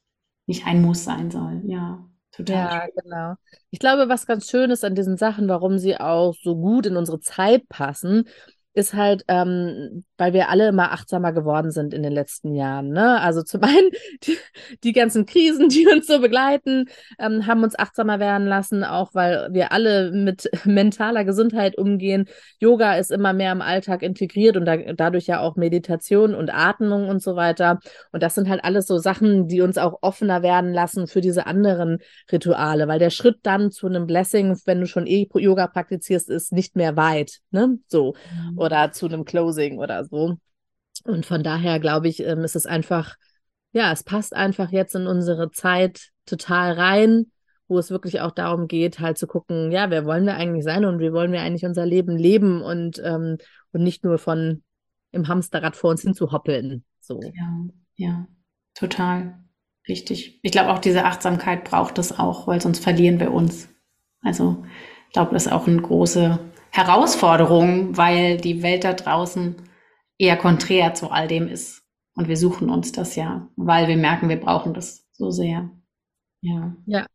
nicht 0.47 0.67
ein 0.67 0.81
Muss 0.81 1.03
sein 1.03 1.29
soll. 1.29 1.61
Ja. 1.65 2.03
Total 2.31 2.55
ja, 2.55 2.81
schön. 2.81 3.03
genau. 3.03 3.33
Ich 3.69 3.79
glaube, 3.79 4.09
was 4.09 4.25
ganz 4.25 4.49
schön 4.49 4.69
ist 4.69 4.83
an 4.83 4.95
diesen 4.95 5.15
Sachen, 5.17 5.47
warum 5.47 5.77
sie 5.77 5.97
auch 5.97 6.35
so 6.43 6.55
gut 6.55 6.85
in 6.85 6.97
unsere 6.97 7.21
Zeit 7.21 7.69
passen, 7.69 8.27
ist 8.75 8.93
halt, 8.93 9.23
ähm, 9.29 10.03
weil 10.17 10.33
wir 10.33 10.49
alle 10.49 10.67
immer 10.67 10.91
achtsamer 10.91 11.31
geworden 11.31 11.71
sind 11.71 11.93
in 11.93 12.03
den 12.03 12.11
letzten 12.11 12.53
Jahren. 12.53 12.89
Ne? 12.89 13.21
Also 13.21 13.41
zum 13.41 13.63
einen 13.63 13.89
die, 14.23 14.37
die 14.83 14.91
ganzen 14.91 15.25
Krisen, 15.25 15.69
die 15.69 15.87
uns 15.87 16.07
so 16.07 16.19
begleiten, 16.19 16.85
ähm, 17.17 17.47
haben 17.47 17.63
uns 17.63 17.79
achtsamer 17.79 18.19
werden 18.19 18.45
lassen, 18.45 18.83
auch 18.83 19.13
weil 19.13 19.47
wir 19.51 19.71
alle 19.71 20.11
mit 20.11 20.49
mentaler 20.65 21.23
Gesundheit 21.23 21.77
umgehen. 21.77 22.25
Yoga 22.59 22.95
ist 22.97 23.11
immer 23.11 23.31
mehr 23.31 23.53
im 23.53 23.61
Alltag 23.61 24.03
integriert 24.03 24.57
und 24.57 24.65
da, 24.65 24.75
dadurch 24.75 25.27
ja 25.27 25.39
auch 25.39 25.55
Meditation 25.55 26.35
und 26.35 26.53
Atmung 26.53 27.07
und 27.07 27.23
so 27.23 27.37
weiter. 27.37 27.79
Und 28.11 28.23
das 28.23 28.35
sind 28.35 28.49
halt 28.49 28.65
alles 28.65 28.87
so 28.87 28.97
Sachen, 28.97 29.47
die 29.47 29.61
uns 29.61 29.77
auch 29.77 29.99
offener 30.01 30.43
werden 30.43 30.73
lassen 30.73 31.07
für 31.07 31.21
diese 31.21 31.47
anderen 31.47 31.99
Rituale, 32.29 32.89
weil 32.89 32.99
der 32.99 33.09
Schritt 33.09 33.37
dann 33.43 33.71
zu 33.71 33.87
einem 33.87 34.05
Blessing, 34.05 34.59
wenn 34.65 34.81
du 34.81 34.85
schon 34.85 35.07
eh 35.07 35.29
Yoga 35.33 35.67
praktizierst, 35.67 36.29
ist 36.29 36.51
nicht 36.51 36.75
mehr 36.75 36.97
weit. 36.97 37.39
Ne? 37.51 37.77
So. 37.87 38.15
Mhm 38.57 38.64
oder 38.65 38.91
zu 38.91 39.05
einem 39.05 39.25
Closing 39.25 39.79
oder 39.79 40.05
so. 40.05 40.37
Und 41.03 41.25
von 41.25 41.43
daher 41.43 41.79
glaube 41.79 42.07
ich, 42.07 42.21
ähm, 42.21 42.43
ist 42.43 42.55
es 42.55 42.65
einfach, 42.65 43.15
ja, 43.71 43.91
es 43.91 44.03
passt 44.03 44.35
einfach 44.35 44.71
jetzt 44.71 44.95
in 44.95 45.07
unsere 45.07 45.51
Zeit 45.51 46.09
total 46.25 46.73
rein, 46.73 47.31
wo 47.67 47.77
es 47.77 47.91
wirklich 47.91 48.21
auch 48.21 48.31
darum 48.31 48.67
geht, 48.67 48.99
halt 48.99 49.17
zu 49.17 49.27
gucken, 49.27 49.71
ja, 49.71 49.89
wer 49.89 50.05
wollen 50.05 50.25
wir 50.25 50.35
eigentlich 50.35 50.63
sein 50.63 50.85
und 50.85 50.99
wie 50.99 51.13
wollen 51.13 51.31
wir 51.31 51.41
eigentlich 51.41 51.65
unser 51.65 51.85
Leben 51.85 52.17
leben 52.17 52.61
und, 52.61 53.01
ähm, 53.03 53.37
und 53.71 53.83
nicht 53.83 54.03
nur 54.03 54.17
von 54.17 54.63
im 55.11 55.27
Hamsterrad 55.27 55.75
vor 55.75 55.91
uns 55.91 56.01
hin 56.01 56.13
zu 56.13 56.31
hoppeln. 56.31 56.83
So. 56.99 57.21
Ja, 57.21 57.67
ja, 57.95 58.27
total. 58.73 59.39
Richtig. 59.87 60.39
Ich 60.41 60.51
glaube 60.51 60.71
auch 60.71 60.79
diese 60.79 61.05
Achtsamkeit 61.05 61.63
braucht 61.63 61.97
es 61.99 62.17
auch, 62.17 62.47
weil 62.47 62.59
sonst 62.59 62.79
verlieren 62.79 63.19
wir 63.19 63.31
uns. 63.31 63.69
Also 64.21 64.65
ich 65.07 65.13
glaube, 65.13 65.33
das 65.33 65.45
ist 65.45 65.51
auch 65.51 65.67
eine 65.67 65.81
große 65.81 66.39
Herausforderung, 66.75 67.95
weil 67.95 68.37
die 68.37 68.61
Welt 68.61 68.83
da 68.83 68.93
draußen 68.93 69.55
eher 70.17 70.37
konträr 70.37 70.93
zu 70.93 71.09
all 71.09 71.27
dem 71.27 71.47
ist. 71.47 71.83
Und 72.15 72.27
wir 72.27 72.37
suchen 72.37 72.69
uns 72.69 72.91
das 72.91 73.15
ja, 73.15 73.49
weil 73.55 73.87
wir 73.87 73.97
merken, 73.97 74.29
wir 74.29 74.39
brauchen 74.39 74.73
das 74.73 75.05
so 75.11 75.31
sehr. 75.31 75.69
Ja. 76.41 76.75
Ja. 76.85 77.05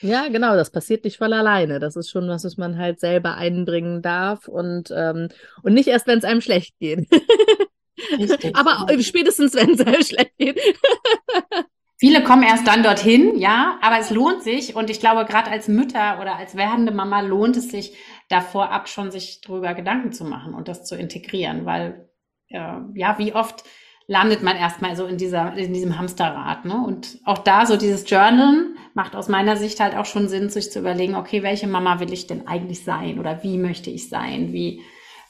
Ja, 0.00 0.28
genau, 0.28 0.54
das 0.54 0.70
passiert 0.70 1.04
nicht 1.04 1.18
voll 1.18 1.32
alleine. 1.32 1.80
Das 1.80 1.96
ist 1.96 2.10
schon 2.10 2.28
was, 2.28 2.44
was 2.44 2.56
man 2.56 2.78
halt 2.78 3.00
selber 3.00 3.34
einbringen 3.34 4.00
darf 4.00 4.46
und, 4.46 4.92
ähm, 4.94 5.28
und 5.62 5.74
nicht 5.74 5.88
erst, 5.88 6.06
wenn 6.06 6.18
es 6.18 6.24
einem 6.24 6.40
schlecht 6.40 6.78
geht. 6.78 7.08
Richtig. 8.18 8.56
Aber 8.56 8.86
spätestens, 9.00 9.54
wenn 9.54 9.70
es 9.70 9.80
einem 9.80 10.02
schlecht 10.02 10.38
geht. 10.38 10.60
Viele 12.00 12.22
kommen 12.22 12.44
erst 12.44 12.64
dann 12.68 12.84
dorthin, 12.84 13.38
ja, 13.38 13.76
aber 13.82 13.98
es 13.98 14.10
lohnt 14.10 14.44
sich 14.44 14.76
und 14.76 14.88
ich 14.88 15.00
glaube, 15.00 15.24
gerade 15.24 15.50
als 15.50 15.66
Mütter 15.66 16.20
oder 16.20 16.36
als 16.36 16.54
werdende 16.56 16.92
Mama 16.92 17.22
lohnt 17.22 17.56
es 17.56 17.70
sich, 17.70 17.92
davor 18.28 18.70
ab 18.70 18.88
schon 18.88 19.10
sich 19.10 19.40
darüber 19.40 19.74
Gedanken 19.74 20.12
zu 20.12 20.24
machen 20.24 20.54
und 20.54 20.68
das 20.68 20.84
zu 20.84 20.96
integrieren, 20.96 21.64
weil 21.66 22.08
äh, 22.48 22.78
ja, 22.94 23.18
wie 23.18 23.34
oft 23.34 23.64
landet 24.06 24.42
man 24.42 24.56
erstmal 24.56 24.96
so 24.96 25.06
in 25.06 25.18
dieser, 25.18 25.54
in 25.56 25.74
diesem 25.74 25.98
Hamsterrad, 25.98 26.64
ne? 26.64 26.82
Und 26.84 27.18
auch 27.24 27.38
da 27.38 27.66
so 27.66 27.76
dieses 27.76 28.08
Journalen 28.08 28.76
macht 28.94 29.14
aus 29.14 29.28
meiner 29.28 29.56
Sicht 29.56 29.80
halt 29.80 29.94
auch 29.94 30.06
schon 30.06 30.28
Sinn, 30.28 30.48
sich 30.48 30.72
zu 30.72 30.78
überlegen, 30.78 31.14
okay, 31.14 31.42
welche 31.42 31.66
Mama 31.66 32.00
will 32.00 32.12
ich 32.12 32.26
denn 32.26 32.48
eigentlich 32.48 32.84
sein 32.84 33.18
oder 33.18 33.42
wie 33.42 33.58
möchte 33.58 33.90
ich 33.90 34.08
sein? 34.08 34.52
Wie, 34.52 34.80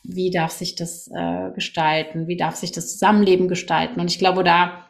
wie 0.05 0.31
darf 0.31 0.53
sich 0.53 0.77
das 0.77 1.11
äh, 1.13 1.51
gestalten? 1.55 2.29
Wie 2.29 2.37
darf 2.37 2.55
sich 2.55 2.71
das 2.71 2.93
Zusammenleben 2.93 3.49
gestalten? 3.49 4.01
Und 4.01 4.13
ich 4.13 4.21
glaube, 4.21 4.45
da 4.45 4.87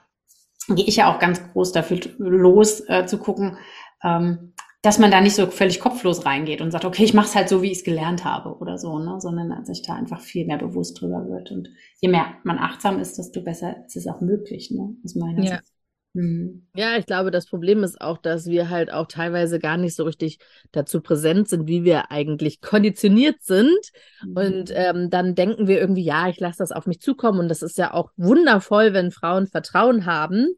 gehe 0.69 0.85
ich 0.85 0.97
ja 0.97 1.13
auch 1.13 1.19
ganz 1.19 1.43
groß 1.53 1.73
dafür 1.73 1.99
los, 2.19 2.81
äh, 2.89 3.07
zu 3.07 3.17
gucken, 3.19 3.57
ähm, 4.05 4.53
dass 4.83 4.99
man 4.99 5.11
da 5.11 5.21
nicht 5.21 5.35
so 5.35 5.49
völlig 5.49 5.81
kopflos 5.81 6.25
reingeht 6.25 6.61
und 6.61 6.71
sagt, 6.71 6.85
okay, 6.85 7.03
ich 7.03 7.15
mache 7.15 7.27
es 7.27 7.35
halt 7.35 7.49
so, 7.49 7.63
wie 7.63 7.73
ich 7.73 7.79
es 7.79 7.85
gelernt 7.85 8.25
habe 8.25 8.57
oder 8.59 8.79
so, 8.79 8.99
ne? 8.99 9.21
sondern 9.21 9.65
sich 9.65 9.83
da 9.83 9.95
einfach 9.95 10.21
viel 10.21 10.47
mehr 10.47 10.59
bewusst 10.59 11.01
drüber 11.01 11.29
wird. 11.29 11.51
Und 11.51 11.69
je 12.01 12.09
mehr 12.09 12.27
man 12.45 12.59
achtsam 12.59 13.01
ist, 13.01 13.19
desto 13.19 13.43
besser 13.43 13.85
ist 13.87 13.97
es 13.97 14.07
auch 14.07 14.21
möglich, 14.21 14.71
ne? 14.71 14.95
aus 15.05 15.17
meiner 15.17 15.43
ja. 15.43 15.57
Sicht. 15.57 15.73
Mhm. 16.15 16.69
Ja, 16.77 16.97
ich 16.97 17.07
glaube, 17.07 17.33
das 17.33 17.47
Problem 17.47 17.83
ist 17.83 18.01
auch, 18.01 18.19
dass 18.19 18.47
wir 18.47 18.71
halt 18.71 18.93
auch 18.93 19.09
teilweise 19.09 19.59
gar 19.59 19.77
nicht 19.77 19.97
so 19.97 20.05
richtig 20.05 20.39
dazu 20.71 21.01
präsent 21.01 21.49
sind, 21.49 21.67
wie 21.67 21.83
wir 21.83 22.13
eigentlich 22.13 22.61
konditioniert 22.61 23.43
sind. 23.43 23.79
Mhm. 24.25 24.37
Und 24.37 24.73
ähm, 24.75 25.11
dann 25.11 25.35
denken 25.35 25.67
wir 25.67 25.81
irgendwie, 25.81 26.05
ja, 26.05 26.29
ich 26.29 26.39
lasse 26.39 26.59
das 26.59 26.71
auf 26.71 26.87
mich 26.87 27.01
zukommen. 27.01 27.41
Und 27.41 27.49
das 27.49 27.63
ist 27.63 27.79
ja 27.79 27.93
auch 27.93 28.11
wundervoll, 28.17 28.95
wenn 28.95 29.11
Frauen 29.11 29.49
Vertrauen 29.49 30.07
haben 30.07 30.55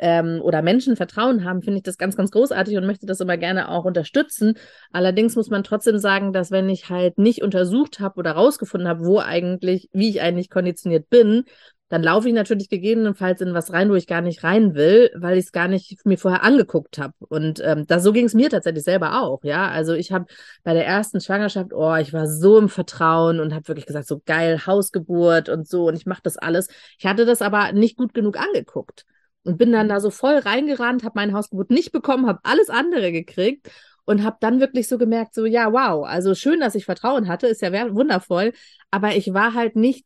ähm, 0.00 0.40
oder 0.42 0.62
Menschen 0.62 0.96
Vertrauen 0.96 1.44
haben, 1.44 1.62
finde 1.62 1.78
ich 1.78 1.82
das 1.82 1.98
ganz, 1.98 2.16
ganz 2.16 2.30
großartig 2.30 2.76
und 2.76 2.86
möchte 2.86 3.06
das 3.06 3.20
immer 3.20 3.36
gerne 3.36 3.68
auch 3.68 3.84
unterstützen. 3.84 4.54
Allerdings 4.92 5.36
muss 5.36 5.50
man 5.50 5.62
trotzdem 5.62 5.98
sagen, 5.98 6.32
dass 6.32 6.50
wenn 6.50 6.68
ich 6.68 6.88
halt 6.88 7.18
nicht 7.18 7.42
untersucht 7.42 8.00
habe 8.00 8.18
oder 8.18 8.32
rausgefunden 8.32 8.88
habe, 8.88 9.04
wo 9.04 9.18
eigentlich, 9.20 9.88
wie 9.92 10.08
ich 10.08 10.22
eigentlich 10.22 10.50
konditioniert 10.50 11.10
bin, 11.10 11.44
dann 11.90 12.04
laufe 12.04 12.28
ich 12.28 12.34
natürlich 12.34 12.68
gegebenenfalls 12.68 13.40
in 13.40 13.52
was 13.52 13.72
rein, 13.72 13.90
wo 13.90 13.96
ich 13.96 14.06
gar 14.06 14.20
nicht 14.20 14.44
rein 14.44 14.74
will, 14.74 15.10
weil 15.16 15.36
ich 15.36 15.46
es 15.46 15.52
gar 15.52 15.66
nicht 15.66 16.06
mir 16.06 16.18
vorher 16.18 16.44
angeguckt 16.44 16.98
habe. 16.98 17.14
Und 17.28 17.60
ähm, 17.64 17.84
das, 17.86 18.04
so 18.04 18.12
ging 18.12 18.26
es 18.26 18.32
mir 18.32 18.48
tatsächlich 18.48 18.84
selber 18.84 19.20
auch, 19.20 19.42
ja. 19.42 19.68
Also 19.68 19.94
ich 19.94 20.12
habe 20.12 20.26
bei 20.62 20.72
der 20.72 20.86
ersten 20.86 21.20
Schwangerschaft, 21.20 21.72
oh, 21.74 21.96
ich 21.96 22.12
war 22.12 22.28
so 22.28 22.58
im 22.58 22.68
Vertrauen 22.68 23.40
und 23.40 23.52
habe 23.52 23.66
wirklich 23.66 23.86
gesagt, 23.86 24.06
so 24.06 24.22
geil, 24.24 24.64
Hausgeburt 24.66 25.48
und 25.48 25.68
so 25.68 25.88
und 25.88 25.96
ich 25.96 26.06
mache 26.06 26.22
das 26.22 26.38
alles. 26.38 26.68
Ich 26.96 27.06
hatte 27.06 27.26
das 27.26 27.42
aber 27.42 27.72
nicht 27.72 27.96
gut 27.96 28.14
genug 28.14 28.38
angeguckt 28.38 29.04
und 29.44 29.58
bin 29.58 29.72
dann 29.72 29.88
da 29.88 30.00
so 30.00 30.10
voll 30.10 30.38
reingerannt, 30.38 31.04
habe 31.04 31.14
mein 31.16 31.32
Hausgeburt 31.32 31.70
nicht 31.70 31.92
bekommen, 31.92 32.26
habe 32.26 32.40
alles 32.42 32.70
andere 32.70 33.12
gekriegt 33.12 33.70
und 34.04 34.24
habe 34.24 34.36
dann 34.40 34.60
wirklich 34.60 34.88
so 34.88 34.98
gemerkt, 34.98 35.34
so 35.34 35.46
ja, 35.46 35.72
wow, 35.72 36.04
also 36.06 36.34
schön, 36.34 36.60
dass 36.60 36.74
ich 36.74 36.84
Vertrauen 36.84 37.28
hatte, 37.28 37.46
ist 37.46 37.62
ja 37.62 37.72
wundervoll, 37.94 38.52
aber 38.90 39.16
ich 39.16 39.32
war 39.32 39.54
halt 39.54 39.76
nicht 39.76 40.04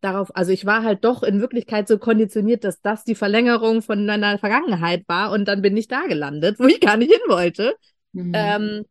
darauf, 0.00 0.34
also 0.34 0.52
ich 0.52 0.66
war 0.66 0.82
halt 0.82 1.04
doch 1.04 1.22
in 1.22 1.40
Wirklichkeit 1.40 1.88
so 1.88 1.98
konditioniert, 1.98 2.64
dass 2.64 2.80
das 2.80 3.04
die 3.04 3.14
Verlängerung 3.14 3.82
von 3.82 4.06
meiner 4.06 4.38
Vergangenheit 4.38 5.04
war 5.06 5.32
und 5.32 5.46
dann 5.46 5.62
bin 5.62 5.76
ich 5.76 5.88
da 5.88 6.06
gelandet, 6.06 6.58
wo 6.58 6.64
ich 6.64 6.80
gar 6.80 6.96
nicht 6.96 7.12
hin 7.12 7.20
wollte. 7.28 7.76
Mhm. 8.12 8.32
Ähm, 8.34 8.84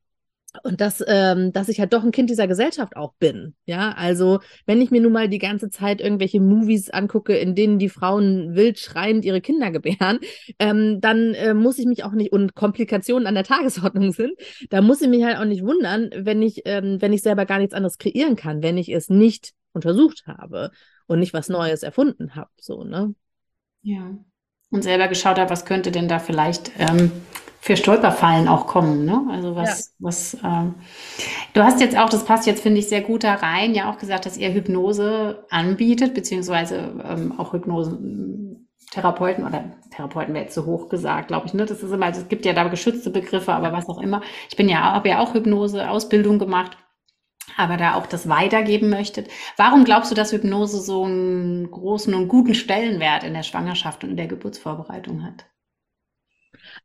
und 0.64 0.82
dass, 0.82 1.04
ähm, 1.08 1.52
dass 1.52 1.70
ich 1.70 1.80
halt 1.80 1.94
doch 1.94 2.04
ein 2.04 2.12
Kind 2.12 2.30
dieser 2.30 2.48
Gesellschaft 2.48 2.96
auch 2.96 3.14
bin. 3.20 3.56
Ja, 3.66 3.92
also 3.92 4.40
wenn 4.66 4.82
ich 4.82 4.92
mir 4.92 5.02
nun 5.02 5.12
mal 5.12 5.30
die 5.30 5.40
ganze 5.40 5.70
Zeit 5.70 6.02
irgendwelche 6.02 6.40
Movies 6.40 6.90
angucke, 6.90 7.36
in 7.36 7.56
denen 7.56 7.80
die 7.80 7.90
Frauen 7.90 8.56
wild 8.56 8.80
schreiend 8.80 9.26
ihre 9.26 9.42
Kinder 9.42 9.72
gebären, 9.72 10.20
ähm, 10.60 11.00
dann 11.02 11.34
äh, 11.34 11.54
muss 11.54 11.80
ich 11.80 11.86
mich 11.86 12.04
auch 12.04 12.14
nicht 12.14 12.32
und 12.32 12.56
Komplikationen 12.56 13.28
an 13.28 13.36
der 13.36 13.44
Tagesordnung 13.44 14.12
sind, 14.12 14.34
da 14.70 14.82
muss 14.82 15.02
ich 15.02 15.10
mich 15.10 15.24
halt 15.24 15.38
auch 15.38 15.46
nicht 15.46 15.64
wundern, 15.64 16.10
wenn 16.16 16.42
ich, 16.42 16.62
ähm, 16.66 17.02
wenn 17.02 17.14
ich 17.14 17.22
selber 17.22 17.46
gar 17.46 17.60
nichts 17.60 17.74
anderes 17.74 17.98
kreieren 17.98 18.36
kann, 18.36 18.64
wenn 18.64 18.78
ich 18.78 18.90
es 18.90 19.10
nicht 19.10 19.54
untersucht 19.74 20.26
habe 20.26 20.72
und 21.08 21.20
nicht 21.20 21.34
was 21.34 21.50
Neues 21.50 21.84
erfunden 21.84 22.36
habe. 22.36 22.50
So, 22.60 22.84
ne? 22.84 23.14
Ja. 23.82 24.18
Und 24.72 24.84
selber 24.84 25.08
geschaut 25.08 25.38
habe, 25.38 25.50
was 25.50 25.66
könnte 25.66 25.92
denn 25.92 26.08
da 26.08 26.20
vielleicht 26.20 26.72
ähm, 26.80 27.12
für 27.66 27.76
Stolperfallen 27.76 28.48
auch 28.48 28.68
kommen. 28.68 29.06
Ne? 29.06 29.26
Also 29.32 29.56
was, 29.56 29.88
ja. 29.88 29.94
was 29.98 30.38
ähm, 30.44 30.76
du 31.54 31.64
hast 31.64 31.82
jetzt 31.82 31.98
auch, 31.98 32.10
das 32.10 32.24
passt 32.24 32.46
jetzt, 32.46 32.62
finde 32.62 32.78
ich, 32.78 32.88
sehr 32.88 33.02
gut 33.02 33.24
da 33.24 33.34
rein, 33.34 33.74
ja 33.74 33.92
auch 33.92 33.98
gesagt, 33.98 34.28
dass 34.28 34.38
ihr 34.38 34.54
Hypnose 34.54 35.44
anbietet, 35.50 36.14
beziehungsweise 36.14 36.94
ähm, 37.04 37.34
auch 37.40 37.54
Hypnose-Therapeuten 37.54 39.48
oder 39.48 39.64
Therapeuten 39.90 40.36
wäre 40.36 40.44
jetzt 40.44 40.54
zu 40.54 40.68
hoch 40.68 40.90
gesagt, 40.90 41.30
glaube 41.30 41.48
ich. 41.48 41.56
Ne? 41.56 41.66
Das 41.66 41.82
ist 41.82 41.92
immer, 41.92 42.08
es 42.08 42.28
gibt 42.28 42.46
ja 42.46 42.54
da 42.54 42.68
geschützte 42.68 43.10
Begriffe, 43.10 43.52
aber 43.52 43.74
was 43.74 43.90
auch 43.90 44.00
immer. 44.00 44.22
Ich 44.48 44.56
bin 44.56 44.70
ja, 44.70 44.82
habe 44.82 45.10
ja 45.10 45.20
auch 45.20 45.34
Hypnose-Ausbildung 45.34 46.38
gemacht 46.38 46.78
aber 47.58 47.78
da 47.78 47.94
auch 47.94 48.06
das 48.06 48.28
weitergeben 48.28 48.90
möchtet. 48.90 49.30
Warum 49.56 49.86
glaubst 49.86 50.12
du, 50.12 50.16
dass 50.16 50.34
Hypnose 50.34 50.82
so 50.82 51.06
einen 51.06 51.72
großen 51.72 52.14
und 52.14 52.28
guten 52.28 52.54
Stellenwert 52.54 53.24
in 53.24 53.34
der 53.34 53.44
Schwangerschaft 53.44 54.04
und 54.04 54.10
in 54.10 54.18
der 54.18 54.28
Geburtsvorbereitung 54.28 55.24
hat? 55.24 55.46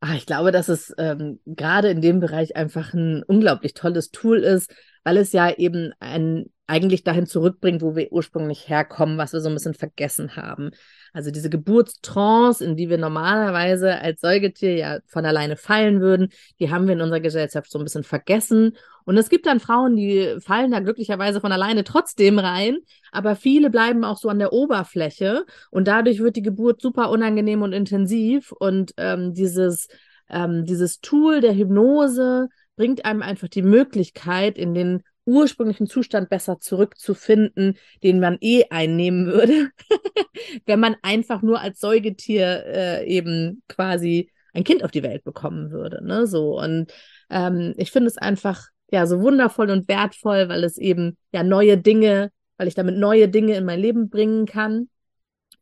Ach, 0.01 0.15
ich 0.15 0.25
glaube, 0.25 0.51
dass 0.51 0.69
es 0.69 0.95
ähm, 0.99 1.41
gerade 1.45 1.91
in 1.91 2.01
dem 2.01 2.21
Bereich 2.21 2.57
einfach 2.57 2.95
ein 2.95 3.23
unglaublich 3.23 3.75
tolles 3.75 4.11
Tool 4.11 4.39
ist, 4.39 4.73
weil 5.05 5.19
es 5.19 5.33
ja 5.33 5.51
eben 5.51 5.93
ein, 6.01 6.51
eigentlich 6.71 7.03
dahin 7.03 7.27
zurückbringt, 7.27 7.83
wo 7.83 7.97
wir 7.97 8.13
ursprünglich 8.13 8.69
herkommen, 8.69 9.19
was 9.19 9.33
wir 9.33 9.41
so 9.41 9.49
ein 9.49 9.55
bisschen 9.55 9.75
vergessen 9.75 10.37
haben. 10.37 10.71
Also 11.13 11.33
diese 11.33 11.51
Geburtstrance, 11.51 12.65
in 12.65 12.77
die 12.77 12.89
wir 12.89 12.97
normalerweise 12.97 14.01
als 14.01 14.21
Säugetier 14.21 14.77
ja 14.77 14.99
von 15.07 15.27
alleine 15.27 15.57
fallen 15.57 16.01
würden, 16.01 16.29
die 16.61 16.71
haben 16.71 16.87
wir 16.87 16.95
in 16.95 17.01
unserer 17.01 17.19
Gesellschaft 17.21 17.71
so 17.71 17.79
ein 17.81 17.85
bisschen 17.85 18.05
vergessen. 18.05 18.77
Und 19.05 19.19
es 19.19 19.29
gibt 19.29 19.47
dann 19.47 19.59
Frauen, 19.59 19.97
die 19.97 20.37
fallen 20.39 20.71
da 20.71 20.79
glücklicherweise 20.79 21.41
von 21.41 21.51
alleine 21.51 21.83
trotzdem 21.83 22.39
rein, 22.39 22.79
aber 23.11 23.35
viele 23.35 23.69
bleiben 23.69 24.05
auch 24.05 24.17
so 24.17 24.29
an 24.29 24.39
der 24.39 24.53
Oberfläche 24.53 25.45
und 25.71 25.89
dadurch 25.89 26.21
wird 26.21 26.37
die 26.37 26.43
Geburt 26.43 26.81
super 26.81 27.11
unangenehm 27.11 27.63
und 27.63 27.73
intensiv. 27.73 28.53
Und 28.53 28.93
ähm, 28.97 29.35
dieses, 29.35 29.89
ähm, 30.29 30.65
dieses 30.65 31.01
Tool 31.01 31.41
der 31.41 31.57
Hypnose 31.57 32.49
bringt 32.77 33.05
einem 33.05 33.23
einfach 33.23 33.49
die 33.49 33.63
Möglichkeit, 33.63 34.57
in 34.57 34.75
den 34.75 35.03
ursprünglichen 35.25 35.87
Zustand 35.87 36.29
besser 36.29 36.61
zurückzufinden, 36.61 37.77
den 38.03 38.21
man 38.21 38.39
eh 38.41 38.65
einnehmen 38.71 39.27
würde, 39.27 39.71
wenn 40.67 40.81
man 40.81 40.97
einfach 41.03 41.43
nur 41.43 41.61
als 41.61 41.81
Säugetier 41.81 42.65
äh, 42.67 43.07
eben 43.07 43.63
quasi 43.69 44.31
ein 44.53 44.65
Kind 44.65 44.83
auf 44.83 44.91
die 44.91 45.03
Welt 45.03 45.25
bekommen 45.25 45.71
würde. 45.71 46.05
Ne? 46.05 46.27
So 46.27 46.59
und 46.61 46.93
ähm, 47.31 47.75
ich 47.77 47.91
finde 47.91 48.09
es 48.09 48.19
einfach 48.19 48.69
ja 48.91 49.07
so 49.07 49.21
wundervoll 49.21 49.71
und 49.71 49.89
wertvoll, 49.89 50.49
weil 50.49 50.65
es 50.65 50.77
eben 50.77 51.17
ja 51.33 51.43
neue 51.43 51.79
Dinge, 51.79 52.31
weil 52.57 52.69
ich 52.69 52.75
damit 52.75 52.97
neue 52.97 53.29
Dinge 53.29 53.57
in 53.57 53.65
mein 53.65 53.81
Leben 53.81 54.11
bringen 54.11 54.47
kann, 54.47 54.89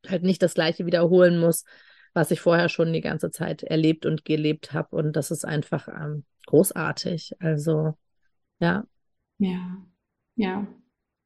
halt 0.09 0.22
nicht 0.22 0.42
das 0.42 0.54
Gleiche 0.54 0.86
wiederholen 0.86 1.38
muss, 1.38 1.64
was 2.14 2.30
ich 2.30 2.40
vorher 2.40 2.68
schon 2.68 2.92
die 2.92 3.00
ganze 3.00 3.30
Zeit 3.30 3.62
erlebt 3.62 4.06
und 4.06 4.24
gelebt 4.24 4.72
habe 4.72 4.96
und 4.96 5.14
das 5.14 5.30
ist 5.30 5.44
einfach 5.44 5.88
ähm, 5.88 6.24
großartig. 6.46 7.34
Also 7.40 7.94
ja, 8.61 8.84
ja, 9.39 9.78
ja. 10.36 10.66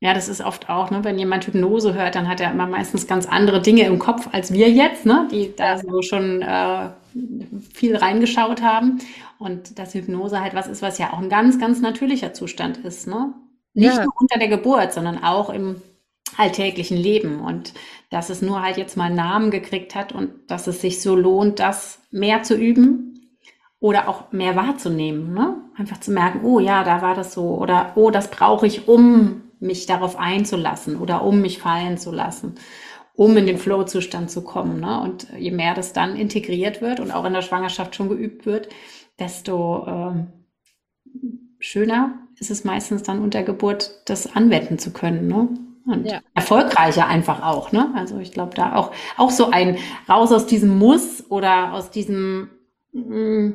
Ja, 0.00 0.14
das 0.14 0.28
ist 0.28 0.40
oft 0.40 0.68
auch, 0.68 0.90
ne, 0.90 1.04
wenn 1.04 1.16
jemand 1.16 1.46
Hypnose 1.46 1.94
hört, 1.94 2.16
dann 2.16 2.26
hat 2.26 2.40
er 2.40 2.50
immer 2.50 2.66
meistens 2.66 3.06
ganz 3.06 3.24
andere 3.26 3.62
Dinge 3.62 3.82
im 3.84 4.00
Kopf 4.00 4.28
als 4.32 4.52
wir 4.52 4.68
jetzt, 4.68 5.06
ne, 5.06 5.28
die 5.30 5.54
da 5.54 5.78
so 5.78 6.02
schon 6.02 6.42
äh, 6.42 6.90
viel 7.72 7.96
reingeschaut 7.96 8.62
haben. 8.62 8.98
Und 9.38 9.78
dass 9.78 9.94
Hypnose 9.94 10.40
halt 10.40 10.54
was 10.54 10.66
ist, 10.66 10.82
was 10.82 10.98
ja 10.98 11.12
auch 11.12 11.18
ein 11.18 11.28
ganz, 11.28 11.60
ganz 11.60 11.80
natürlicher 11.80 12.34
Zustand 12.34 12.78
ist, 12.78 13.06
ne? 13.06 13.32
Nicht 13.74 13.96
ja. 13.96 14.04
nur 14.04 14.12
unter 14.18 14.40
der 14.40 14.48
Geburt, 14.48 14.92
sondern 14.92 15.22
auch 15.22 15.50
im 15.50 15.80
alltäglichen 16.36 16.96
Leben. 16.96 17.40
Und 17.40 17.72
dass 18.10 18.28
es 18.28 18.42
nur 18.42 18.60
halt 18.60 18.78
jetzt 18.78 18.96
mal 18.96 19.04
einen 19.04 19.16
Namen 19.16 19.50
gekriegt 19.52 19.94
hat 19.94 20.12
und 20.12 20.32
dass 20.48 20.66
es 20.66 20.80
sich 20.80 21.00
so 21.00 21.14
lohnt, 21.14 21.60
das 21.60 22.00
mehr 22.10 22.42
zu 22.42 22.56
üben 22.56 23.38
oder 23.78 24.08
auch 24.08 24.32
mehr 24.32 24.56
wahrzunehmen, 24.56 25.32
ne? 25.32 25.61
Einfach 25.76 26.00
zu 26.00 26.10
merken, 26.10 26.44
oh 26.44 26.58
ja, 26.58 26.84
da 26.84 27.02
war 27.02 27.14
das 27.14 27.32
so 27.32 27.56
oder 27.56 27.92
oh, 27.94 28.10
das 28.10 28.30
brauche 28.30 28.66
ich, 28.66 28.88
um 28.88 29.42
mich 29.60 29.86
darauf 29.86 30.18
einzulassen 30.18 30.96
oder 30.96 31.22
um 31.22 31.40
mich 31.40 31.58
fallen 31.58 31.96
zu 31.96 32.10
lassen, 32.10 32.56
um 33.14 33.36
in 33.36 33.46
den 33.46 33.58
Flow-Zustand 33.58 34.30
zu 34.30 34.42
kommen. 34.42 34.80
Ne? 34.80 35.00
Und 35.00 35.28
je 35.38 35.50
mehr 35.50 35.74
das 35.74 35.92
dann 35.92 36.16
integriert 36.16 36.82
wird 36.82 37.00
und 37.00 37.12
auch 37.12 37.24
in 37.24 37.32
der 37.32 37.42
Schwangerschaft 37.42 37.94
schon 37.94 38.08
geübt 38.08 38.44
wird, 38.44 38.68
desto 39.18 39.86
äh, 39.86 40.26
schöner 41.58 42.18
ist 42.38 42.50
es 42.50 42.64
meistens 42.64 43.02
dann 43.04 43.22
unter 43.22 43.42
Geburt, 43.44 44.02
das 44.06 44.34
anwenden 44.34 44.78
zu 44.78 44.92
können. 44.92 45.28
Ne? 45.28 45.48
Und 45.86 46.06
ja. 46.06 46.20
erfolgreicher 46.34 47.06
einfach 47.06 47.42
auch. 47.42 47.72
Ne? 47.72 47.92
Also 47.94 48.18
ich 48.18 48.32
glaube, 48.32 48.54
da 48.54 48.74
auch, 48.74 48.92
auch 49.16 49.30
so 49.30 49.50
ein 49.50 49.78
raus 50.08 50.32
aus 50.32 50.46
diesem 50.46 50.76
Muss 50.76 51.24
oder 51.30 51.72
aus 51.72 51.90
diesem 51.90 52.50
mh, 52.92 53.16
mm, 53.16 53.54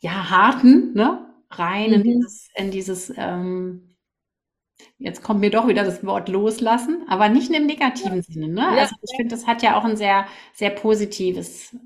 ja, 0.00 0.30
harten, 0.30 0.92
ne? 0.94 1.31
Rein 1.58 1.88
mhm. 1.88 1.94
in 1.94 2.02
dieses, 2.02 2.48
in 2.54 2.70
dieses 2.70 3.12
ähm, 3.16 3.92
jetzt 4.98 5.22
kommt 5.22 5.40
mir 5.40 5.50
doch 5.50 5.66
wieder 5.66 5.84
das 5.84 6.04
Wort 6.04 6.28
loslassen, 6.28 7.04
aber 7.08 7.28
nicht 7.28 7.48
in 7.48 7.54
dem 7.54 7.66
negativen 7.66 8.16
ja. 8.16 8.22
Sinne. 8.22 8.48
Ne? 8.48 8.68
Also 8.68 8.94
ich 9.02 9.16
finde, 9.16 9.34
das 9.34 9.46
hat 9.46 9.62
ja 9.62 9.78
auch 9.78 9.84
ein 9.84 9.96
sehr, 9.96 10.26
sehr 10.54 10.70
positives. 10.70 11.76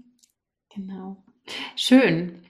Genau. 0.74 1.16
Schön. 1.74 2.42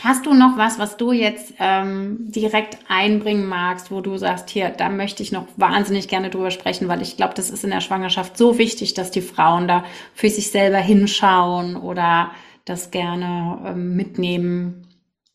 Hast 0.00 0.26
du 0.26 0.34
noch 0.34 0.56
was, 0.56 0.78
was 0.78 0.96
du 0.96 1.12
jetzt 1.12 1.54
ähm, 1.58 2.30
direkt 2.30 2.78
einbringen 2.88 3.46
magst, 3.46 3.90
wo 3.90 4.00
du 4.00 4.16
sagst, 4.16 4.50
hier, 4.50 4.70
da 4.70 4.88
möchte 4.88 5.22
ich 5.22 5.32
noch 5.32 5.46
wahnsinnig 5.56 6.08
gerne 6.08 6.30
drüber 6.30 6.50
sprechen, 6.50 6.88
weil 6.88 7.02
ich 7.02 7.16
glaube, 7.16 7.34
das 7.34 7.50
ist 7.50 7.62
in 7.62 7.70
der 7.70 7.80
Schwangerschaft 7.80 8.36
so 8.36 8.58
wichtig, 8.58 8.94
dass 8.94 9.10
die 9.10 9.20
Frauen 9.20 9.68
da 9.68 9.84
für 10.14 10.30
sich 10.30 10.50
selber 10.50 10.78
hinschauen 10.78 11.76
oder 11.76 12.32
das 12.64 12.90
gerne 12.90 13.62
ähm, 13.66 13.94
mitnehmen 13.94 14.88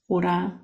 oder? 0.07 0.59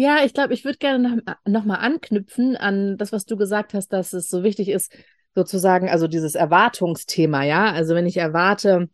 Ja, 0.00 0.24
ich 0.24 0.32
glaube, 0.32 0.54
ich 0.54 0.64
würde 0.64 0.78
gerne 0.78 1.10
noch, 1.10 1.34
noch 1.44 1.64
mal 1.66 1.74
anknüpfen 1.74 2.56
an 2.56 2.96
das, 2.96 3.12
was 3.12 3.26
du 3.26 3.36
gesagt 3.36 3.74
hast, 3.74 3.88
dass 3.92 4.14
es 4.14 4.30
so 4.30 4.42
wichtig 4.42 4.70
ist, 4.70 4.90
sozusagen, 5.34 5.90
also 5.90 6.08
dieses 6.08 6.34
Erwartungsthema, 6.34 7.44
ja. 7.44 7.70
Also 7.70 7.94
wenn 7.94 8.06
ich 8.06 8.16
erwarte, 8.16 8.88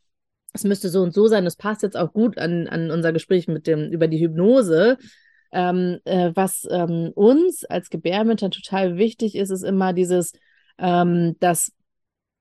es 0.53 0.65
müsste 0.65 0.89
so 0.89 1.03
und 1.03 1.15
so 1.15 1.29
sein, 1.29 1.45
das 1.45 1.55
passt 1.55 1.85
jetzt 1.85 1.97
auch 1.97 2.13
gut 2.13 2.39
an, 2.39 2.67
an 2.67 2.91
unser 2.91 3.13
Gespräch 3.13 3.47
mit 3.47 3.69
dem 3.69 3.93
über 3.93 4.09
die 4.09 4.19
Hypnose. 4.19 4.99
Ähm, 5.53 6.01
äh, 6.07 6.33
was 6.35 6.67
ähm, 6.73 7.13
uns 7.15 7.65
als 7.65 7.89
Gebärmütter 7.89 8.51
total 8.51 8.97
wichtig 8.97 9.37
ist, 9.37 9.51
ist 9.51 9.63
immer 9.63 9.93
dieses, 9.93 10.33
ähm, 10.79 11.37
dass 11.39 11.73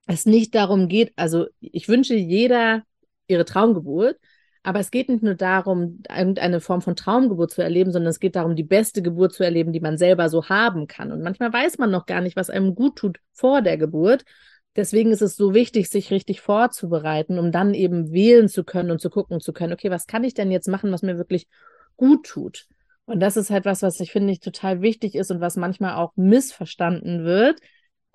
es 0.08 0.26
nicht 0.26 0.56
darum 0.56 0.88
geht, 0.88 1.12
also 1.14 1.46
ich 1.60 1.86
wünsche 1.86 2.16
jeder 2.16 2.82
ihre 3.28 3.44
Traumgeburt, 3.44 4.18
aber 4.66 4.80
es 4.80 4.90
geht 4.90 5.08
nicht 5.08 5.22
nur 5.22 5.36
darum, 5.36 6.02
irgendeine 6.08 6.60
Form 6.60 6.82
von 6.82 6.96
Traumgeburt 6.96 7.52
zu 7.52 7.62
erleben, 7.62 7.92
sondern 7.92 8.10
es 8.10 8.18
geht 8.18 8.34
darum, 8.34 8.56
die 8.56 8.64
beste 8.64 9.00
Geburt 9.00 9.32
zu 9.32 9.44
erleben, 9.44 9.72
die 9.72 9.78
man 9.78 9.96
selber 9.96 10.28
so 10.28 10.48
haben 10.48 10.88
kann. 10.88 11.12
Und 11.12 11.22
manchmal 11.22 11.52
weiß 11.52 11.78
man 11.78 11.92
noch 11.92 12.04
gar 12.04 12.20
nicht, 12.20 12.34
was 12.34 12.50
einem 12.50 12.74
gut 12.74 12.96
tut 12.96 13.20
vor 13.32 13.62
der 13.62 13.78
Geburt. 13.78 14.24
Deswegen 14.74 15.12
ist 15.12 15.22
es 15.22 15.36
so 15.36 15.54
wichtig, 15.54 15.88
sich 15.88 16.10
richtig 16.10 16.40
vorzubereiten, 16.40 17.38
um 17.38 17.52
dann 17.52 17.74
eben 17.74 18.10
wählen 18.10 18.48
zu 18.48 18.64
können 18.64 18.90
und 18.90 19.00
zu 19.00 19.08
gucken 19.08 19.38
zu 19.38 19.52
können, 19.52 19.72
okay, 19.72 19.88
was 19.88 20.08
kann 20.08 20.24
ich 20.24 20.34
denn 20.34 20.50
jetzt 20.50 20.66
machen, 20.66 20.90
was 20.90 21.02
mir 21.02 21.16
wirklich 21.16 21.46
gut 21.96 22.26
tut? 22.26 22.66
Und 23.04 23.20
das 23.20 23.36
ist 23.36 23.50
halt 23.50 23.66
was, 23.66 23.82
was 23.82 24.00
ich 24.00 24.10
finde 24.10 24.32
ich 24.32 24.40
total 24.40 24.82
wichtig 24.82 25.14
ist 25.14 25.30
und 25.30 25.40
was 25.40 25.54
manchmal 25.54 25.94
auch 25.94 26.10
missverstanden 26.16 27.24
wird, 27.24 27.60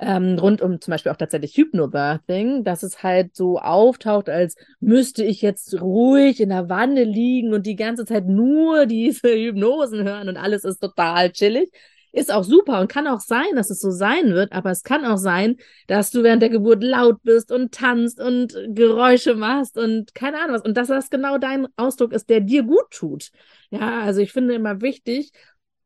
ähm, 0.01 0.39
rund 0.39 0.61
um 0.61 0.81
zum 0.81 0.91
Beispiel 0.91 1.11
auch 1.11 1.17
tatsächlich 1.17 1.55
Hypnobirthing, 1.55 2.63
dass 2.63 2.81
es 2.83 3.03
halt 3.03 3.35
so 3.35 3.59
auftaucht, 3.59 4.29
als 4.29 4.55
müsste 4.79 5.23
ich 5.23 5.43
jetzt 5.43 5.79
ruhig 5.79 6.41
in 6.41 6.49
der 6.49 6.69
Wanne 6.69 7.03
liegen 7.03 7.53
und 7.53 7.67
die 7.67 7.75
ganze 7.75 8.05
Zeit 8.05 8.27
nur 8.27 8.85
diese 8.87 9.29
Hypnosen 9.29 10.03
hören 10.03 10.27
und 10.27 10.37
alles 10.37 10.63
ist 10.63 10.79
total 10.79 11.31
chillig. 11.31 11.71
ist 12.11 12.33
auch 12.33 12.43
super 12.43 12.81
und 12.81 12.89
kann 12.89 13.07
auch 13.07 13.19
sein, 13.21 13.55
dass 13.55 13.69
es 13.69 13.79
so 13.79 13.91
sein 13.91 14.33
wird, 14.33 14.51
aber 14.51 14.71
es 14.71 14.83
kann 14.83 15.05
auch 15.05 15.17
sein, 15.17 15.57
dass 15.87 16.11
du 16.11 16.23
während 16.23 16.41
der 16.41 16.49
Geburt 16.49 16.83
laut 16.83 17.21
bist 17.23 17.51
und 17.51 17.71
tanzt 17.73 18.19
und 18.19 18.57
Geräusche 18.69 19.35
machst 19.35 19.77
und 19.77 20.13
keine 20.15 20.39
Ahnung 20.39 20.55
was. 20.55 20.63
Und 20.63 20.75
dass 20.77 20.87
das 20.89 21.09
genau 21.11 21.37
dein 21.37 21.67
Ausdruck 21.77 22.11
ist, 22.13 22.29
der 22.29 22.41
dir 22.41 22.63
gut 22.63 22.89
tut. 22.91 23.29
Ja, 23.69 24.01
also 24.01 24.19
ich 24.19 24.31
finde 24.33 24.55
immer 24.55 24.81
wichtig, 24.81 25.31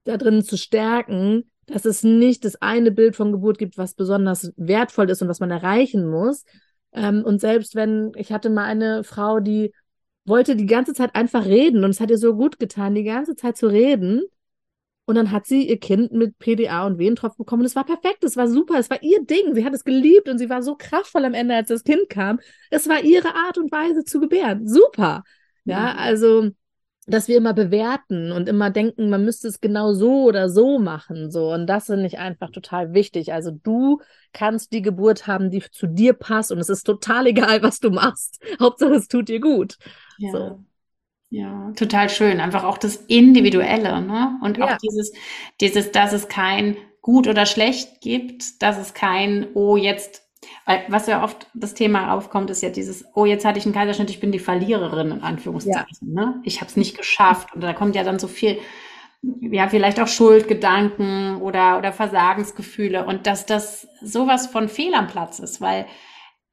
da 0.05 0.18
drin 0.18 0.43
zu 0.43 0.57
stärken, 0.57 1.51
dass 1.68 1.86
es 1.86 2.03
nicht 2.03 2.45
das 2.45 2.61
eine 2.61 2.91
Bild 2.91 3.16
von 3.16 3.32
Geburt 3.32 3.57
gibt, 3.57 3.78
was 3.78 3.93
besonders 3.93 4.51
wertvoll 4.55 5.09
ist 5.09 5.22
und 5.22 5.28
was 5.28 5.39
man 5.39 5.51
erreichen 5.51 6.07
muss. 6.07 6.45
Ähm, 6.93 7.24
und 7.24 7.39
selbst 7.39 7.76
wenn, 7.76 8.11
ich 8.16 8.32
hatte 8.32 8.49
mal 8.49 8.66
eine 8.66 9.03
Frau, 9.03 9.39
die 9.39 9.74
wollte 10.26 10.55
die 10.55 10.66
ganze 10.66 10.93
Zeit 10.93 11.16
einfach 11.16 11.45
reden 11.45 11.84
und 11.84 11.91
es 11.91 11.99
hat 11.99 12.09
ihr 12.09 12.18
so 12.18 12.36
gut 12.36 12.59
getan, 12.59 12.95
die 12.95 13.03
ganze 13.03 13.36
Zeit 13.36 13.57
zu 13.57 13.68
reden. 13.68 14.24
Und 15.07 15.16
dann 15.16 15.32
hat 15.32 15.45
sie 15.45 15.70
ihr 15.70 15.80
Kind 15.80 16.13
mit 16.13 16.39
PDA 16.39 16.88
und 16.88 16.97
Wehentropfen 16.97 17.38
bekommen. 17.38 17.61
Und 17.61 17.68
es 17.68 17.76
war 17.76 17.86
perfekt, 17.86 18.24
es 18.24 18.38
war 18.38 18.47
super, 18.47 18.80
es 18.80 18.89
war 18.89 19.03
ihr 19.03 19.24
Ding. 19.24 19.53
Sie 19.53 19.63
hat 19.63 19.74
es 19.76 19.84
geliebt 19.84 20.28
und 20.28 20.39
sie 20.39 20.49
war 20.49 20.63
so 20.63 20.76
kraftvoll 20.76 21.26
am 21.26 21.36
Ende, 21.36 21.53
als 21.53 21.68
das 21.68 21.84
Kind 21.84 22.09
kam. 22.09 22.39
Es 22.72 22.89
war 22.89 23.03
ihre 23.03 23.36
Art 23.36 23.59
und 23.59 23.72
Weise 23.72 24.03
zu 24.03 24.20
gebären. 24.20 24.68
Super. 24.68 25.24
Ja, 25.63 25.93
also 25.95 26.49
dass 27.06 27.28
wir 27.28 27.38
immer 27.38 27.53
bewerten 27.53 28.32
und 28.32 28.49
immer 28.49 28.72
denken, 28.72 29.10
man 29.10 29.24
müsste 29.24 29.47
es 29.47 29.62
genau 29.62 29.93
so 29.93 30.24
oder 30.24 30.49
so 30.49 30.80
machen. 30.80 31.30
So. 31.30 31.53
Und 31.53 31.68
das 31.68 31.86
finde 31.86 32.08
ich 32.08 32.18
einfach 32.18 32.49
total 32.49 32.93
wichtig. 32.93 33.32
Also 33.32 33.51
du 33.51 34.01
kannst 34.34 34.74
die 34.74 34.82
Geburt 34.82 35.28
haben, 35.28 35.51
die 35.51 35.64
zu 35.72 35.88
dir 35.88 36.14
passt 36.14 36.51
und 36.51 36.58
es 36.58 36.70
ist 36.70 36.84
total 36.84 37.28
egal, 37.28 37.62
was 37.62 37.80
du 37.80 37.91
machst. 37.91 38.43
Hauptsache, 38.60 38.95
es 38.95 39.08
tut 39.08 39.30
dir 39.30 39.39
gut. 39.39 39.78
Ja. 40.18 40.32
So. 40.32 40.60
Ja, 41.30 41.72
total 41.76 42.10
schön. 42.10 42.39
Einfach 42.39 42.64
auch 42.64 42.78
das 42.78 42.95
Individuelle, 42.95 44.01
ne? 44.01 44.39
Und 44.41 44.62
auch 44.62 44.70
ja. 44.70 44.78
dieses, 44.82 45.12
dieses, 45.60 45.91
dass 45.91 46.14
es 46.14 46.28
kein 46.28 46.78
gut 47.01 47.28
oder 47.28 47.45
schlecht 47.45 48.01
gibt, 48.01 48.62
dass 48.62 48.78
es 48.80 48.93
kein, 48.93 49.47
oh, 49.53 49.76
jetzt 49.76 50.25
weil 50.66 50.86
was 50.90 51.08
ja 51.08 51.24
oft 51.24 51.48
das 51.54 51.74
Thema 51.74 52.14
aufkommt, 52.14 52.50
ist 52.50 52.62
ja 52.62 52.70
dieses, 52.70 53.06
oh, 53.14 53.26
jetzt 53.26 53.46
hatte 53.46 53.60
ich 53.60 53.66
einen 53.66 53.74
Kaiserschnitt, 53.74 54.10
ich 54.10 54.20
bin 54.20 54.32
die 54.32 54.40
Verliererin, 54.40 55.12
in 55.12 55.22
Anführungszeichen. 55.22 56.16
Ja. 56.16 56.26
Ne? 56.26 56.42
Ich 56.44 56.62
habe 56.62 56.70
es 56.70 56.78
nicht 56.78 56.98
geschafft. 56.98 57.54
Und 57.54 57.62
da 57.62 57.74
kommt 57.74 57.96
ja 57.96 58.04
dann 58.04 58.20
so 58.20 58.28
viel, 58.28 58.60
ja, 59.22 59.68
vielleicht 59.68 60.00
auch 60.00 60.08
Schuldgedanken 60.08 61.42
oder, 61.42 61.78
oder 61.78 61.94
Versagensgefühle. 61.94 63.06
Und 63.06 63.28
dass 63.28 63.46
das 63.46 63.88
sowas 64.02 64.48
von 64.48 64.70
Fehl 64.70 64.94
am 64.94 65.08
Platz 65.08 65.40
ist, 65.40 65.62
weil 65.62 65.86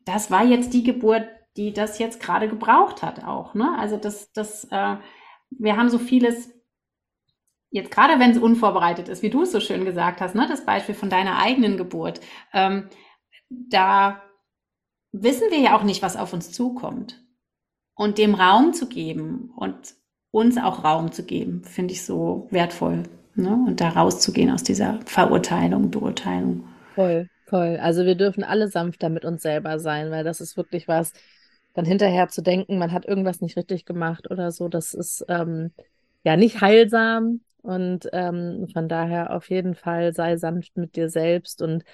das 0.05 0.31
war 0.31 0.45
jetzt 0.45 0.73
die 0.73 0.85
Geburt, 0.85 1.29
die 1.57 1.73
das 1.73 1.99
jetzt 1.99 2.21
gerade 2.21 2.49
gebraucht 2.49 3.03
hat 3.03 3.25
auch. 3.25 3.55
Ne? 3.55 3.77
Also 3.79 3.97
das, 3.97 4.33
das, 4.33 4.65
äh, 4.71 4.97
wir 5.51 5.77
haben 5.77 5.91
so 5.91 5.99
vieles 5.99 6.51
jetzt 7.73 7.91
gerade 7.91 8.21
wenn 8.21 8.31
es 8.31 8.39
unvorbereitet 8.39 9.09
ist, 9.09 9.23
wie 9.23 9.31
du 9.31 9.43
es 9.43 9.51
so 9.51 9.59
schön 9.59 9.85
gesagt 9.85 10.21
hast, 10.21 10.35
ne, 10.35 10.47
das 10.47 10.65
Beispiel 10.65 10.95
von 10.95 11.09
deiner 11.09 11.39
eigenen 11.39 11.77
Geburt, 11.77 12.21
ähm, 12.53 12.89
da 13.69 14.23
wissen 15.13 15.51
wir 15.51 15.61
ja 15.61 15.77
auch 15.77 15.83
nicht, 15.83 16.03
was 16.03 16.17
auf 16.17 16.33
uns 16.33 16.53
zukommt. 16.53 17.23
Und 17.95 18.19
dem 18.19 18.35
Raum 18.35 18.73
zu 18.73 18.89
geben 18.89 19.53
und 19.57 19.95
uns 20.31 20.57
auch 20.57 20.83
Raum 20.83 21.13
zu 21.13 21.25
geben, 21.25 21.63
finde 21.63 21.93
ich 21.93 22.05
so 22.05 22.49
wertvoll. 22.51 23.03
Ne? 23.35 23.53
Und 23.67 23.81
da 23.81 23.91
rauszugehen 23.91 24.51
aus 24.51 24.63
dieser 24.63 24.99
Verurteilung, 25.05 25.91
Beurteilung. 25.91 26.65
Voll, 26.95 27.29
voll. 27.47 27.79
Also 27.81 28.05
wir 28.05 28.15
dürfen 28.15 28.45
alle 28.45 28.69
sanfter 28.69 29.11
mit 29.11 29.25
uns 29.25 29.43
selber 29.43 29.79
sein, 29.79 30.11
weil 30.11 30.25
das 30.25 30.41
ist 30.41 30.57
wirklich 30.57 30.89
was, 30.89 31.13
dann 31.75 31.85
hinterher 31.85 32.29
zu 32.29 32.43
denken, 32.43 32.79
man 32.79 32.93
hat 32.93 33.07
irgendwas 33.07 33.41
nicht 33.41 33.57
richtig 33.57 33.85
gemacht 33.85 34.31
oder 34.31 34.51
so, 34.53 34.69
das 34.69 34.95
ist 34.95 35.25
ähm, 35.29 35.73
ja 36.25 36.37
nicht 36.37 36.61
heilsam. 36.61 37.41
Und 37.63 38.09
ähm, 38.13 38.67
von 38.73 38.89
daher 38.89 39.35
auf 39.35 39.49
jeden 39.49 39.75
Fall 39.75 40.13
sei 40.13 40.37
sanft 40.37 40.77
mit 40.77 40.97
dir 40.97 41.09
selbst 41.09 41.63
und 41.63 41.85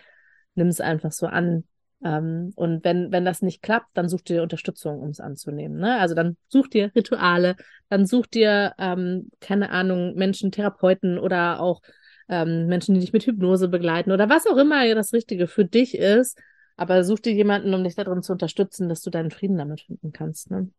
nimm 0.59 0.69
es 0.69 0.81
einfach 0.81 1.13
so 1.13 1.27
an. 1.27 1.65
Ähm, 2.05 2.53
und 2.55 2.85
wenn, 2.85 3.11
wenn 3.11 3.25
das 3.25 3.43
nicht 3.43 3.63
klappt, 3.63 3.89
dann 3.95 4.09
such 4.09 4.23
dir 4.23 4.43
Unterstützung, 4.43 5.01
um 5.01 5.09
es 5.09 5.21
anzunehmen. 5.21 5.79
Ne? 5.79 5.99
Also 5.99 6.15
dann 6.15 6.37
such 6.49 6.69
dir 6.69 6.93
Rituale, 6.95 7.57
dann 7.89 8.07
such 8.07 8.27
dir, 8.27 8.75
ähm, 8.79 9.31
keine 9.41 9.71
Ahnung, 9.71 10.15
Menschen, 10.15 10.53
Therapeuten 10.53 11.19
oder 11.19 11.61
auch 11.61 11.81
ähm, 12.29 12.67
Menschen, 12.67 12.95
die 12.95 13.01
dich 13.01 13.13
mit 13.13 13.27
Hypnose 13.27 13.69
begleiten 13.69 14.13
oder 14.13 14.29
was 14.29 14.47
auch 14.47 14.57
immer 14.57 14.95
das 14.95 15.13
Richtige 15.13 15.47
für 15.47 15.65
dich 15.65 15.97
ist. 15.97 16.39
Aber 16.77 17.03
such 17.03 17.21
dir 17.21 17.33
jemanden, 17.33 17.75
um 17.75 17.83
dich 17.83 17.97
darin 17.97 18.23
zu 18.23 18.33
unterstützen, 18.33 18.89
dass 18.89 19.01
du 19.01 19.11
deinen 19.11 19.33
Frieden 19.33 19.59
damit 19.59 19.81
finden 19.81 20.13
kannst. 20.13 20.51
Ne? 20.51 20.71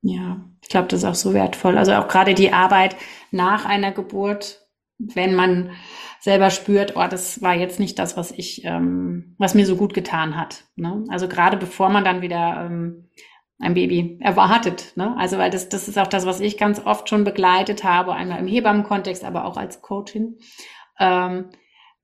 Ja, 0.00 0.48
ich 0.62 0.68
glaube, 0.68 0.88
das 0.88 1.00
ist 1.00 1.04
auch 1.04 1.14
so 1.14 1.34
wertvoll. 1.34 1.76
Also 1.76 1.92
auch 1.92 2.08
gerade 2.08 2.34
die 2.34 2.52
Arbeit 2.52 2.96
nach 3.30 3.66
einer 3.66 3.92
Geburt, 3.92 4.61
wenn 5.14 5.34
man 5.34 5.70
selber 6.20 6.50
spürt, 6.50 6.94
oh, 6.96 7.06
das 7.08 7.42
war 7.42 7.54
jetzt 7.54 7.80
nicht 7.80 7.98
das, 7.98 8.16
was 8.16 8.30
ich, 8.30 8.64
ähm, 8.64 9.34
was 9.38 9.54
mir 9.54 9.66
so 9.66 9.76
gut 9.76 9.92
getan 9.92 10.36
hat. 10.36 10.64
Ne? 10.76 11.04
Also 11.08 11.26
gerade 11.28 11.56
bevor 11.56 11.88
man 11.88 12.04
dann 12.04 12.22
wieder 12.22 12.66
ähm, 12.66 13.08
ein 13.58 13.74
Baby 13.74 14.18
erwartet. 14.20 14.92
Ne? 14.96 15.16
Also 15.18 15.38
weil 15.38 15.50
das, 15.50 15.68
das 15.68 15.88
ist 15.88 15.98
auch 15.98 16.06
das, 16.06 16.24
was 16.26 16.40
ich 16.40 16.58
ganz 16.58 16.84
oft 16.84 17.08
schon 17.08 17.24
begleitet 17.24 17.82
habe, 17.82 18.12
einmal 18.12 18.38
im 18.38 18.46
Hebammenkontext, 18.46 19.24
aber 19.24 19.44
auch 19.44 19.56
als 19.56 19.82
Coachin. 19.82 20.38
Ähm, 21.00 21.50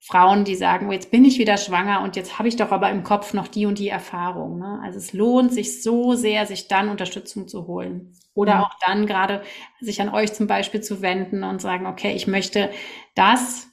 Frauen, 0.00 0.44
die 0.44 0.54
sagen, 0.54 0.88
oh, 0.88 0.92
jetzt 0.92 1.10
bin 1.10 1.24
ich 1.24 1.38
wieder 1.38 1.56
schwanger 1.56 2.02
und 2.02 2.16
jetzt 2.16 2.38
habe 2.38 2.48
ich 2.48 2.56
doch 2.56 2.70
aber 2.70 2.90
im 2.90 3.02
Kopf 3.02 3.34
noch 3.34 3.48
die 3.48 3.66
und 3.66 3.78
die 3.78 3.88
Erfahrung. 3.88 4.58
Ne? 4.58 4.80
Also 4.82 4.98
es 4.98 5.12
lohnt 5.12 5.52
sich 5.52 5.82
so 5.82 6.14
sehr, 6.14 6.46
sich 6.46 6.68
dann 6.68 6.88
Unterstützung 6.88 7.48
zu 7.48 7.66
holen. 7.66 8.12
Oder 8.32 8.56
mhm. 8.56 8.60
auch 8.62 8.74
dann 8.86 9.06
gerade 9.06 9.42
sich 9.80 10.00
an 10.00 10.08
euch 10.10 10.32
zum 10.32 10.46
Beispiel 10.46 10.80
zu 10.80 11.02
wenden 11.02 11.42
und 11.42 11.60
sagen, 11.60 11.86
okay, 11.86 12.12
ich 12.14 12.28
möchte 12.28 12.70
das 13.16 13.68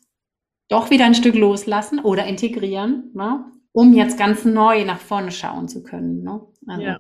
doch 0.68 0.90
wieder 0.90 1.06
ein 1.06 1.14
Stück 1.14 1.36
loslassen 1.36 2.00
oder 2.00 2.26
integrieren, 2.26 3.12
ne? 3.14 3.46
um 3.72 3.94
jetzt 3.94 4.18
ganz 4.18 4.46
neu 4.46 4.84
nach 4.84 5.00
vorne 5.00 5.32
schauen 5.32 5.68
zu 5.68 5.84
können. 5.84 6.24
Ne? 6.24 6.42
Also 6.66 6.82
ja. 6.82 6.98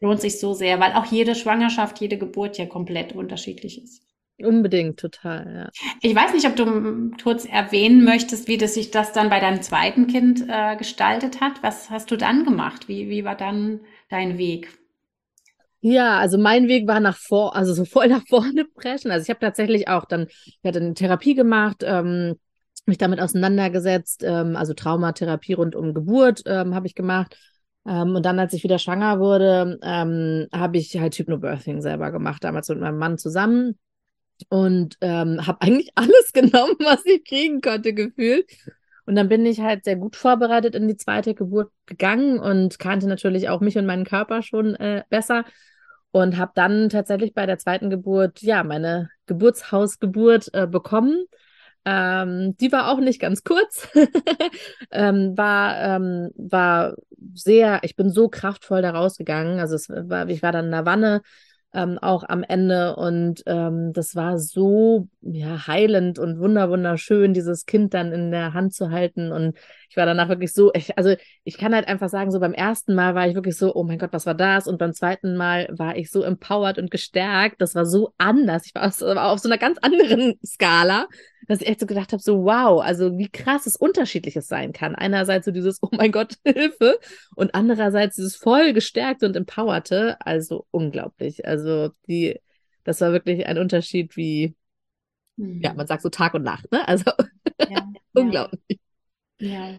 lohnt 0.00 0.20
sich 0.20 0.40
so 0.40 0.54
sehr, 0.54 0.80
weil 0.80 0.94
auch 0.94 1.06
jede 1.06 1.36
Schwangerschaft, 1.36 2.00
jede 2.00 2.18
Geburt 2.18 2.58
ja 2.58 2.66
komplett 2.66 3.14
unterschiedlich 3.14 3.80
ist. 3.80 4.02
Unbedingt, 4.44 4.98
total, 4.98 5.54
ja. 5.54 5.70
Ich 6.02 6.14
weiß 6.14 6.32
nicht, 6.32 6.46
ob 6.46 6.56
du 6.56 7.10
kurz 7.22 7.44
erwähnen 7.44 8.04
möchtest, 8.04 8.48
wie 8.48 8.58
das 8.58 8.74
sich 8.74 8.90
das 8.90 9.12
dann 9.12 9.30
bei 9.30 9.40
deinem 9.40 9.62
zweiten 9.62 10.06
Kind 10.06 10.44
äh, 10.48 10.76
gestaltet 10.76 11.40
hat. 11.40 11.62
Was 11.62 11.90
hast 11.90 12.10
du 12.10 12.16
dann 12.16 12.44
gemacht? 12.44 12.88
Wie, 12.88 13.08
wie 13.08 13.24
war 13.24 13.36
dann 13.36 13.80
dein 14.08 14.38
Weg? 14.38 14.68
Ja, 15.82 16.18
also 16.18 16.36
mein 16.36 16.68
Weg 16.68 16.86
war 16.86 17.00
nach 17.00 17.16
vor, 17.16 17.56
also 17.56 17.72
so 17.72 17.84
voll 17.86 18.08
nach 18.08 18.26
vorne 18.28 18.64
preschen. 18.64 19.10
Also 19.10 19.24
ich 19.24 19.30
habe 19.30 19.40
tatsächlich 19.40 19.88
auch 19.88 20.04
dann, 20.04 20.26
ich 20.28 20.60
hatte 20.64 20.80
eine 20.80 20.94
Therapie 20.94 21.34
gemacht, 21.34 21.82
ähm, 21.86 22.36
mich 22.86 22.98
damit 22.98 23.20
auseinandergesetzt, 23.20 24.22
ähm, 24.24 24.56
also 24.56 24.74
Traumatherapie 24.74 25.54
rund 25.54 25.74
um 25.74 25.94
Geburt 25.94 26.42
ähm, 26.46 26.74
habe 26.74 26.86
ich 26.86 26.94
gemacht. 26.94 27.36
Ähm, 27.86 28.14
und 28.14 28.26
dann, 28.26 28.38
als 28.38 28.52
ich 28.52 28.62
wieder 28.62 28.78
schwanger 28.78 29.20
wurde, 29.20 29.78
ähm, 29.82 30.48
habe 30.52 30.76
ich 30.76 30.98
halt 30.98 31.14
Hypnobirthing 31.16 31.80
selber 31.80 32.10
gemacht, 32.10 32.44
damals 32.44 32.68
mit 32.68 32.80
meinem 32.80 32.98
Mann 32.98 33.16
zusammen. 33.16 33.78
Und 34.48 34.96
ähm, 35.00 35.46
habe 35.46 35.60
eigentlich 35.62 35.90
alles 35.94 36.32
genommen, 36.32 36.76
was 36.80 37.04
ich 37.04 37.24
kriegen 37.24 37.60
konnte, 37.60 37.92
gefühlt. 37.92 38.50
Und 39.06 39.16
dann 39.16 39.28
bin 39.28 39.44
ich 39.44 39.60
halt 39.60 39.84
sehr 39.84 39.96
gut 39.96 40.16
vorbereitet 40.16 40.74
in 40.74 40.86
die 40.86 40.96
zweite 40.96 41.34
Geburt 41.34 41.72
gegangen 41.86 42.38
und 42.38 42.78
kannte 42.78 43.08
natürlich 43.08 43.48
auch 43.48 43.60
mich 43.60 43.76
und 43.76 43.86
meinen 43.86 44.04
Körper 44.04 44.42
schon 44.42 44.74
äh, 44.76 45.04
besser. 45.08 45.44
Und 46.12 46.38
habe 46.38 46.52
dann 46.54 46.88
tatsächlich 46.88 47.34
bei 47.34 47.46
der 47.46 47.58
zweiten 47.58 47.88
Geburt, 47.88 48.42
ja, 48.42 48.64
meine 48.64 49.10
Geburtshausgeburt 49.26 50.52
äh, 50.54 50.66
bekommen 50.66 51.26
ähm, 51.84 52.56
die 52.58 52.72
war 52.72 52.90
auch 52.90 53.00
nicht 53.00 53.20
ganz 53.20 53.42
kurz, 53.42 53.88
ähm, 54.90 55.36
war, 55.36 55.80
ähm, 55.80 56.30
war 56.36 56.94
sehr, 57.34 57.80
ich 57.84 57.96
bin 57.96 58.10
so 58.10 58.28
kraftvoll 58.28 58.82
da 58.82 58.90
rausgegangen. 58.90 59.60
Also 59.60 59.76
war, 59.88 60.28
ich 60.28 60.42
war 60.42 60.52
dann 60.52 60.66
in 60.66 60.70
der 60.72 60.84
Wanne, 60.84 61.22
ähm, 61.72 61.98
auch 61.98 62.24
am 62.28 62.42
Ende. 62.42 62.96
Und 62.96 63.42
ähm, 63.46 63.92
das 63.92 64.16
war 64.16 64.38
so 64.38 65.08
ja, 65.22 65.66
heilend 65.66 66.18
und 66.18 66.38
wunder 66.38 66.70
wunderschön, 66.70 67.34
dieses 67.34 67.66
Kind 67.66 67.94
dann 67.94 68.12
in 68.12 68.30
der 68.30 68.54
Hand 68.54 68.74
zu 68.74 68.90
halten. 68.90 69.32
Und 69.32 69.56
ich 69.90 69.96
war 69.96 70.06
danach 70.06 70.28
wirklich 70.28 70.52
so, 70.52 70.70
ich, 70.72 70.96
also 70.96 71.16
ich 71.42 71.58
kann 71.58 71.74
halt 71.74 71.88
einfach 71.88 72.08
sagen, 72.08 72.30
so 72.30 72.38
beim 72.38 72.54
ersten 72.54 72.94
Mal 72.94 73.16
war 73.16 73.26
ich 73.26 73.34
wirklich 73.34 73.56
so, 73.56 73.74
oh 73.74 73.82
mein 73.82 73.98
Gott, 73.98 74.12
was 74.12 74.24
war 74.24 74.36
das? 74.36 74.68
Und 74.68 74.78
beim 74.78 74.92
zweiten 74.92 75.36
Mal 75.36 75.66
war 75.72 75.96
ich 75.96 76.12
so 76.12 76.22
empowered 76.22 76.78
und 76.78 76.92
gestärkt. 76.92 77.60
Das 77.60 77.74
war 77.74 77.84
so 77.84 78.14
anders. 78.16 78.66
Ich 78.66 78.74
war 78.76 78.86
auf 78.86 78.92
so, 78.92 79.06
war 79.06 79.32
auf 79.32 79.40
so 79.40 79.48
einer 79.48 79.58
ganz 79.58 79.78
anderen 79.78 80.38
Skala, 80.46 81.08
dass 81.48 81.60
ich 81.60 81.66
echt 81.66 81.80
so 81.80 81.86
gedacht 81.86 82.12
habe, 82.12 82.22
so 82.22 82.44
wow, 82.44 82.80
also 82.80 83.18
wie 83.18 83.28
krass 83.28 83.66
es 83.66 83.74
unterschiedliches 83.74 84.46
sein 84.46 84.72
kann. 84.72 84.94
Einerseits 84.94 85.44
so 85.44 85.50
dieses, 85.50 85.82
oh 85.82 85.88
mein 85.90 86.12
Gott, 86.12 86.36
Hilfe. 86.44 87.00
Und 87.34 87.56
andererseits 87.56 88.14
dieses 88.14 88.36
voll 88.36 88.72
gestärkte 88.72 89.26
und 89.26 89.34
empowerte. 89.34 90.18
Also 90.20 90.66
unglaublich. 90.70 91.46
Also 91.48 91.90
die, 92.06 92.38
das 92.84 93.00
war 93.00 93.10
wirklich 93.10 93.44
ein 93.46 93.58
Unterschied 93.58 94.16
wie, 94.16 94.54
mhm. 95.34 95.60
ja, 95.60 95.74
man 95.74 95.88
sagt 95.88 96.02
so 96.02 96.10
Tag 96.10 96.34
und 96.34 96.44
Nacht, 96.44 96.70
ne? 96.70 96.86
Also 96.86 97.10
ja, 97.68 97.88
unglaublich. 98.14 98.62
Ja. 98.68 98.76
Ja. 99.40 99.78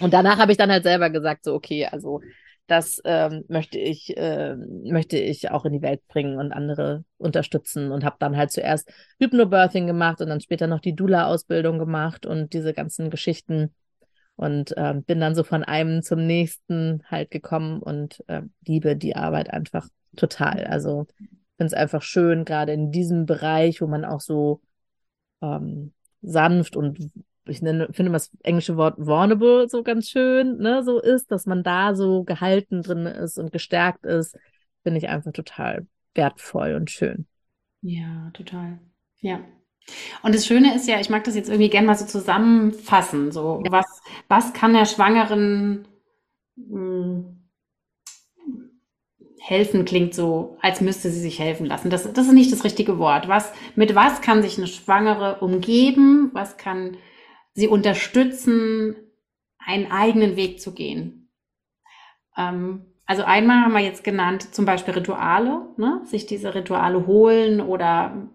Und 0.00 0.12
danach 0.12 0.38
habe 0.38 0.52
ich 0.52 0.58
dann 0.58 0.70
halt 0.70 0.82
selber 0.82 1.10
gesagt, 1.10 1.44
so, 1.44 1.54
okay, 1.54 1.86
also 1.86 2.20
das 2.66 3.00
ähm, 3.04 3.44
möchte 3.48 3.78
ich, 3.78 4.16
äh, 4.16 4.56
möchte 4.56 5.18
ich 5.18 5.50
auch 5.50 5.64
in 5.64 5.72
die 5.72 5.82
Welt 5.82 6.06
bringen 6.08 6.38
und 6.38 6.52
andere 6.52 7.04
unterstützen 7.18 7.92
und 7.92 8.04
habe 8.04 8.16
dann 8.18 8.36
halt 8.36 8.52
zuerst 8.52 8.90
Hypnobirthing 9.18 9.86
gemacht 9.86 10.20
und 10.20 10.28
dann 10.28 10.40
später 10.40 10.66
noch 10.66 10.80
die 10.80 10.94
Dula-Ausbildung 10.94 11.78
gemacht 11.78 12.24
und 12.24 12.54
diese 12.54 12.72
ganzen 12.72 13.10
Geschichten 13.10 13.74
und 14.36 14.76
äh, 14.76 14.94
bin 14.94 15.20
dann 15.20 15.34
so 15.34 15.44
von 15.44 15.62
einem 15.62 16.02
zum 16.02 16.26
nächsten 16.26 17.02
halt 17.06 17.30
gekommen 17.30 17.80
und 17.80 18.24
äh, 18.28 18.42
liebe 18.66 18.96
die 18.96 19.14
Arbeit 19.14 19.50
einfach 19.50 19.88
total. 20.16 20.64
Also 20.64 21.06
finde 21.56 21.66
es 21.66 21.74
einfach 21.74 22.02
schön, 22.02 22.44
gerade 22.44 22.72
in 22.72 22.90
diesem 22.90 23.26
Bereich, 23.26 23.80
wo 23.80 23.86
man 23.86 24.04
auch 24.04 24.20
so 24.20 24.60
ähm, 25.42 25.92
sanft 26.22 26.76
und 26.76 27.12
ich 27.46 27.62
nenne, 27.62 27.88
finde 27.92 28.12
das 28.12 28.30
englische 28.42 28.76
Wort 28.76 28.94
vulnerable 28.98 29.68
so 29.68 29.82
ganz 29.82 30.08
schön, 30.08 30.58
ne, 30.58 30.82
so 30.82 31.00
ist, 31.00 31.30
dass 31.30 31.46
man 31.46 31.62
da 31.62 31.94
so 31.94 32.24
gehalten 32.24 32.82
drin 32.82 33.06
ist 33.06 33.38
und 33.38 33.52
gestärkt 33.52 34.04
ist, 34.06 34.36
finde 34.82 34.98
ich 34.98 35.08
einfach 35.08 35.32
total 35.32 35.86
wertvoll 36.14 36.74
und 36.74 36.90
schön. 36.90 37.26
Ja, 37.82 38.30
total. 38.32 38.78
Ja. 39.20 39.40
Und 40.22 40.34
das 40.34 40.46
Schöne 40.46 40.74
ist 40.74 40.88
ja, 40.88 41.00
ich 41.00 41.10
mag 41.10 41.24
das 41.24 41.34
jetzt 41.34 41.50
irgendwie 41.50 41.68
gerne 41.68 41.86
mal 41.86 41.96
so 41.96 42.06
zusammenfassen, 42.06 43.32
so 43.32 43.62
was, 43.68 44.00
was 44.28 44.54
kann 44.54 44.72
der 44.72 44.86
Schwangeren 44.86 45.86
mh, 46.56 46.76
hm, 46.76 47.44
helfen 49.46 49.84
klingt 49.84 50.14
so, 50.14 50.56
als 50.62 50.80
müsste 50.80 51.10
sie 51.10 51.20
sich 51.20 51.38
helfen 51.38 51.66
lassen. 51.66 51.90
Das, 51.90 52.10
das 52.10 52.26
ist 52.26 52.32
nicht 52.32 52.50
das 52.50 52.64
richtige 52.64 52.98
Wort. 52.98 53.28
Was, 53.28 53.52
mit 53.76 53.94
was 53.94 54.22
kann 54.22 54.42
sich 54.42 54.56
eine 54.56 54.66
Schwangere 54.66 55.40
umgeben? 55.40 56.30
Was 56.32 56.56
kann 56.56 56.96
sie 57.54 57.68
unterstützen, 57.68 58.96
einen 59.58 59.90
eigenen 59.90 60.36
Weg 60.36 60.60
zu 60.60 60.74
gehen. 60.74 61.30
Ähm, 62.36 62.86
also 63.06 63.22
einmal 63.24 63.62
haben 63.62 63.72
wir 63.72 63.80
jetzt 63.80 64.04
genannt, 64.04 64.54
zum 64.54 64.64
Beispiel 64.64 64.94
Rituale, 64.94 65.68
ne? 65.76 66.00
sich 66.04 66.26
diese 66.26 66.54
Rituale 66.54 67.06
holen 67.06 67.60
oder 67.60 68.28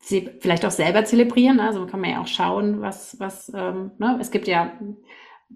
sie 0.00 0.30
vielleicht 0.40 0.64
auch 0.64 0.70
selber 0.70 1.04
zelebrieren. 1.04 1.60
Also 1.60 1.86
kann 1.86 2.00
man 2.00 2.10
ja 2.10 2.20
auch 2.20 2.26
schauen, 2.26 2.80
was, 2.80 3.18
was, 3.20 3.52
ähm, 3.54 3.92
ne? 3.98 4.18
es 4.20 4.30
gibt 4.30 4.48
ja 4.48 4.72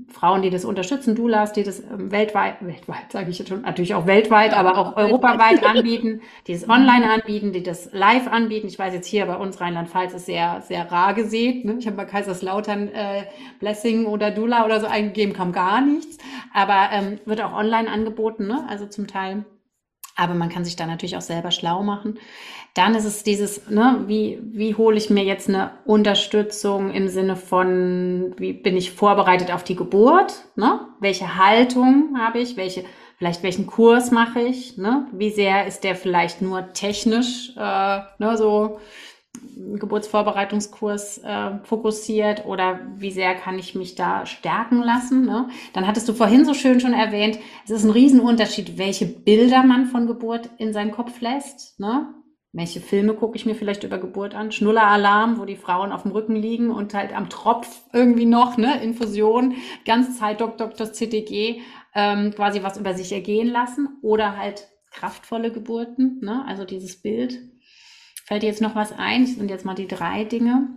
Frauen, 0.09 0.41
die 0.41 0.49
das 0.49 0.65
unterstützen, 0.65 1.15
Doulas, 1.15 1.53
die 1.53 1.65
das 1.65 1.81
ähm, 1.81 2.11
weltweit, 2.11 2.65
weltweit 2.65 3.13
sage 3.13 3.31
ich 3.31 3.39
jetzt 3.39 3.49
schon, 3.49 3.61
natürlich 3.61 3.95
auch 3.95 4.07
weltweit, 4.07 4.55
aber 4.55 4.79
auch 4.79 4.97
europaweit 4.97 5.63
anbieten, 5.67 6.23
die 6.47 6.53
es 6.53 6.67
online 6.67 7.11
anbieten, 7.11 7.53
die 7.53 7.63
das 7.63 7.91
live 7.93 8.27
anbieten. 8.27 8.69
Ich 8.69 8.79
weiß 8.79 8.95
jetzt 8.95 9.07
hier 9.07 9.27
bei 9.27 9.37
uns 9.37 9.61
Rheinland-Pfalz 9.61 10.15
ist 10.15 10.27
sehr, 10.27 10.63
sehr 10.63 10.91
rar 10.91 11.13
gesät. 11.13 11.67
Ne? 11.67 11.77
Ich 11.79 11.87
habe 11.87 11.97
bei 11.97 12.07
Kaiserslautern 12.07 12.89
äh, 12.89 13.25
Blessing 13.61 14.07
oder 14.07 14.31
Dula 14.31 14.65
oder 14.65 14.81
so 14.81 14.87
eingegeben, 14.87 15.35
kam 15.35 15.53
gar 15.53 15.83
nichts. 15.83 16.17
Aber 16.55 16.89
ähm, 16.93 17.19
wird 17.27 17.43
auch 17.43 17.53
online 17.53 17.91
angeboten, 17.91 18.47
ne? 18.47 18.65
also 18.69 18.87
zum 18.87 19.07
Teil. 19.07 19.45
Aber 20.17 20.35
man 20.35 20.49
kann 20.49 20.65
sich 20.65 20.77
da 20.77 20.87
natürlich 20.87 21.17
auch 21.17 21.23
selber 21.23 21.51
schlau 21.51 21.83
machen. 21.83 22.19
Dann 22.75 22.95
ist 22.95 23.05
es 23.05 23.23
dieses, 23.23 23.69
ne, 23.69 24.05
wie, 24.07 24.39
wie 24.45 24.75
hole 24.75 24.97
ich 24.97 25.11
mir 25.11 25.25
jetzt 25.25 25.49
eine 25.49 25.73
Unterstützung 25.85 26.91
im 26.91 27.09
Sinne 27.09 27.37
von, 27.37 28.35
wie 28.39 28.55
bin 28.55 28.77
ich 28.77 28.93
vorbereitet 28.93 29.53
auf 29.53 29.63
die 29.63 29.77
Geburt? 29.77 30.45
Ne? 30.57 30.81
Welche 30.99 31.37
Haltung 31.37 32.17
habe 32.19 32.39
ich? 32.39 32.57
Welche, 32.57 32.85
vielleicht 33.19 33.43
welchen 33.43 33.67
Kurs 33.67 34.11
mache 34.11 34.41
ich? 34.41 34.79
Ne? 34.79 35.07
Wie 35.13 35.31
sehr 35.31 35.67
ist 35.67 35.85
der 35.85 35.95
vielleicht 35.97 36.41
nur 36.41 36.73
technisch, 36.73 37.53
äh, 37.59 38.01
ne, 38.19 38.37
so 38.39 38.79
Geburtsvorbereitungskurs 39.79 41.19
äh, 41.19 41.59
fokussiert 41.65 42.47
oder 42.47 42.81
wie 42.97 43.11
sehr 43.11 43.35
kann 43.35 43.59
ich 43.59 43.75
mich 43.75 43.97
da 43.97 44.25
stärken 44.25 44.83
lassen? 44.83 45.27
Ne? 45.27 45.49
Dann 45.75 45.87
hattest 45.87 46.09
du 46.09 46.15
vorhin 46.15 46.47
so 46.47 46.55
schön 46.55 46.81
schon 46.81 46.95
erwähnt, 46.95 47.39
es 47.65 47.71
ist 47.71 47.85
ein 47.85 47.91
Riesenunterschied, 47.91 48.79
welche 48.79 49.07
Bilder 49.07 49.63
man 49.63 49.87
von 49.87 50.07
Geburt 50.07 50.49
in 50.57 50.73
seinen 50.73 50.91
Kopf 50.91 51.21
lässt. 51.21 51.79
Ne? 51.79 52.15
Welche 52.55 52.81
Filme 52.81 53.15
gucke 53.15 53.37
ich 53.37 53.47
mir 53.47 53.55
vielleicht 53.55 53.83
über 53.83 53.97
Geburt 53.97 54.35
an? 54.35 54.53
Schnulleralarm, 54.53 55.39
wo 55.39 55.47
die 55.47 55.57
Frauen 55.57 55.91
auf 55.91 56.03
dem 56.03 56.13
Rücken 56.13 56.37
liegen 56.37 56.71
und 56.71 56.93
halt 56.93 57.17
am 57.17 57.31
Tropf 57.31 57.67
irgendwie 57.95 58.27
noch, 58.27 58.59
ne, 58.59 58.83
Infusion, 58.83 59.55
ganze 59.87 60.13
Zeit 60.13 60.43
Dr. 60.43 60.69
Dr. 60.69 60.93
CTG, 60.93 61.63
ähm, 61.95 62.33
quasi 62.35 62.63
was 62.63 62.77
über 62.77 62.93
sich 62.93 63.11
ergehen 63.11 63.49
lassen 63.49 63.97
oder 64.03 64.37
halt 64.37 64.69
kraftvolle 64.91 65.51
Geburten, 65.51 66.21
ne, 66.21 66.45
also 66.47 66.67
dieses 66.67 67.01
Bild. 67.01 67.41
Fällt 68.27 68.43
dir 68.43 68.49
jetzt 68.49 68.61
noch 68.61 68.75
was 68.75 68.93
ein? 68.93 69.23
Das 69.23 69.35
sind 69.35 69.51
jetzt 69.51 69.65
mal 69.65 69.75
die 69.75 69.89
drei 69.89 70.25
Dinge. 70.25 70.69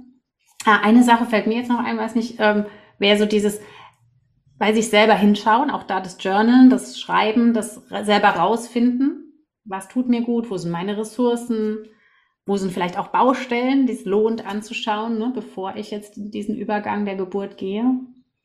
Ah, 0.63 0.79
eine 0.81 1.03
Sache 1.03 1.25
fällt 1.25 1.45
mir 1.45 1.57
jetzt 1.57 1.69
noch 1.69 1.83
ein, 1.83 1.97
weiß 1.97 2.15
nicht, 2.15 2.37
ähm, 2.39 2.65
wäre 2.99 3.17
so 3.17 3.25
dieses 3.25 3.59
bei 4.57 4.71
sich 4.71 4.87
selber 4.87 5.15
hinschauen, 5.15 5.69
auch 5.69 5.83
da 5.83 5.99
das 5.99 6.15
Journalen, 6.21 6.69
das 6.69 6.97
Schreiben, 6.97 7.53
das 7.53 7.81
selber 8.03 8.29
rausfinden 8.29 9.24
was 9.65 9.87
tut 9.87 10.07
mir 10.07 10.21
gut, 10.21 10.49
wo 10.49 10.57
sind 10.57 10.71
meine 10.71 10.97
Ressourcen, 10.97 11.89
wo 12.45 12.57
sind 12.57 12.71
vielleicht 12.71 12.97
auch 12.97 13.07
Baustellen, 13.07 13.87
die 13.87 13.93
es 13.93 14.05
lohnt 14.05 14.45
anzuschauen, 14.45 15.17
ne, 15.17 15.31
bevor 15.33 15.75
ich 15.75 15.91
jetzt 15.91 16.17
in 16.17 16.31
diesen 16.31 16.55
Übergang 16.55 17.05
der 17.05 17.15
Geburt 17.15 17.57
gehe. 17.57 17.83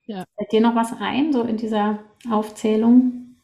Ja. 0.06 0.24
Fällt 0.36 0.52
dir 0.52 0.60
noch 0.60 0.74
was 0.74 0.92
ein, 0.98 1.32
so 1.32 1.42
in 1.42 1.56
dieser 1.56 2.00
Aufzählung? 2.30 3.36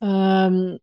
Ähm, 0.00 0.78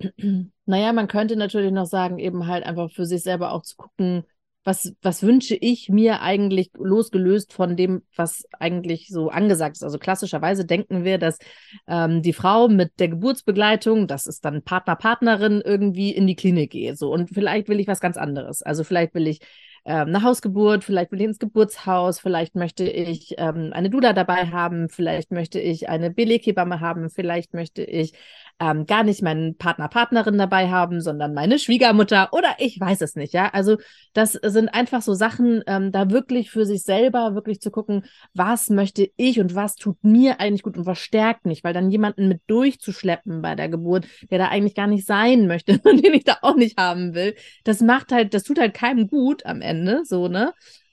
naja, 0.66 0.92
man 0.92 1.08
könnte 1.08 1.36
natürlich 1.36 1.72
noch 1.72 1.86
sagen, 1.86 2.18
eben 2.18 2.46
halt 2.46 2.64
einfach 2.64 2.90
für 2.90 3.06
sich 3.06 3.22
selber 3.22 3.52
auch 3.52 3.62
zu 3.62 3.76
gucken, 3.76 4.24
was, 4.64 4.94
was 5.00 5.22
wünsche 5.22 5.54
ich 5.54 5.88
mir 5.88 6.20
eigentlich 6.20 6.70
losgelöst 6.74 7.52
von 7.52 7.76
dem, 7.76 8.02
was 8.14 8.44
eigentlich 8.58 9.08
so 9.08 9.30
angesagt 9.30 9.76
ist. 9.76 9.82
Also 9.82 9.98
klassischerweise 9.98 10.66
denken 10.66 11.04
wir, 11.04 11.18
dass 11.18 11.38
ähm, 11.86 12.20
die 12.22 12.34
Frau 12.34 12.68
mit 12.68 13.00
der 13.00 13.08
Geburtsbegleitung, 13.08 14.06
das 14.06 14.26
ist 14.26 14.44
dann 14.44 14.62
Partner, 14.62 14.96
Partnerin, 14.96 15.62
irgendwie 15.64 16.10
in 16.10 16.26
die 16.26 16.36
Klinik 16.36 16.72
geht. 16.72 16.98
So. 16.98 17.10
Und 17.12 17.30
vielleicht 17.30 17.68
will 17.68 17.80
ich 17.80 17.86
was 17.88 18.00
ganz 18.00 18.18
anderes. 18.18 18.62
Also 18.62 18.84
vielleicht 18.84 19.14
will 19.14 19.28
ich 19.28 19.40
ähm, 19.86 20.08
eine 20.08 20.22
Hausgeburt, 20.22 20.84
vielleicht 20.84 21.10
will 21.10 21.20
ich 21.20 21.26
ins 21.26 21.38
Geburtshaus, 21.38 22.20
vielleicht 22.20 22.54
möchte 22.54 22.84
ich 22.84 23.34
ähm, 23.38 23.70
eine 23.72 23.88
Dula 23.88 24.12
dabei 24.12 24.48
haben, 24.48 24.90
vielleicht 24.90 25.30
möchte 25.30 25.58
ich 25.58 25.88
eine 25.88 26.10
Beleghebamme 26.10 26.80
haben, 26.80 27.08
vielleicht 27.08 27.54
möchte 27.54 27.82
ich 27.82 28.12
ähm, 28.60 28.86
gar 28.86 29.02
nicht 29.02 29.22
meinen 29.22 29.56
Partner, 29.56 29.88
Partnerin 29.88 30.36
dabei 30.36 30.68
haben, 30.68 31.00
sondern 31.00 31.32
meine 31.32 31.58
Schwiegermutter 31.58 32.28
oder 32.32 32.54
ich 32.58 32.78
weiß 32.78 33.00
es 33.00 33.16
nicht, 33.16 33.32
ja. 33.32 33.48
Also 33.48 33.78
das 34.12 34.32
sind 34.32 34.68
einfach 34.68 35.00
so 35.00 35.14
Sachen, 35.14 35.62
ähm, 35.66 35.90
da 35.92 36.10
wirklich 36.10 36.50
für 36.50 36.66
sich 36.66 36.82
selber 36.82 37.34
wirklich 37.34 37.60
zu 37.60 37.70
gucken, 37.70 38.04
was 38.34 38.68
möchte 38.68 39.10
ich 39.16 39.40
und 39.40 39.54
was 39.54 39.76
tut 39.76 39.96
mir 40.02 40.40
eigentlich 40.40 40.62
gut 40.62 40.76
und 40.76 40.84
was 40.84 40.98
stärkt 40.98 41.46
mich, 41.46 41.64
weil 41.64 41.72
dann 41.72 41.90
jemanden 41.90 42.28
mit 42.28 42.42
durchzuschleppen 42.48 43.40
bei 43.40 43.54
der 43.54 43.70
Geburt, 43.70 44.06
der 44.30 44.38
da 44.38 44.48
eigentlich 44.48 44.74
gar 44.74 44.86
nicht 44.86 45.06
sein 45.06 45.46
möchte 45.46 45.80
und 45.84 46.04
den 46.04 46.12
ich 46.12 46.24
da 46.24 46.36
auch 46.42 46.56
nicht 46.56 46.78
haben 46.78 47.14
will, 47.14 47.34
das 47.64 47.80
macht 47.80 48.12
halt, 48.12 48.34
das 48.34 48.42
tut 48.44 48.60
halt 48.60 48.74
keinem 48.74 49.08
gut 49.08 49.46
am 49.46 49.62
Ende, 49.62 50.02
so, 50.04 50.28
ne? 50.28 50.52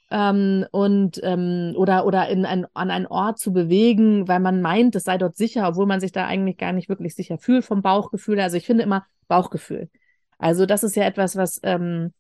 Ähm, 0.10 0.66
und 0.72 1.20
ähm, 1.24 1.74
oder 1.76 2.06
oder 2.06 2.30
in 2.30 2.46
ein, 2.46 2.66
an 2.74 2.92
einen 2.92 3.08
Ort 3.08 3.40
zu 3.40 3.52
bewegen, 3.54 4.28
weil 4.28 4.40
man 4.40 4.62
meint, 4.62 4.96
es 4.96 5.04
sei 5.04 5.18
dort 5.18 5.36
sicher, 5.38 5.68
obwohl 5.68 5.86
man 5.86 6.00
sich 6.00 6.12
da 6.12 6.26
eigentlich 6.26 6.58
gar 6.58 6.72
nicht 6.72 6.90
wirklich 6.90 7.16
sicher 7.16 7.38
fühlt 7.38 7.66
vom 7.66 7.82
Bauchgefühl. 7.82 8.40
Also 8.40 8.58
ich 8.58 8.66
finde 8.66 8.84
immer 8.84 9.06
Bauchgefühl. 9.28 9.90
Also 10.38 10.66
das 10.66 10.84
ist 10.84 10.96
ja 10.96 11.04
etwas, 11.04 11.36
was 11.36 11.60
ähm, 11.64 12.14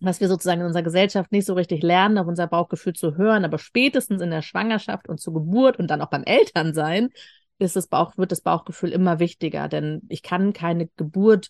was 0.00 0.20
wir 0.20 0.28
sozusagen 0.28 0.60
in 0.60 0.66
unserer 0.66 0.82
Gesellschaft 0.82 1.32
nicht 1.32 1.46
so 1.46 1.54
richtig 1.54 1.82
lernen, 1.82 2.18
auf 2.18 2.26
unser 2.26 2.46
Bauchgefühl 2.46 2.92
zu 2.92 3.16
hören, 3.16 3.44
aber 3.44 3.58
spätestens 3.58 4.20
in 4.20 4.30
der 4.30 4.42
Schwangerschaft 4.42 5.08
und 5.08 5.20
zur 5.20 5.34
Geburt 5.34 5.78
und 5.78 5.88
dann 5.88 6.02
auch 6.02 6.10
beim 6.10 6.24
Elternsein 6.24 7.10
ist 7.58 7.76
das 7.76 7.86
Bauch, 7.86 8.16
wird 8.16 8.32
das 8.32 8.40
Bauchgefühl 8.40 8.90
immer 8.90 9.20
wichtiger, 9.20 9.68
denn 9.68 10.02
ich 10.08 10.22
kann 10.22 10.52
keine 10.52 10.88
Geburt, 10.96 11.48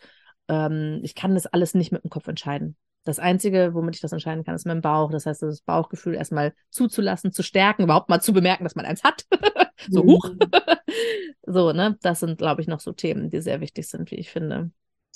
ähm, 0.49 1.01
ich 1.03 1.15
kann 1.15 1.35
das 1.35 1.47
alles 1.47 1.75
nicht 1.75 1.93
mit 1.93 2.05
dem 2.05 2.11
Kopf 2.11 2.29
entscheiden. 2.29 2.77
Das 3.05 3.19
Einzige, 3.19 3.75
womit 3.75 3.97
ich 3.97 4.01
das 4.01 4.13
entscheiden 4.13 4.45
kann, 4.45 4.55
ist 4.55 4.67
mein 4.67 4.81
Bauch. 4.81 5.11
Das 5.11 5.27
heißt, 5.27 5.43
das 5.43 5.63
Bauchgefühl 5.63 6.15
erstmal 6.15 6.55
zuzulassen, 6.71 7.33
zu 7.33 7.43
stärken, 7.43 7.83
überhaupt 7.83 8.09
mal 8.09 8.21
zu 8.21 8.33
bemerken, 8.33 8.65
dass 8.65 8.77
man 8.77 8.87
eins 8.87 9.03
hat. 9.03 9.27
so 9.89 10.05
hoch. 10.05 10.31
Mhm. 10.31 10.39
so, 11.47 11.73
ne? 11.73 11.99
Das 12.03 12.21
sind, 12.21 12.39
glaube 12.39 12.61
ich, 12.61 12.69
noch 12.69 12.81
so 12.81 12.93
Themen, 12.93 13.31
die 13.31 13.41
sehr 13.41 13.61
wichtig 13.61 13.89
sind, 13.89 14.11
wie 14.11 14.17
ich 14.17 14.31
finde. 14.31 14.71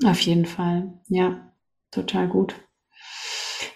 Auf 0.04 0.20
jeden 0.20 0.46
Fall. 0.46 0.92
Ja, 1.08 1.52
total 1.90 2.28
gut. 2.28 2.54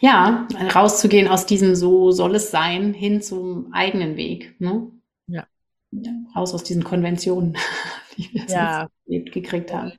Ja, 0.01 0.49
rauszugehen 0.75 1.29
aus 1.29 1.47
diesem 1.47 1.75
so 1.75 2.11
soll 2.11 2.35
es 2.35 2.51
sein 2.51 2.95
hin 2.95 3.23
zum 3.23 3.73
eigenen 3.73 4.17
Weg. 4.17 4.59
Ne? 4.59 4.91
Ja. 5.27 5.47
ja 5.91 6.13
raus 6.35 6.55
aus 6.55 6.65
diesen 6.65 6.85
Konventionen, 6.85 7.57
die 8.17 8.29
wir 8.33 8.47
ja. 8.49 8.89
gekriegt 9.07 9.73
haben. 9.73 9.93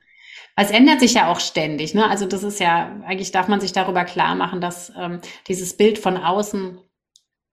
Es 0.56 0.70
ändert 0.70 1.00
sich 1.00 1.14
ja 1.14 1.30
auch 1.30 1.40
ständig. 1.40 1.94
Ne? 1.94 2.08
Also 2.08 2.26
das 2.26 2.42
ist 2.42 2.60
ja, 2.60 3.00
eigentlich 3.04 3.32
darf 3.32 3.48
man 3.48 3.60
sich 3.60 3.72
darüber 3.72 4.04
klar 4.04 4.34
machen, 4.34 4.60
dass 4.60 4.92
ähm, 4.98 5.20
dieses 5.48 5.76
Bild 5.76 5.98
von 5.98 6.16
außen 6.16 6.78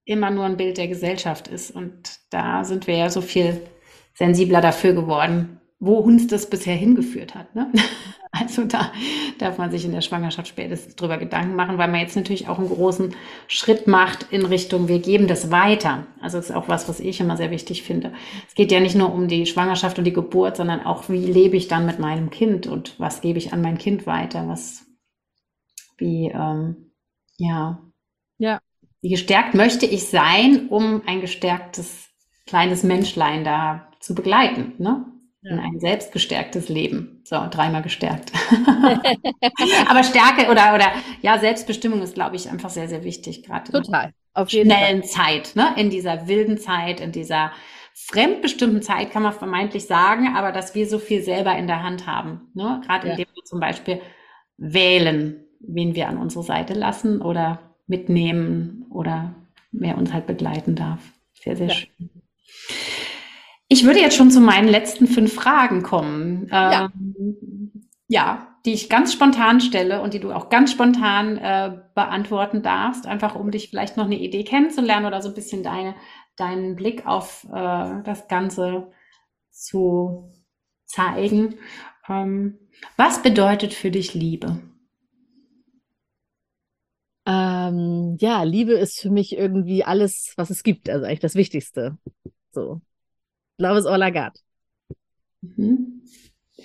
immer 0.05 0.31
nur 0.31 0.45
ein 0.45 0.57
Bild 0.57 0.77
der 0.77 0.87
Gesellschaft 0.87 1.47
ist. 1.47 1.71
Und 1.71 2.19
da 2.29 2.63
sind 2.63 2.87
wir 2.87 2.97
ja 2.97 3.09
so 3.09 3.21
viel 3.21 3.61
sensibler 4.13 4.59
dafür 4.59 4.93
geworden, 4.93 5.58
wo 5.79 5.95
uns 5.95 6.27
das 6.27 6.49
bisher 6.49 6.75
hingeführt 6.75 7.35
hat. 7.35 7.55
Ne? 7.55 7.71
Also 8.31 8.63
da 8.65 8.91
darf 9.39 9.57
man 9.57 9.71
sich 9.71 9.85
in 9.85 9.91
der 9.91 10.01
Schwangerschaft 10.01 10.47
spätestens 10.47 10.95
drüber 10.95 11.17
Gedanken 11.17 11.55
machen, 11.55 11.79
weil 11.79 11.87
man 11.87 11.99
jetzt 11.99 12.15
natürlich 12.15 12.47
auch 12.47 12.59
einen 12.59 12.69
großen 12.69 13.15
Schritt 13.47 13.87
macht 13.87 14.27
in 14.29 14.45
Richtung, 14.45 14.87
wir 14.87 14.99
geben 14.99 15.27
das 15.27 15.49
weiter. 15.49 16.05
Also 16.21 16.37
das 16.37 16.51
ist 16.51 16.55
auch 16.55 16.67
was, 16.67 16.87
was 16.87 16.99
ich 16.99 17.19
immer 17.19 17.37
sehr 17.37 17.49
wichtig 17.49 17.81
finde. 17.81 18.13
Es 18.47 18.53
geht 18.53 18.71
ja 18.71 18.81
nicht 18.81 18.95
nur 18.95 19.11
um 19.11 19.27
die 19.27 19.47
Schwangerschaft 19.47 19.97
und 19.97 20.03
die 20.03 20.13
Geburt, 20.13 20.57
sondern 20.57 20.85
auch, 20.85 21.09
wie 21.09 21.25
lebe 21.25 21.57
ich 21.57 21.69
dann 21.69 21.87
mit 21.87 21.97
meinem 21.97 22.29
Kind 22.29 22.67
und 22.67 22.99
was 22.99 23.21
gebe 23.21 23.39
ich 23.39 23.51
an 23.51 23.63
mein 23.63 23.79
Kind 23.79 24.05
weiter, 24.05 24.47
was, 24.47 24.85
wie, 25.97 26.27
ähm, 26.27 26.91
ja, 27.37 27.81
ja, 28.37 28.59
wie 29.01 29.09
gestärkt 29.09 29.55
möchte 29.55 29.87
ich 29.87 30.07
sein, 30.07 30.67
um 30.69 31.01
ein 31.07 31.19
gestärktes 31.19 32.09
kleines 32.45 32.83
Menschlein 32.83 33.43
da 33.43 33.91
zu 33.99 34.13
begleiten, 34.13 34.73
ne? 34.77 35.05
In 35.41 35.57
ein 35.57 35.79
selbstgestärktes 35.79 36.67
Leben. 36.67 37.21
So, 37.23 37.37
dreimal 37.49 37.81
gestärkt. 37.81 38.33
Aber 39.87 40.03
Stärke 40.03 40.51
oder, 40.51 40.75
oder 40.75 40.91
ja, 41.21 41.39
Selbstbestimmung 41.39 42.01
ist, 42.01 42.15
glaube 42.15 42.35
ich, 42.35 42.49
einfach 42.49 42.69
sehr, 42.69 42.89
sehr 42.89 43.05
wichtig, 43.05 43.43
gerade 43.43 43.71
Total. 43.71 44.11
Auf 44.33 44.49
jeden 44.49 44.69
schnellen 44.69 45.03
Fall. 45.03 45.43
Zeit, 45.43 45.55
ne? 45.55 45.73
In 45.77 45.89
dieser 45.89 46.27
wilden 46.27 46.57
Zeit, 46.57 46.99
in 46.99 47.13
dieser 47.13 47.51
fremdbestimmten 47.93 48.81
Zeit 48.81 49.11
kann 49.11 49.23
man 49.23 49.33
vermeintlich 49.33 49.85
sagen, 49.85 50.35
aber 50.35 50.51
dass 50.51 50.75
wir 50.75 50.87
so 50.87 50.99
viel 50.99 51.21
selber 51.21 51.55
in 51.57 51.67
der 51.67 51.83
Hand 51.83 52.07
haben. 52.07 52.49
Ne? 52.53 52.81
Gerade 52.85 53.07
ja. 53.07 53.13
indem 53.13 53.27
wir 53.33 53.43
zum 53.43 53.59
Beispiel 53.59 54.01
wählen, 54.57 55.45
wen 55.59 55.95
wir 55.95 56.07
an 56.07 56.17
unsere 56.17 56.43
Seite 56.43 56.73
lassen 56.73 57.21
oder 57.21 57.75
mitnehmen 57.87 58.85
oder 58.89 59.35
wer 59.71 59.97
uns 59.97 60.13
halt 60.13 60.27
begleiten 60.27 60.75
darf. 60.75 61.01
Sehr, 61.33 61.55
sehr 61.55 61.67
ja. 61.67 61.73
schön. 61.73 62.09
Ich 63.69 63.85
würde 63.85 63.99
jetzt 63.99 64.17
schon 64.17 64.31
zu 64.31 64.41
meinen 64.41 64.67
letzten 64.67 65.07
fünf 65.07 65.33
Fragen 65.33 65.83
kommen. 65.83 66.47
Ja. 66.51 66.91
Ähm, 66.93 67.87
ja, 68.07 68.57
die 68.65 68.73
ich 68.73 68.89
ganz 68.89 69.13
spontan 69.13 69.61
stelle 69.61 70.01
und 70.01 70.13
die 70.15 70.19
du 70.19 70.31
auch 70.31 70.49
ganz 70.49 70.71
spontan 70.71 71.37
äh, 71.37 71.79
beantworten 71.93 72.63
darfst, 72.63 73.05
einfach 73.05 73.35
um 73.35 73.51
dich 73.51 73.69
vielleicht 73.69 73.95
noch 73.95 74.05
eine 74.05 74.17
Idee 74.17 74.43
kennenzulernen 74.43 75.05
oder 75.05 75.21
so 75.21 75.29
ein 75.29 75.35
bisschen 75.35 75.63
deine, 75.63 75.95
deinen 76.35 76.75
Blick 76.75 77.05
auf 77.05 77.45
äh, 77.45 78.01
das 78.03 78.27
Ganze 78.27 78.91
zu 79.51 80.33
zeigen. 80.85 81.59
Ähm, 82.09 82.57
was 82.97 83.21
bedeutet 83.21 83.73
für 83.75 83.91
dich 83.91 84.15
Liebe? 84.15 84.59
Ähm, 87.27 88.17
ja, 88.19 88.41
Liebe 88.41 88.73
ist 88.73 88.99
für 88.99 89.11
mich 89.11 89.37
irgendwie 89.37 89.83
alles, 89.83 90.33
was 90.35 90.49
es 90.49 90.63
gibt, 90.63 90.89
also 90.89 91.05
eigentlich 91.05 91.19
das 91.19 91.35
Wichtigste. 91.35 91.99
So. 92.51 92.81
Love 93.59 93.77
is 93.77 93.85
all 93.85 94.01
I 94.01 94.09
got. 94.09 94.39
Mhm. 95.41 96.01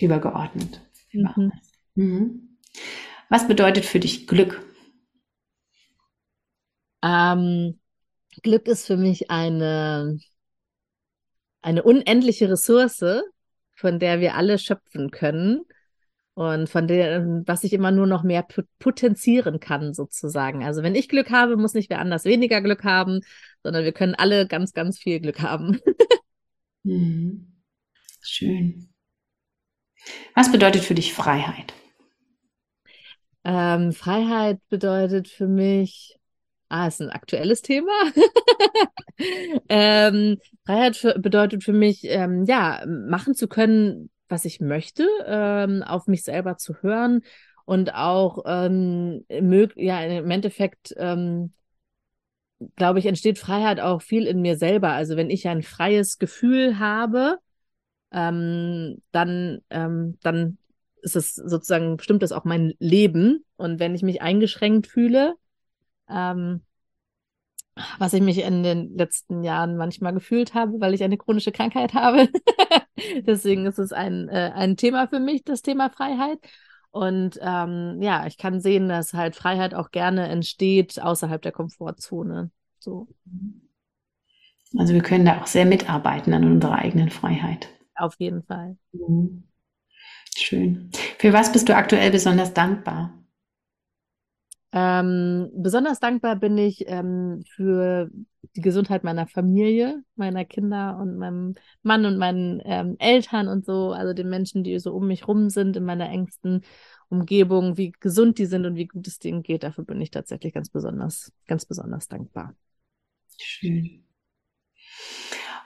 Übergeordnet. 0.01 0.81
Mhm. 1.13 1.53
Mhm. 1.95 2.59
Was 3.29 3.49
bedeutet 3.49 3.85
für 3.85 3.99
dich 4.01 4.27
Glück? 4.27 4.65
Ähm, 7.03 7.81
Glück 8.43 8.69
ist 8.69 8.87
für 8.87 8.97
mich 8.97 9.31
eine, 9.31 10.19
eine 11.63 11.83
unendliche 11.83 12.49
Ressource, 12.49 13.05
von 13.75 13.99
der 13.99 14.21
wir 14.21 14.37
alle 14.37 14.59
schöpfen 14.59 15.11
können 15.11 15.63
und 16.35 16.69
von 16.69 16.87
dem, 16.87 17.43
was 17.47 17.65
ich 17.65 17.73
immer 17.73 17.91
nur 17.91 18.07
noch 18.07 18.23
mehr 18.23 18.47
potenzieren 18.79 19.59
kann, 19.59 19.95
sozusagen. 19.95 20.65
Also 20.65 20.83
wenn 20.85 20.95
ich 20.95 21.09
Glück 21.09 21.31
habe, 21.31 21.57
muss 21.57 21.75
nicht 21.75 21.91
wer 21.91 21.99
anders 21.99 22.25
weniger 22.25 22.61
Glück 22.61 22.85
haben, 22.85 23.21
sondern 23.65 23.85
wir 23.85 23.93
können 23.93 24.15
alle 24.15 24.47
ganz, 24.47 24.73
ganz 24.73 24.99
viel 24.99 25.19
Glück 25.19 25.41
haben. 25.41 25.81
mhm. 26.85 27.51
Schön. 28.23 28.89
Was 30.35 30.51
bedeutet 30.51 30.83
für 30.83 30.95
dich 30.95 31.13
Freiheit? 31.13 31.75
Ähm, 33.45 33.93
Freiheit 33.93 34.59
bedeutet 34.71 35.29
für 35.29 35.47
mich, 35.47 36.19
ah, 36.69 36.87
ist 36.87 37.03
ein 37.03 37.11
aktuelles 37.11 37.61
Thema. 37.63 37.93
ähm, 39.69 40.39
Freiheit 40.65 40.97
für, 40.97 41.19
bedeutet 41.19 41.63
für 41.63 41.75
mich, 41.75 42.05
ähm, 42.05 42.45
ja, 42.47 42.85
machen 42.87 43.35
zu 43.35 43.49
können, 43.49 44.11
was 44.29 44.47
ich 44.47 44.61
möchte, 44.61 45.07
ähm, 45.27 45.83
auf 45.83 46.07
mich 46.07 46.25
selber 46.25 46.57
zu 46.57 46.75
hören 46.83 47.23
und 47.67 47.95
auch 47.95 48.45
ähm, 48.47 49.25
ja, 49.29 50.03
im 50.05 50.31
Endeffekt, 50.31 50.95
ähm, 50.97 51.53
glaube 52.77 52.99
ich, 52.99 53.07
entsteht 53.07 53.39
Freiheit 53.39 53.81
auch 53.81 54.03
viel 54.03 54.27
in 54.27 54.41
mir 54.41 54.57
selber. 54.57 54.93
Also 54.93 55.17
wenn 55.17 55.31
ich 55.31 55.49
ein 55.49 55.63
freies 55.63 56.19
Gefühl 56.19 56.79
habe, 56.79 57.39
ähm, 58.13 59.03
dann, 59.13 59.61
ähm, 59.71 60.19
dann 60.23 60.59
ist 61.03 61.17
es 61.17 61.35
sozusagen, 61.35 61.97
bestimmt 61.97 62.23
das 62.23 62.33
auch 62.33 62.45
mein 62.45 62.75
Leben. 62.79 63.45
Und 63.57 63.81
wenn 63.81 63.95
ich 63.95 64.03
mich 64.03 64.23
eingeschränkt 64.23 64.87
fühle, 64.87 65.35
ähm, 66.09 66.63
was 67.99 68.13
ich 68.13 68.23
mich 68.23 68.39
in 68.39 68.63
den 68.63 68.97
letzten 68.97 69.43
Jahren 69.43 69.77
manchmal 69.77 70.15
gefühlt 70.15 70.55
habe, 70.55 70.81
weil 70.81 70.95
ich 70.95 71.03
eine 71.03 71.19
chronische 71.19 71.53
Krankheit 71.53 71.93
habe. 71.95 72.29
Deswegen 73.27 73.67
ist 73.67 73.79
es 73.79 73.93
ein, 73.93 74.29
äh, 74.29 74.53
ein 74.55 74.77
Thema 74.77 75.09
für 75.09 75.19
mich, 75.19 75.43
das 75.45 75.63
Thema 75.63 75.91
Freiheit. 75.91 76.39
Und 76.95 77.41
ähm, 77.43 78.01
ja, 78.03 78.25
ich 78.25 78.39
kann 78.39 78.61
sehen, 78.61 78.89
dass 78.89 79.15
halt 79.15 79.35
Freiheit 79.35 79.75
auch 79.75 79.91
gerne 79.91 80.29
entsteht 80.29 81.03
außerhalb 81.03 81.43
der 81.43 81.51
Komfortzone. 81.51 82.53
So. 82.79 83.09
Also 84.79 84.95
wir 84.95 85.03
können 85.03 85.25
da 85.25 85.43
auch 85.43 85.49
sehr 85.49 85.67
mitarbeiten 85.67 86.33
an 86.33 86.45
unserer 86.45 86.77
eigenen 86.77 87.11
Freiheit. 87.11 87.69
Auf 87.97 88.15
jeden 88.19 88.45
Fall. 88.45 88.77
Mhm. 88.93 89.43
Schön. 90.37 90.91
Für 91.19 91.33
was 91.33 91.51
bist 91.51 91.69
du 91.69 91.75
aktuell 91.75 92.13
besonders 92.13 92.55
dankbar? 92.55 93.13
Ähm, 94.77 95.53
besonders 95.55 96.01
dankbar 96.01 96.35
bin 96.35 96.59
ich 96.59 96.89
ähm, 96.89 97.45
für 97.55 98.11
die 98.57 98.61
Gesundheit 98.61 99.05
meiner 99.05 99.29
Familie, 99.29 100.03
meiner 100.17 100.45
Kinder 100.45 100.99
und 101.01 101.17
meinem 101.17 101.55
Mann 101.85 102.05
und 102.05 102.19
meinen 102.19 102.61
ähm, 102.65 102.97
Eltern 102.99 103.47
und 103.47 103.65
so, 103.65 103.93
also 103.93 104.13
den 104.15 104.29
Menschen, 104.29 104.65
die 104.65 104.77
so 104.81 104.93
um 104.93 105.07
mich 105.07 105.29
rum 105.29 105.49
sind 105.49 105.77
in 105.77 105.85
meiner 105.85 106.11
engsten 106.11 106.65
Umgebung, 107.09 107.77
wie 107.77 107.93
gesund 107.93 108.39
die 108.39 108.47
sind 108.47 108.67
und 108.67 108.75
wie 108.75 108.89
gut 108.89 109.07
es 109.07 109.21
denen 109.21 109.45
geht. 109.45 109.63
Dafür 109.63 109.85
bin 109.85 110.01
ich 110.01 110.11
tatsächlich 110.11 110.53
ganz 110.53 110.71
besonders, 110.71 111.33
ganz 111.47 111.67
besonders 111.67 112.09
dankbar. 112.09 112.57
Schön. 113.39 114.03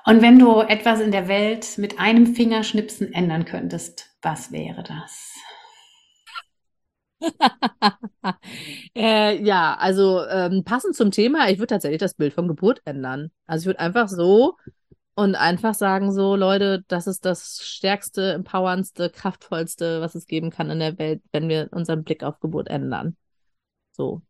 Und 0.04 0.20
wenn 0.20 0.38
du 0.38 0.60
etwas 0.60 1.00
in 1.00 1.12
der 1.12 1.28
Welt 1.28 1.78
mit 1.78 1.98
einem 1.98 2.26
Fingerschnipsen 2.34 3.14
ändern 3.14 3.46
könntest, 3.46 4.14
was 4.20 4.52
wäre 4.52 4.82
das? 4.82 5.34
äh, 8.94 9.42
ja, 9.42 9.76
also 9.76 10.24
ähm, 10.26 10.64
passend 10.64 10.94
zum 10.94 11.10
Thema, 11.10 11.48
ich 11.48 11.58
würde 11.58 11.68
tatsächlich 11.68 12.00
das 12.00 12.14
Bild 12.14 12.32
von 12.32 12.48
Geburt 12.48 12.80
ändern. 12.84 13.30
Also 13.46 13.62
ich 13.62 13.66
würde 13.66 13.80
einfach 13.80 14.08
so 14.08 14.56
und 15.14 15.34
einfach 15.34 15.74
sagen 15.74 16.12
so, 16.12 16.36
Leute, 16.36 16.84
das 16.88 17.06
ist 17.06 17.24
das 17.24 17.60
stärkste, 17.62 18.34
empowerndste, 18.34 19.10
kraftvollste, 19.10 20.00
was 20.00 20.14
es 20.14 20.26
geben 20.26 20.50
kann 20.50 20.70
in 20.70 20.78
der 20.78 20.98
Welt, 20.98 21.22
wenn 21.32 21.48
wir 21.48 21.68
unseren 21.72 22.04
Blick 22.04 22.22
auf 22.22 22.38
Geburt 22.40 22.68
ändern. 22.68 23.16
So. 23.92 24.22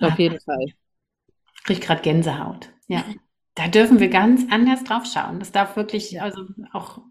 Auf 0.00 0.18
jeden 0.18 0.40
Fall. 0.40 0.64
Ich 0.64 1.64
kriege 1.64 1.80
gerade 1.80 2.02
Gänsehaut. 2.02 2.70
Ja. 2.88 3.04
Da 3.54 3.68
dürfen 3.68 4.00
wir 4.00 4.08
ganz 4.08 4.50
anders 4.50 4.82
drauf 4.82 5.04
schauen. 5.04 5.38
Das 5.38 5.52
darf 5.52 5.76
wirklich, 5.76 6.22
also 6.22 6.46
auch 6.72 7.02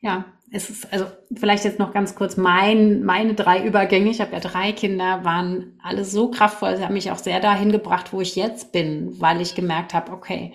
ja, 0.00 0.24
es 0.52 0.68
ist 0.68 0.92
also 0.92 1.06
vielleicht 1.32 1.64
jetzt 1.64 1.78
noch 1.78 1.92
ganz 1.92 2.14
kurz 2.14 2.36
mein, 2.36 3.04
meine 3.04 3.34
drei 3.34 3.64
Übergänge. 3.64 4.10
Ich 4.10 4.20
habe 4.20 4.32
ja 4.32 4.40
drei 4.40 4.72
Kinder, 4.72 5.24
waren 5.24 5.78
alle 5.82 6.04
so 6.04 6.30
kraftvoll. 6.30 6.76
Sie 6.76 6.84
haben 6.84 6.94
mich 6.94 7.10
auch 7.10 7.18
sehr 7.18 7.40
dahin 7.40 7.70
gebracht, 7.70 8.12
wo 8.12 8.20
ich 8.20 8.34
jetzt 8.34 8.72
bin, 8.72 9.20
weil 9.20 9.40
ich 9.40 9.54
gemerkt 9.54 9.94
habe, 9.94 10.10
okay, 10.10 10.54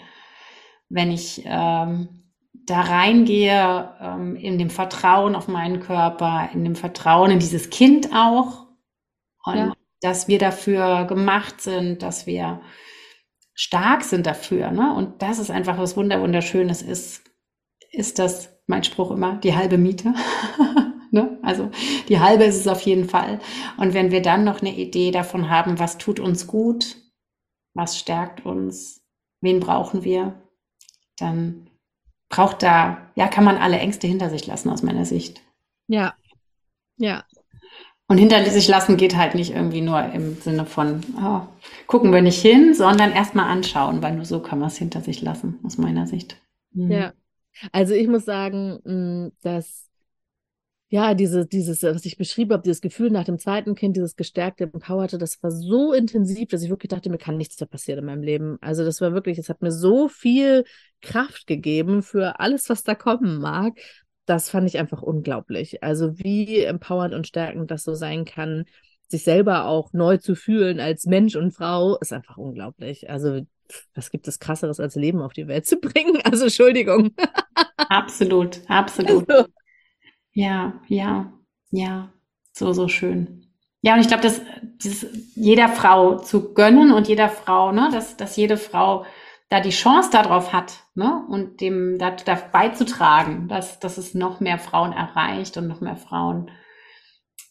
wenn 0.89 1.11
ich 1.11 1.43
ähm, 1.45 2.25
da 2.65 2.81
reingehe 2.81 3.95
ähm, 4.01 4.35
in 4.35 4.57
dem 4.57 4.69
Vertrauen 4.69 5.35
auf 5.35 5.47
meinen 5.47 5.79
Körper, 5.79 6.49
in 6.53 6.63
dem 6.63 6.75
Vertrauen 6.75 7.31
in 7.31 7.39
dieses 7.39 7.69
Kind 7.69 8.09
auch 8.13 8.67
und 9.45 9.57
ja. 9.57 9.73
dass 10.01 10.27
wir 10.27 10.39
dafür 10.39 11.05
gemacht 11.05 11.61
sind, 11.61 12.03
dass 12.03 12.27
wir 12.27 12.61
stark 13.53 14.03
sind 14.03 14.25
dafür, 14.25 14.71
ne? 14.71 14.93
Und 14.93 15.21
das 15.21 15.39
ist 15.39 15.51
einfach 15.51 15.77
was 15.77 15.95
wunderschönes 15.95 16.81
ist, 16.81 17.23
ist 17.91 18.19
das 18.19 18.54
mein 18.67 18.83
Spruch 18.83 19.11
immer, 19.11 19.37
die 19.37 19.55
halbe 19.55 19.77
Miete. 19.77 20.13
ne? 21.11 21.37
Also 21.41 21.69
die 22.09 22.19
halbe 22.19 22.43
ist 22.45 22.57
es 22.57 22.67
auf 22.67 22.81
jeden 22.81 23.07
Fall. 23.07 23.39
Und 23.77 23.93
wenn 23.93 24.11
wir 24.11 24.21
dann 24.21 24.43
noch 24.43 24.61
eine 24.61 24.75
Idee 24.75 25.11
davon 25.11 25.49
haben, 25.49 25.79
was 25.79 25.97
tut 25.97 26.19
uns 26.19 26.47
gut, 26.47 26.97
was 27.73 27.97
stärkt 27.97 28.45
uns, 28.45 29.01
wen 29.41 29.59
brauchen 29.59 30.03
wir, 30.03 30.41
dann 31.17 31.69
braucht 32.29 32.63
da, 32.63 33.11
ja, 33.15 33.27
kann 33.27 33.43
man 33.43 33.57
alle 33.57 33.79
Ängste 33.79 34.07
hinter 34.07 34.29
sich 34.29 34.47
lassen 34.47 34.69
aus 34.69 34.83
meiner 34.83 35.05
Sicht. 35.05 35.41
Ja, 35.87 36.15
ja. 36.97 37.23
Und 38.07 38.19
hinter 38.19 38.43
sich 38.45 38.67
lassen 38.67 38.97
geht 38.97 39.15
halt 39.15 39.33
nicht 39.33 39.51
irgendwie 39.51 39.81
nur 39.81 40.03
im 40.03 40.35
Sinne 40.35 40.65
von, 40.65 41.01
oh, 41.19 41.41
gucken 41.87 42.13
wir 42.13 42.21
nicht 42.21 42.39
hin, 42.39 42.75
sondern 42.75 43.11
erstmal 43.11 43.49
anschauen, 43.49 44.03
weil 44.03 44.15
nur 44.15 44.25
so 44.25 44.39
kann 44.41 44.59
man 44.59 44.67
es 44.67 44.77
hinter 44.77 45.01
sich 45.01 45.21
lassen, 45.21 45.59
aus 45.63 45.77
meiner 45.77 46.05
Sicht. 46.05 46.37
Mhm. 46.73 46.91
Ja. 46.91 47.13
Also 47.71 47.93
ich 47.93 48.07
muss 48.07 48.25
sagen, 48.25 48.79
mm, 48.83 49.31
dass 49.41 49.85
ja, 50.89 51.13
diese, 51.13 51.45
dieses, 51.45 51.83
was 51.83 52.05
ich 52.05 52.17
beschrieben 52.17 52.53
habe, 52.53 52.63
dieses 52.63 52.79
Gefühl 52.79 53.09
nach 53.09 53.25
dem 53.25 53.39
zweiten 53.39 53.75
Kind, 53.75 53.97
dieses 53.97 54.15
gestärkte, 54.15 54.65
empowerte, 54.65 55.17
das 55.17 55.41
war 55.41 55.51
so 55.51 55.93
intensiv, 55.93 56.49
dass 56.49 56.61
ich 56.61 56.69
wirklich 56.69 56.89
dachte, 56.89 57.09
mir 57.09 57.17
kann 57.17 57.37
nichts 57.37 57.59
mehr 57.59 57.67
passieren 57.67 57.99
in 57.99 58.05
meinem 58.05 58.21
Leben. 58.23 58.57
Also 58.61 58.85
das 58.85 59.01
war 59.01 59.13
wirklich, 59.13 59.37
es 59.39 59.49
hat 59.49 59.61
mir 59.61 59.71
so 59.71 60.07
viel 60.07 60.63
Kraft 61.01 61.47
gegeben 61.47 62.03
für 62.03 62.39
alles, 62.39 62.69
was 62.69 62.83
da 62.83 62.93
kommen 62.95 63.39
mag. 63.39 63.73
Das 64.25 64.49
fand 64.49 64.67
ich 64.67 64.77
einfach 64.77 65.01
unglaublich. 65.01 65.83
Also 65.83 66.17
wie 66.19 66.61
empowernd 66.61 67.13
und 67.13 67.27
stärkend 67.27 67.71
das 67.71 67.83
so 67.83 67.95
sein 67.95 68.23
kann, 68.23 68.65
sich 69.07 69.23
selber 69.23 69.65
auch 69.65 69.91
neu 69.91 70.17
zu 70.17 70.35
fühlen 70.35 70.79
als 70.79 71.05
Mensch 71.05 71.35
und 71.35 71.51
Frau, 71.51 71.97
ist 71.97 72.13
einfach 72.13 72.37
unglaublich. 72.37 73.09
Also 73.09 73.41
was 73.93 74.11
gibt 74.11 74.27
es 74.27 74.39
krasseres 74.39 74.79
als 74.79 74.95
Leben 74.95 75.21
auf 75.21 75.33
die 75.33 75.47
Welt 75.47 75.65
zu 75.65 75.77
bringen? 75.77 76.21
Also 76.23 76.45
Entschuldigung. 76.45 77.11
Absolut, 77.77 78.61
absolut. 78.67 79.29
Also, 79.29 79.49
ja, 80.33 80.81
ja, 80.87 81.33
ja, 81.71 82.13
so, 82.51 82.73
so 82.73 82.87
schön. 82.87 83.45
Ja, 83.81 83.93
und 83.93 84.01
ich 84.01 84.07
glaube, 84.07 84.23
dass, 84.23 84.41
dass 84.83 85.05
jeder 85.35 85.69
Frau 85.69 86.17
zu 86.17 86.53
gönnen 86.53 86.91
und 86.91 87.07
jeder 87.07 87.29
Frau, 87.29 87.71
ne, 87.71 87.89
dass, 87.91 88.17
dass 88.17 88.35
jede 88.35 88.57
Frau 88.57 89.05
da 89.49 89.59
die 89.59 89.69
Chance 89.69 90.09
darauf 90.11 90.53
hat, 90.53 90.83
ne, 90.95 91.23
und 91.29 91.61
dem 91.61 91.99
da, 91.99 92.11
da 92.11 92.33
beizutragen, 92.33 93.47
dass, 93.47 93.79
dass 93.79 93.97
es 93.97 94.15
noch 94.15 94.39
mehr 94.39 94.57
Frauen 94.57 94.91
erreicht 94.91 95.57
und 95.57 95.67
noch 95.67 95.81
mehr 95.81 95.97
Frauen 95.97 96.49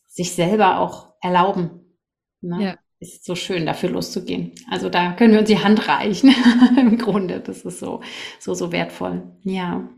sich 0.09 0.35
selber 0.35 0.81
auch 0.81 1.15
erlauben. 1.21 1.99
Ne? 2.41 2.65
Ja. 2.65 2.79
Ist 3.01 3.25
so 3.25 3.35
schön, 3.35 3.67
dafür 3.67 3.91
loszugehen. 3.91 4.53
Also 4.71 4.89
da 4.89 5.13
können 5.13 5.33
wir 5.33 5.41
uns 5.41 5.49
die 5.49 5.59
Hand 5.59 5.89
reichen, 5.89 6.35
im 6.79 6.97
Grunde. 6.99 7.41
Das 7.41 7.65
ist 7.65 7.81
so, 7.81 8.01
so, 8.39 8.55
so 8.55 8.73
wertvoll. 8.73 9.23
Ja. 9.43 9.89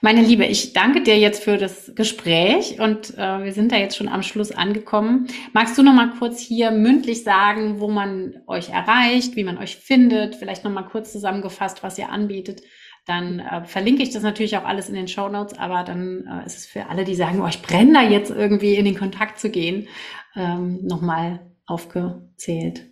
Meine 0.00 0.22
Liebe, 0.22 0.46
ich 0.46 0.72
danke 0.72 1.02
dir 1.02 1.18
jetzt 1.18 1.42
für 1.42 1.58
das 1.58 1.92
Gespräch 1.94 2.80
und 2.80 3.16
äh, 3.18 3.44
wir 3.44 3.52
sind 3.52 3.72
da 3.72 3.76
jetzt 3.76 3.96
schon 3.96 4.08
am 4.08 4.22
Schluss 4.22 4.52
angekommen. 4.52 5.26
Magst 5.52 5.76
du 5.76 5.82
noch 5.82 5.92
mal 5.92 6.12
kurz 6.18 6.40
hier 6.40 6.70
mündlich 6.70 7.24
sagen, 7.24 7.80
wo 7.80 7.88
man 7.88 8.36
euch 8.46 8.70
erreicht, 8.70 9.36
wie 9.36 9.44
man 9.44 9.58
euch 9.58 9.76
findet, 9.76 10.36
vielleicht 10.36 10.64
noch 10.64 10.70
mal 10.70 10.82
kurz 10.82 11.12
zusammengefasst, 11.12 11.82
was 11.82 11.98
ihr 11.98 12.10
anbietet? 12.10 12.62
Dann 13.06 13.40
äh, 13.40 13.64
verlinke 13.64 14.02
ich 14.02 14.10
das 14.10 14.22
natürlich 14.22 14.56
auch 14.56 14.64
alles 14.64 14.88
in 14.88 14.94
den 14.94 15.08
Show 15.08 15.28
Notes, 15.28 15.58
aber 15.58 15.82
dann 15.82 16.26
äh, 16.26 16.46
ist 16.46 16.58
es 16.58 16.66
für 16.66 16.86
alle, 16.86 17.04
die 17.04 17.14
sagen, 17.14 17.40
oh, 17.40 17.48
ich 17.48 17.62
brenne 17.62 17.94
da 17.94 18.02
jetzt 18.02 18.30
irgendwie 18.30 18.74
in 18.74 18.84
den 18.84 18.96
Kontakt 18.96 19.40
zu 19.40 19.50
gehen, 19.50 19.88
ähm, 20.36 20.80
nochmal 20.82 21.40
aufgezählt. 21.68 22.90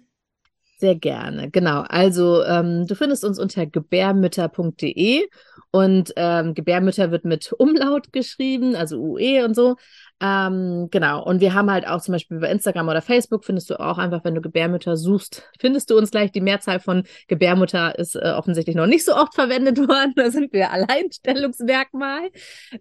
Sehr 0.78 0.94
gerne, 0.94 1.50
genau. 1.50 1.84
Also 1.88 2.44
ähm, 2.44 2.86
du 2.86 2.94
findest 2.94 3.24
uns 3.24 3.38
unter 3.38 3.64
gebärmütter.de 3.64 5.26
und 5.70 6.12
ähm, 6.16 6.52
Gebärmütter 6.52 7.10
wird 7.10 7.24
mit 7.24 7.50
Umlaut 7.54 8.12
geschrieben, 8.12 8.76
also 8.76 8.98
UE 9.00 9.42
und 9.44 9.54
so. 9.56 9.76
Ähm, 10.18 10.88
genau. 10.90 11.22
Und 11.22 11.40
wir 11.40 11.52
haben 11.52 11.70
halt 11.70 11.86
auch 11.86 12.00
zum 12.00 12.12
Beispiel 12.12 12.38
bei 12.38 12.50
Instagram 12.50 12.88
oder 12.88 13.02
Facebook 13.02 13.44
findest 13.44 13.68
du 13.68 13.78
auch 13.78 13.98
einfach, 13.98 14.24
wenn 14.24 14.34
du 14.34 14.40
Gebärmütter 14.40 14.96
suchst, 14.96 15.42
findest 15.60 15.90
du 15.90 15.98
uns 15.98 16.10
gleich. 16.10 16.32
Die 16.32 16.40
Mehrzahl 16.40 16.80
von 16.80 17.04
Gebärmutter 17.28 17.98
ist 17.98 18.16
äh, 18.16 18.30
offensichtlich 18.30 18.76
noch 18.76 18.86
nicht 18.86 19.04
so 19.04 19.14
oft 19.14 19.34
verwendet 19.34 19.76
worden. 19.88 20.14
Da 20.16 20.30
sind 20.30 20.54
wir 20.54 20.72
Alleinstellungsmerkmal. 20.72 22.30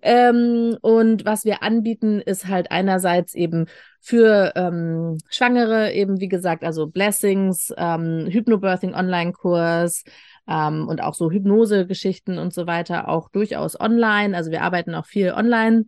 Ähm, 0.02 0.78
und 0.82 1.26
was 1.26 1.44
wir 1.44 1.62
anbieten, 1.62 2.22
ist 2.22 2.48
halt 2.48 2.72
einerseits 2.72 3.36
eben 3.36 3.66
für 4.00 4.54
ähm, 4.56 5.18
Schwangere 5.30 5.92
eben, 5.92 6.22
wie 6.22 6.30
gesagt, 6.30 6.64
also 6.64 6.88
Blessings, 6.88 7.74
ähm, 7.76 8.28
Hypnobirthing 8.30 8.94
Online-Kurs, 8.94 10.04
ähm, 10.48 10.88
und 10.88 11.02
auch 11.02 11.16
so 11.16 11.32
Hypnose-Geschichten 11.32 12.38
und 12.38 12.54
so 12.54 12.68
weiter 12.68 13.10
auch 13.10 13.30
durchaus 13.30 13.80
online. 13.80 14.36
Also 14.38 14.52
wir 14.52 14.62
arbeiten 14.62 14.96
auch 14.96 15.06
viel 15.06 15.32
online. 15.32 15.86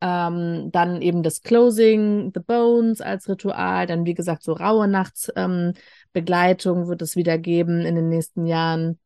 Ähm, 0.00 0.70
dann 0.72 1.00
eben 1.00 1.22
das 1.22 1.40
Closing, 1.40 2.30
The 2.34 2.40
Bones 2.40 3.00
als 3.00 3.28
Ritual, 3.28 3.86
dann 3.86 4.04
wie 4.04 4.14
gesagt 4.14 4.42
so 4.42 4.52
raue 4.52 4.88
Nachtsbegleitung 4.88 6.82
ähm, 6.82 6.88
wird 6.88 7.00
es 7.02 7.16
wieder 7.16 7.38
geben 7.38 7.80
in 7.80 7.94
den 7.94 8.08
nächsten 8.08 8.46
Jahren. 8.46 8.98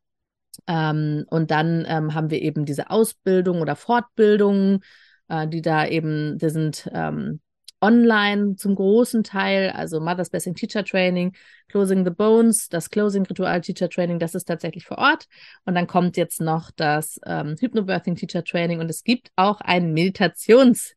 Ähm, 0.67 1.25
und 1.31 1.51
dann 1.51 1.85
ähm, 1.89 2.15
haben 2.15 2.31
wir 2.31 2.43
eben 2.43 2.65
diese 2.65 2.91
Ausbildung 2.91 3.61
oder 3.61 3.77
Fortbildungen, 3.77 4.81
äh, 5.29 5.47
die 5.47 5.63
da 5.63 5.87
eben, 5.87 6.39
die 6.39 6.51
sind 6.51 6.91
ähm, 6.93 7.41
online 7.81 8.57
zum 8.57 8.75
großen 8.75 9.25
Teil, 9.25 9.71
also 9.71 10.01
Mother's 10.01 10.31
Blessing 10.31 10.55
Teacher 10.55 10.85
Training, 10.85 11.35
Closing 11.69 12.05
the 12.05 12.11
Bones, 12.11 12.69
das 12.69 12.91
Closing 12.91 13.25
Ritual 13.25 13.61
Teacher 13.61 13.89
Training, 13.89 14.19
das 14.19 14.35
ist 14.35 14.45
tatsächlich 14.45 14.85
vor 14.85 14.99
Ort. 14.99 15.27
Und 15.65 15.75
dann 15.75 15.87
kommt 15.87 16.17
jetzt 16.17 16.41
noch 16.41 16.71
das 16.75 17.21
ähm, 17.27 17.57
Hypnobirthing 17.59 18.17
Teacher 18.17 18.45
Training 18.45 18.81
und 18.81 18.91
es 18.91 19.05
gibt 19.05 19.31
auch 19.37 19.61
ein 19.61 19.93
Meditations 19.93 20.95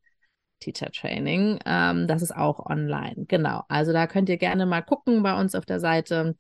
Teacher 0.60 0.92
Training. 0.92 1.60
Ähm, 1.66 2.08
das 2.08 2.22
ist 2.22 2.36
auch 2.36 2.66
online. 2.66 3.26
Genau. 3.28 3.64
Also 3.68 3.94
da 3.94 4.08
könnt 4.08 4.30
ihr 4.30 4.38
gerne 4.38 4.66
mal 4.66 4.82
gucken 4.82 5.24
bei 5.24 5.40
uns 5.40 5.56
auf 5.56 5.66
der 5.66 5.80
Seite. 5.80 6.36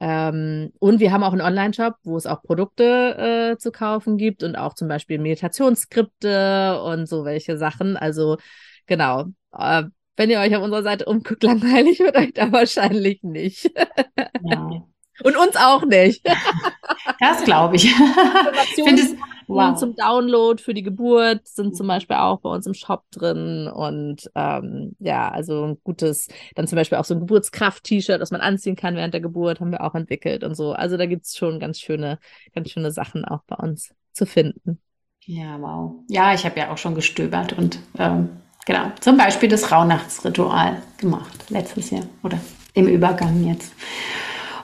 Ähm, 0.00 0.72
und 0.80 0.98
wir 0.98 1.12
haben 1.12 1.22
auch 1.22 1.32
einen 1.32 1.42
Online-Shop, 1.42 1.94
wo 2.02 2.16
es 2.16 2.26
auch 2.26 2.42
Produkte 2.42 3.52
äh, 3.54 3.58
zu 3.58 3.70
kaufen 3.70 4.16
gibt 4.18 4.42
und 4.42 4.56
auch 4.56 4.74
zum 4.74 4.88
Beispiel 4.88 5.18
Meditationsskripte 5.18 6.82
und 6.82 7.08
so 7.08 7.24
welche 7.24 7.56
Sachen. 7.56 7.96
Also 7.96 8.36
genau, 8.86 9.26
äh, 9.56 9.84
wenn 10.16 10.30
ihr 10.30 10.40
euch 10.40 10.54
auf 10.54 10.62
unserer 10.62 10.82
Seite 10.82 11.06
umguckt, 11.06 11.42
langweilig 11.42 12.00
wird 12.00 12.16
euch 12.16 12.32
da 12.34 12.52
wahrscheinlich 12.52 13.22
nicht. 13.22 13.70
Ja. 14.42 14.70
Und 15.22 15.36
uns 15.36 15.56
auch 15.56 15.84
nicht. 15.84 16.26
Das 17.18 17.44
glaube 17.44 17.76
ich. 17.76 17.92
Informationen 18.76 19.72
wow. 19.72 19.76
zum 19.76 19.96
Download 19.96 20.62
für 20.62 20.74
die 20.74 20.82
Geburt 20.82 21.46
sind 21.46 21.76
zum 21.76 21.86
Beispiel 21.86 22.16
auch 22.16 22.40
bei 22.40 22.50
uns 22.50 22.66
im 22.66 22.74
Shop 22.74 23.04
drin. 23.10 23.68
Und 23.68 24.30
ähm, 24.34 24.96
ja, 24.98 25.28
also 25.28 25.64
ein 25.64 25.78
gutes, 25.82 26.28
dann 26.54 26.66
zum 26.66 26.76
Beispiel 26.76 26.98
auch 26.98 27.04
so 27.04 27.14
ein 27.14 27.20
Geburtskraft-T-Shirt, 27.20 28.20
das 28.20 28.30
man 28.30 28.40
anziehen 28.40 28.76
kann 28.76 28.96
während 28.96 29.14
der 29.14 29.20
Geburt, 29.20 29.60
haben 29.60 29.72
wir 29.72 29.82
auch 29.82 29.94
entwickelt 29.94 30.44
und 30.44 30.56
so. 30.56 30.72
Also 30.72 30.96
da 30.96 31.06
gibt 31.06 31.24
es 31.26 31.36
schon 31.36 31.60
ganz 31.60 31.78
schöne, 31.80 32.18
ganz 32.54 32.70
schöne 32.70 32.90
Sachen 32.90 33.24
auch 33.24 33.42
bei 33.46 33.56
uns 33.56 33.94
zu 34.12 34.26
finden. 34.26 34.80
Ja, 35.24 35.60
wow. 35.60 36.04
Ja, 36.08 36.34
ich 36.34 36.44
habe 36.44 36.58
ja 36.58 36.72
auch 36.72 36.78
schon 36.78 36.94
gestöbert 36.94 37.52
und 37.52 37.78
ähm, 37.98 38.41
Genau, 38.64 38.92
zum 39.00 39.16
Beispiel 39.16 39.48
das 39.48 39.72
Rauhnachtsritual 39.72 40.82
gemacht 40.98 41.50
letztes 41.50 41.90
Jahr 41.90 42.04
oder 42.22 42.38
im 42.74 42.86
Übergang 42.86 43.44
jetzt. 43.44 43.72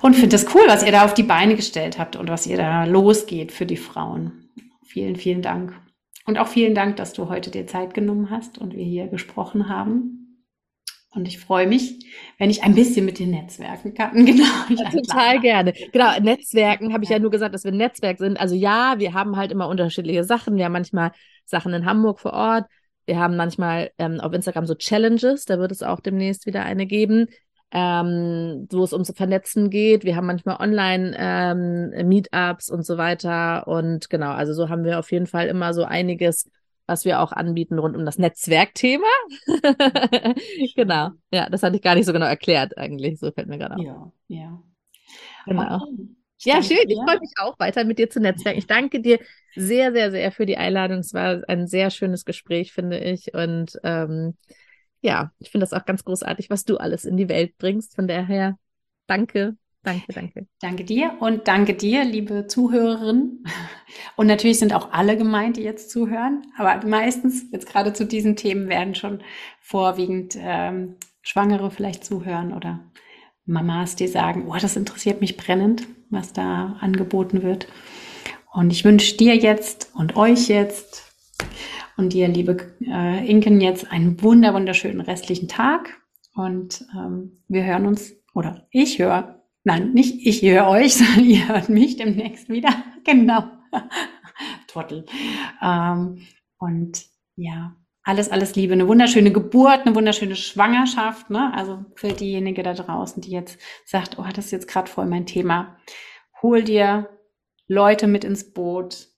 Und 0.01 0.15
finde 0.15 0.37
das 0.37 0.55
cool, 0.55 0.63
was 0.69 0.85
ihr 0.85 0.93
da 0.93 1.05
auf 1.05 1.15
die 1.15 1.25
Beine 1.25 1.57
gestellt 1.57 1.99
habt 1.99 2.15
und 2.15 2.29
was 2.29 2.47
ihr 2.47 2.57
da 2.57 2.85
losgeht 2.85 3.51
für 3.51 3.67
die 3.67 3.77
Frauen. 3.77 4.51
Vielen, 4.87 5.17
vielen 5.17 5.43
Dank. 5.43 5.75
Und 6.25 6.39
auch 6.39 6.47
vielen 6.47 6.75
Dank, 6.75 6.97
dass 6.97 7.13
du 7.13 7.29
heute 7.29 7.51
dir 7.51 7.67
Zeit 7.67 7.95
genommen 7.95 8.31
hast 8.31 8.59
und 8.59 8.75
wir 8.75 8.85
hier 8.85 9.09
gesprochen 9.09 9.69
haben. 9.69 10.19
Und 11.11 11.27
ich 11.27 11.39
freue 11.39 11.67
mich, 11.67 12.07
wenn 12.39 12.51
ich 12.51 12.63
ein 12.63 12.75
bisschen 12.75 13.07
mit 13.07 13.19
den 13.19 13.31
Netzwerken 13.31 13.95
kann. 13.95 14.25
Genau. 14.27 14.45
Ja, 14.69 14.91
total 14.91 15.41
gerne. 15.41 15.73
Genau, 15.91 16.21
Netzwerken 16.21 16.93
habe 16.93 17.03
ich 17.03 17.11
ja 17.11 17.19
nur 17.19 17.31
gesagt, 17.31 17.55
dass 17.55 17.65
wir 17.65 17.73
ein 17.73 17.79
Netzwerk 17.79 18.19
sind. 18.19 18.39
Also 18.39 18.55
ja, 18.55 18.99
wir 18.99 19.15
haben 19.15 19.37
halt 19.37 19.51
immer 19.51 19.69
unterschiedliche 19.69 20.23
Sachen. 20.23 20.57
Wir 20.57 20.67
haben 20.67 20.73
manchmal 20.73 21.13
Sachen 21.45 21.73
in 21.73 21.87
Hamburg 21.87 22.21
vor 22.21 22.35
Ort. 22.35 22.67
Wir 23.09 23.19
haben 23.19 23.37
manchmal 23.37 23.91
ähm, 23.97 24.21
auf 24.21 24.35
Instagram 24.35 24.67
so 24.67 24.75
Challenges, 24.75 25.47
da 25.47 25.59
wird 25.59 25.73
es 25.73 25.83
auch 25.83 26.01
demnächst 26.01 26.45
wieder 26.45 26.65
eine 26.65 26.85
geben, 26.85 27.29
ähm, 27.71 28.69
wo 28.71 28.85
es 28.85 28.93
ums 28.93 29.11
Vernetzen 29.17 29.71
geht. 29.71 30.05
Wir 30.05 30.15
haben 30.15 30.27
manchmal 30.27 30.61
Online-Meetups 30.61 32.69
ähm, 32.69 32.75
und 32.75 32.85
so 32.85 32.99
weiter. 32.99 33.67
Und 33.67 34.11
genau, 34.11 34.33
also 34.33 34.53
so 34.53 34.69
haben 34.69 34.85
wir 34.85 34.99
auf 34.99 35.11
jeden 35.11 35.27
Fall 35.27 35.47
immer 35.47 35.73
so 35.73 35.85
einiges, 35.85 36.51
was 36.87 37.07
wir 37.07 37.21
auch 37.21 37.33
anbieten 37.33 37.79
rund 37.79 37.97
um 37.97 38.05
das 38.05 38.19
Netzwerkthema. 38.19 39.07
genau, 40.77 41.13
ja, 41.33 41.49
das 41.49 41.63
hatte 41.63 41.77
ich 41.77 41.83
gar 41.83 41.95
nicht 41.95 42.05
so 42.05 42.13
genau 42.13 42.27
erklärt 42.27 42.77
eigentlich. 42.77 43.19
So 43.19 43.33
fällt 43.33 43.49
mir 43.49 43.57
gerade 43.57 43.77
auf. 43.77 43.83
Ja, 43.83 44.13
ja. 44.29 44.63
Genau. 45.47 45.77
Okay. 45.77 46.09
Ja, 46.45 46.63
schön. 46.63 46.89
Ich 46.89 46.97
freue 46.97 47.21
mich 47.21 47.33
auch 47.39 47.59
weiter 47.59 47.85
mit 47.85 47.99
dir 47.99 48.11
zu 48.11 48.21
netzwerken. 48.21 48.59
Ich 48.59 48.67
danke 48.67 49.01
dir 49.01 49.19
sehr, 49.57 49.93
sehr, 49.93 50.11
sehr 50.11 50.31
für 50.31 50.47
die 50.47 50.57
Einladung. 50.57 50.99
Es 50.99 51.13
war 51.13 51.43
ein 51.49 51.67
sehr 51.67 51.91
schönes 51.91 52.25
Gespräch, 52.25 52.73
finde 52.73 52.99
ich. 52.99 53.35
Und 53.35 53.79
ähm, 53.83 54.37
ja, 55.01 55.33
ich 55.39 55.51
finde 55.51 55.67
das 55.67 55.73
auch 55.73 55.85
ganz 55.85 56.05
großartig, 56.05 56.51
was 56.51 56.65
du 56.65 56.77
alles 56.77 57.05
in 57.05 57.17
die 57.17 57.29
Welt 57.29 57.59
bringst. 57.59 57.95
Von 57.97 58.07
daher, 58.07 58.57
danke, 59.07 59.57
danke, 59.83 60.13
danke. 60.13 60.47
Danke 60.61 60.85
dir 60.85 61.17
und 61.21 61.49
danke 61.49 61.75
dir, 61.75 62.05
liebe 62.05 62.47
Zuhörerinnen. 62.47 63.45
Und 64.17 64.27
natürlich 64.27 64.59
sind 64.59 64.75
auch 64.75 64.93
alle 64.93 65.17
gemeint, 65.17 65.57
die 65.57 65.63
jetzt 65.63 65.91
zuhören. 65.91 66.43
Aber 66.57 66.87
meistens, 66.87 67.47
jetzt 67.51 67.69
gerade 67.69 67.93
zu 67.93 68.07
diesen 68.07 68.37
Themen, 68.37 68.69
werden 68.69 68.95
schon 68.95 69.23
vorwiegend 69.61 70.37
ähm, 70.39 70.97
Schwangere 71.23 71.71
vielleicht 71.71 72.05
zuhören 72.05 72.53
oder 72.53 72.81
Mamas, 73.45 73.97
die 73.97 74.07
sagen, 74.07 74.47
oh, 74.49 74.57
das 74.61 74.77
interessiert 74.77 75.21
mich 75.21 75.37
brennend, 75.37 75.87
was 76.11 76.33
da 76.33 76.77
angeboten 76.81 77.43
wird. 77.43 77.69
Und 78.53 78.73
ich 78.73 78.85
wünsche 78.85 79.17
dir 79.17 79.37
jetzt 79.37 79.91
und 79.95 80.17
euch 80.17 80.49
jetzt 80.49 81.13
und 81.97 82.13
dir, 82.13 82.29
liebe 82.29 82.57
äh, 82.81 83.29
Inken, 83.29 83.61
jetzt 83.61 83.91
einen 83.91 84.23
wunder 84.23 84.55
wunderschönen 84.55 85.01
restlichen 85.01 85.49
Tag. 85.49 86.01
Und 86.35 86.87
ähm, 86.97 87.43
wir 87.49 87.65
hören 87.65 87.87
uns, 87.87 88.15
oder 88.35 88.67
ich 88.71 89.01
höre, 89.01 89.43
nein, 89.65 89.93
nicht 89.93 90.25
ich 90.25 90.43
höre 90.43 90.69
euch, 90.69 90.95
sondern 90.97 91.25
ihr 91.25 91.49
hört 91.49 91.69
mich 91.69 91.97
demnächst 91.97 92.49
wieder. 92.49 92.71
Genau. 93.05 93.43
Trottel. 94.69 95.07
Ähm, 95.63 96.27
und 96.59 97.07
ja, 97.37 97.75
alles, 98.09 98.31
alles 98.31 98.57
Liebe, 98.57 98.73
eine 98.73 98.89
wunderschöne 98.89 99.31
Geburt, 99.33 99.85
eine 99.85 99.95
wunderschöne 99.95 100.35
Schwangerschaft. 100.35 101.29
Ne? 101.29 101.53
Also 101.55 101.85
für 101.95 102.09
diejenige 102.09 102.63
da 102.63 102.73
draußen, 102.73 103.21
die 103.21 103.31
jetzt 103.31 103.59
sagt, 103.85 104.19
oh, 104.19 104.25
das 104.35 104.47
ist 104.47 104.51
jetzt 104.51 104.67
gerade 104.67 104.91
voll 104.91 105.05
mein 105.05 105.27
Thema. 105.27 105.77
Hol 106.41 106.63
dir 106.63 107.11
Leute 107.67 108.07
mit 108.07 108.25
ins 108.25 108.55
Boot, 108.55 109.09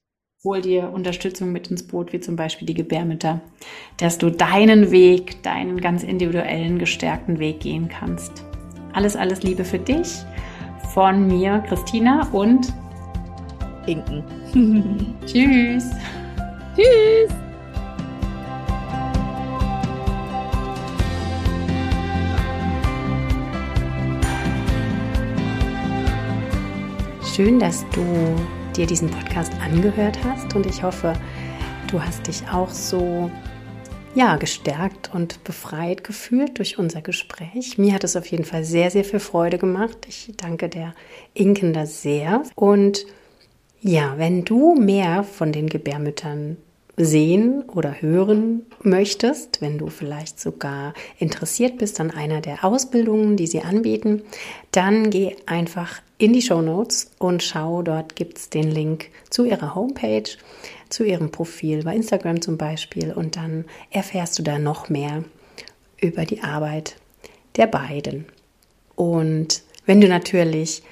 hol 0.43 0.59
dir 0.59 0.91
Unterstützung 0.91 1.53
mit 1.53 1.71
ins 1.71 1.87
Boot, 1.87 2.11
wie 2.11 2.19
zum 2.19 2.35
Beispiel 2.35 2.65
die 2.65 2.73
Gebärmütter, 2.73 3.39
dass 3.95 4.17
du 4.17 4.29
deinen 4.29 4.91
Weg, 4.91 5.41
deinen 5.41 5.79
ganz 5.79 6.03
individuellen, 6.03 6.77
gestärkten 6.77 7.39
Weg 7.39 7.61
gehen 7.61 7.87
kannst. 7.87 8.43
Alles, 8.91 9.15
alles 9.15 9.41
Liebe 9.41 9.63
für 9.63 9.79
dich 9.79 10.17
von 10.93 11.27
mir, 11.27 11.63
Christina 11.65 12.27
und 12.33 12.73
Inken. 13.85 14.25
Tschüss. 15.25 15.91
Tschüss. 16.75 17.50
Schön, 27.41 27.57
dass 27.57 27.83
du 27.89 28.05
dir 28.75 28.85
diesen 28.85 29.09
Podcast 29.09 29.51
angehört 29.63 30.15
hast 30.23 30.55
und 30.55 30.67
ich 30.67 30.83
hoffe, 30.83 31.13
du 31.89 31.99
hast 31.99 32.27
dich 32.27 32.43
auch 32.47 32.69
so 32.69 33.31
ja, 34.13 34.35
gestärkt 34.35 35.09
und 35.11 35.43
befreit 35.43 36.03
gefühlt 36.03 36.59
durch 36.59 36.77
unser 36.77 37.01
Gespräch. 37.01 37.79
Mir 37.79 37.95
hat 37.95 38.03
es 38.03 38.15
auf 38.15 38.27
jeden 38.27 38.45
Fall 38.45 38.63
sehr, 38.63 38.91
sehr 38.91 39.03
viel 39.03 39.19
Freude 39.19 39.57
gemacht. 39.57 40.05
Ich 40.07 40.31
danke 40.37 40.69
der 40.69 40.93
Inken 41.33 41.73
da 41.73 41.87
sehr. 41.87 42.43
Und 42.53 43.07
ja, 43.79 44.19
wenn 44.19 44.45
du 44.45 44.75
mehr 44.75 45.23
von 45.23 45.51
den 45.51 45.67
Gebärmüttern 45.67 46.57
sehen 46.97 47.63
oder 47.69 48.01
hören 48.01 48.65
möchtest, 48.83 49.61
wenn 49.61 49.77
du 49.77 49.87
vielleicht 49.87 50.39
sogar 50.39 50.93
interessiert 51.17 51.77
bist 51.77 51.99
an 51.99 52.11
einer 52.11 52.41
der 52.41 52.63
Ausbildungen, 52.65 53.37
die 53.37 53.47
sie 53.47 53.61
anbieten, 53.61 54.23
dann 54.71 55.09
geh 55.09 55.35
einfach 55.45 56.01
in 56.17 56.33
die 56.33 56.41
Show 56.41 56.61
Notes 56.61 57.11
und 57.17 57.43
schau, 57.43 57.81
dort 57.81 58.15
gibt 58.15 58.37
es 58.37 58.49
den 58.49 58.69
Link 58.69 59.09
zu 59.29 59.45
ihrer 59.45 59.73
Homepage, 59.73 60.29
zu 60.89 61.03
ihrem 61.03 61.31
Profil 61.31 61.83
bei 61.83 61.95
Instagram 61.95 62.41
zum 62.41 62.57
Beispiel 62.57 63.11
und 63.13 63.37
dann 63.37 63.65
erfährst 63.89 64.37
du 64.37 64.43
da 64.43 64.59
noch 64.59 64.89
mehr 64.89 65.23
über 65.99 66.25
die 66.25 66.43
Arbeit 66.43 66.97
der 67.55 67.67
beiden. 67.67 68.25
Und 68.95 69.63
wenn 69.85 70.01
du 70.01 70.07
natürlich 70.07 70.83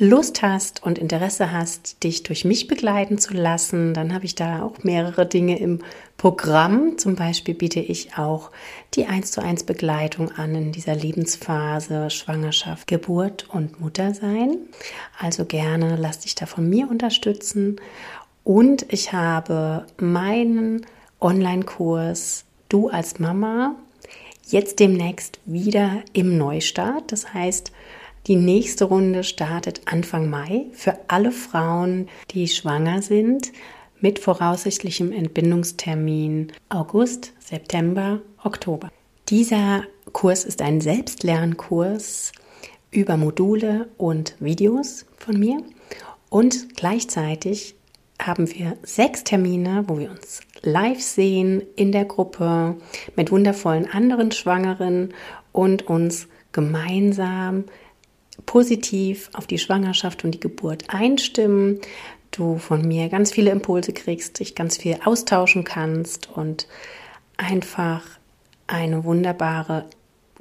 Lust 0.00 0.42
hast 0.42 0.84
und 0.84 0.96
Interesse 0.96 1.50
hast, 1.50 2.04
dich 2.04 2.22
durch 2.22 2.44
mich 2.44 2.68
begleiten 2.68 3.18
zu 3.18 3.34
lassen, 3.34 3.94
dann 3.94 4.14
habe 4.14 4.26
ich 4.26 4.36
da 4.36 4.62
auch 4.62 4.84
mehrere 4.84 5.26
Dinge 5.26 5.58
im 5.58 5.80
Programm. 6.16 6.98
Zum 6.98 7.16
Beispiel 7.16 7.54
biete 7.54 7.80
ich 7.80 8.16
auch 8.16 8.52
die 8.94 9.06
1 9.06 9.32
zu 9.32 9.42
1 9.42 9.64
Begleitung 9.64 10.30
an 10.30 10.54
in 10.54 10.70
dieser 10.70 10.94
Lebensphase 10.94 12.10
Schwangerschaft, 12.10 12.86
Geburt 12.86 13.48
und 13.52 13.80
Muttersein. 13.80 14.58
Also 15.18 15.44
gerne 15.44 15.96
lass 15.96 16.20
dich 16.20 16.36
da 16.36 16.46
von 16.46 16.68
mir 16.68 16.88
unterstützen. 16.88 17.80
Und 18.44 18.86
ich 18.92 19.12
habe 19.12 19.84
meinen 19.98 20.86
Online-Kurs 21.20 22.44
Du 22.68 22.88
als 22.88 23.18
Mama 23.18 23.74
jetzt 24.46 24.78
demnächst 24.78 25.40
wieder 25.44 26.02
im 26.12 26.38
Neustart. 26.38 27.10
Das 27.10 27.34
heißt, 27.34 27.72
die 28.26 28.36
nächste 28.36 28.84
Runde 28.84 29.24
startet 29.24 29.82
Anfang 29.86 30.28
Mai 30.28 30.66
für 30.72 30.98
alle 31.08 31.32
Frauen, 31.32 32.08
die 32.30 32.48
schwanger 32.48 33.02
sind, 33.02 33.52
mit 34.00 34.18
voraussichtlichem 34.18 35.12
Entbindungstermin 35.12 36.52
August, 36.68 37.32
September, 37.38 38.20
Oktober. 38.42 38.90
Dieser 39.28 39.84
Kurs 40.12 40.44
ist 40.44 40.62
ein 40.62 40.80
Selbstlernkurs 40.80 42.32
über 42.90 43.16
Module 43.16 43.88
und 43.96 44.34
Videos 44.40 45.06
von 45.16 45.38
mir 45.38 45.58
und 46.30 46.76
gleichzeitig 46.76 47.74
haben 48.20 48.52
wir 48.52 48.76
sechs 48.82 49.24
Termine, 49.24 49.84
wo 49.86 49.98
wir 49.98 50.10
uns 50.10 50.40
live 50.62 51.00
sehen 51.00 51.62
in 51.76 51.92
der 51.92 52.04
Gruppe 52.04 52.76
mit 53.16 53.30
wundervollen 53.30 53.88
anderen 53.90 54.32
Schwangeren 54.32 55.14
und 55.52 55.86
uns 55.86 56.26
gemeinsam 56.52 57.64
positiv 58.46 59.30
auf 59.32 59.46
die 59.46 59.58
Schwangerschaft 59.58 60.24
und 60.24 60.32
die 60.32 60.40
Geburt 60.40 60.84
einstimmen, 60.88 61.80
du 62.30 62.58
von 62.58 62.86
mir 62.86 63.08
ganz 63.08 63.32
viele 63.32 63.50
Impulse 63.50 63.92
kriegst, 63.92 64.38
dich 64.40 64.54
ganz 64.54 64.76
viel 64.76 64.98
austauschen 65.04 65.64
kannst 65.64 66.28
und 66.34 66.66
einfach 67.36 68.02
eine 68.66 69.04
wunderbare 69.04 69.86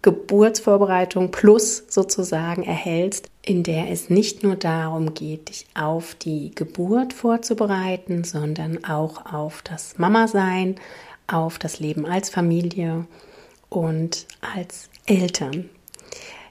Geburtsvorbereitung 0.01 1.31
plus 1.31 1.83
sozusagen 1.89 2.63
erhältst, 2.63 3.29
in 3.41 3.63
der 3.63 3.89
es 3.89 4.09
nicht 4.09 4.43
nur 4.43 4.55
darum 4.55 5.13
geht, 5.13 5.49
dich 5.49 5.65
auf 5.73 6.15
die 6.15 6.51
Geburt 6.53 7.13
vorzubereiten, 7.13 8.23
sondern 8.23 8.83
auch 8.85 9.33
auf 9.33 9.61
das 9.63 9.97
Mama-Sein, 9.97 10.75
auf 11.27 11.57
das 11.57 11.79
Leben 11.79 12.05
als 12.05 12.29
Familie 12.29 13.05
und 13.69 14.27
als 14.55 14.89
Eltern. 15.05 15.69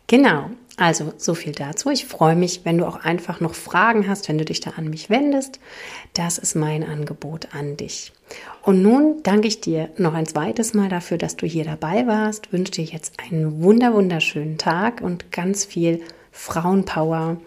Genau, 0.07 0.51
also 0.77 1.15
so 1.17 1.35
viel 1.35 1.53
dazu. 1.53 1.91
Ich 1.91 2.05
freue 2.05 2.37
mich, 2.37 2.61
wenn 2.65 2.79
du 2.79 2.87
auch 2.87 2.97
einfach 2.97 3.41
noch 3.41 3.55
Fragen 3.55 4.07
hast, 4.09 4.29
wenn 4.29 4.37
du 4.37 4.45
dich 4.45 4.61
da 4.61 4.71
an 4.77 4.91
mich 4.91 5.09
wendest. 5.09 5.59
Das 6.13 6.37
ist 6.37 6.55
mein 6.55 6.85
Angebot 6.85 7.49
an 7.55 7.77
dich. 7.77 8.13
Und 8.63 8.83
nun 8.83 9.23
danke 9.23 9.49
ich 9.49 9.61
dir 9.61 9.89
noch 9.97 10.13
ein 10.13 10.27
zweites 10.27 10.75
Mal 10.75 10.89
dafür, 10.89 11.17
dass 11.17 11.37
du 11.37 11.47
hier 11.47 11.65
dabei 11.65 12.07
warst. 12.07 12.53
Wünsche 12.53 12.73
dir 12.73 12.85
jetzt 12.85 13.15
einen 13.19 13.63
wunder 13.63 13.95
wunderschönen 13.95 14.59
Tag 14.59 15.01
und 15.01 15.33
ganz 15.33 15.65
viel 15.65 16.03
Frauenpower 16.31 17.39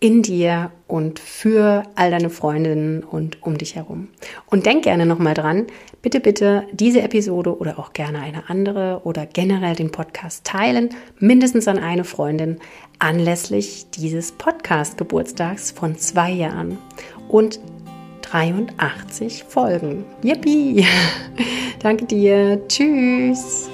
in 0.00 0.22
dir 0.22 0.70
und 0.86 1.18
für 1.18 1.82
all 1.96 2.10
deine 2.10 2.30
Freundinnen 2.30 3.02
und 3.02 3.42
um 3.42 3.58
dich 3.58 3.74
herum. 3.74 4.08
Und 4.46 4.64
denk 4.64 4.84
gerne 4.84 5.06
nochmal 5.06 5.34
dran, 5.34 5.66
bitte, 6.02 6.20
bitte 6.20 6.64
diese 6.72 7.02
Episode 7.02 7.58
oder 7.58 7.78
auch 7.78 7.92
gerne 7.92 8.20
eine 8.20 8.48
andere 8.48 9.00
oder 9.04 9.26
generell 9.26 9.74
den 9.74 9.90
Podcast 9.90 10.44
teilen, 10.44 10.90
mindestens 11.18 11.66
an 11.66 11.78
eine 11.78 12.04
Freundin, 12.04 12.58
anlässlich 13.00 13.86
dieses 13.90 14.32
Podcast-Geburtstags 14.32 15.72
von 15.72 15.96
zwei 15.96 16.30
Jahren 16.30 16.78
und 17.28 17.58
83 18.22 19.44
Folgen. 19.44 20.04
Yippie! 20.22 20.84
Danke 21.80 22.04
dir. 22.04 22.60
Tschüss. 22.68 23.68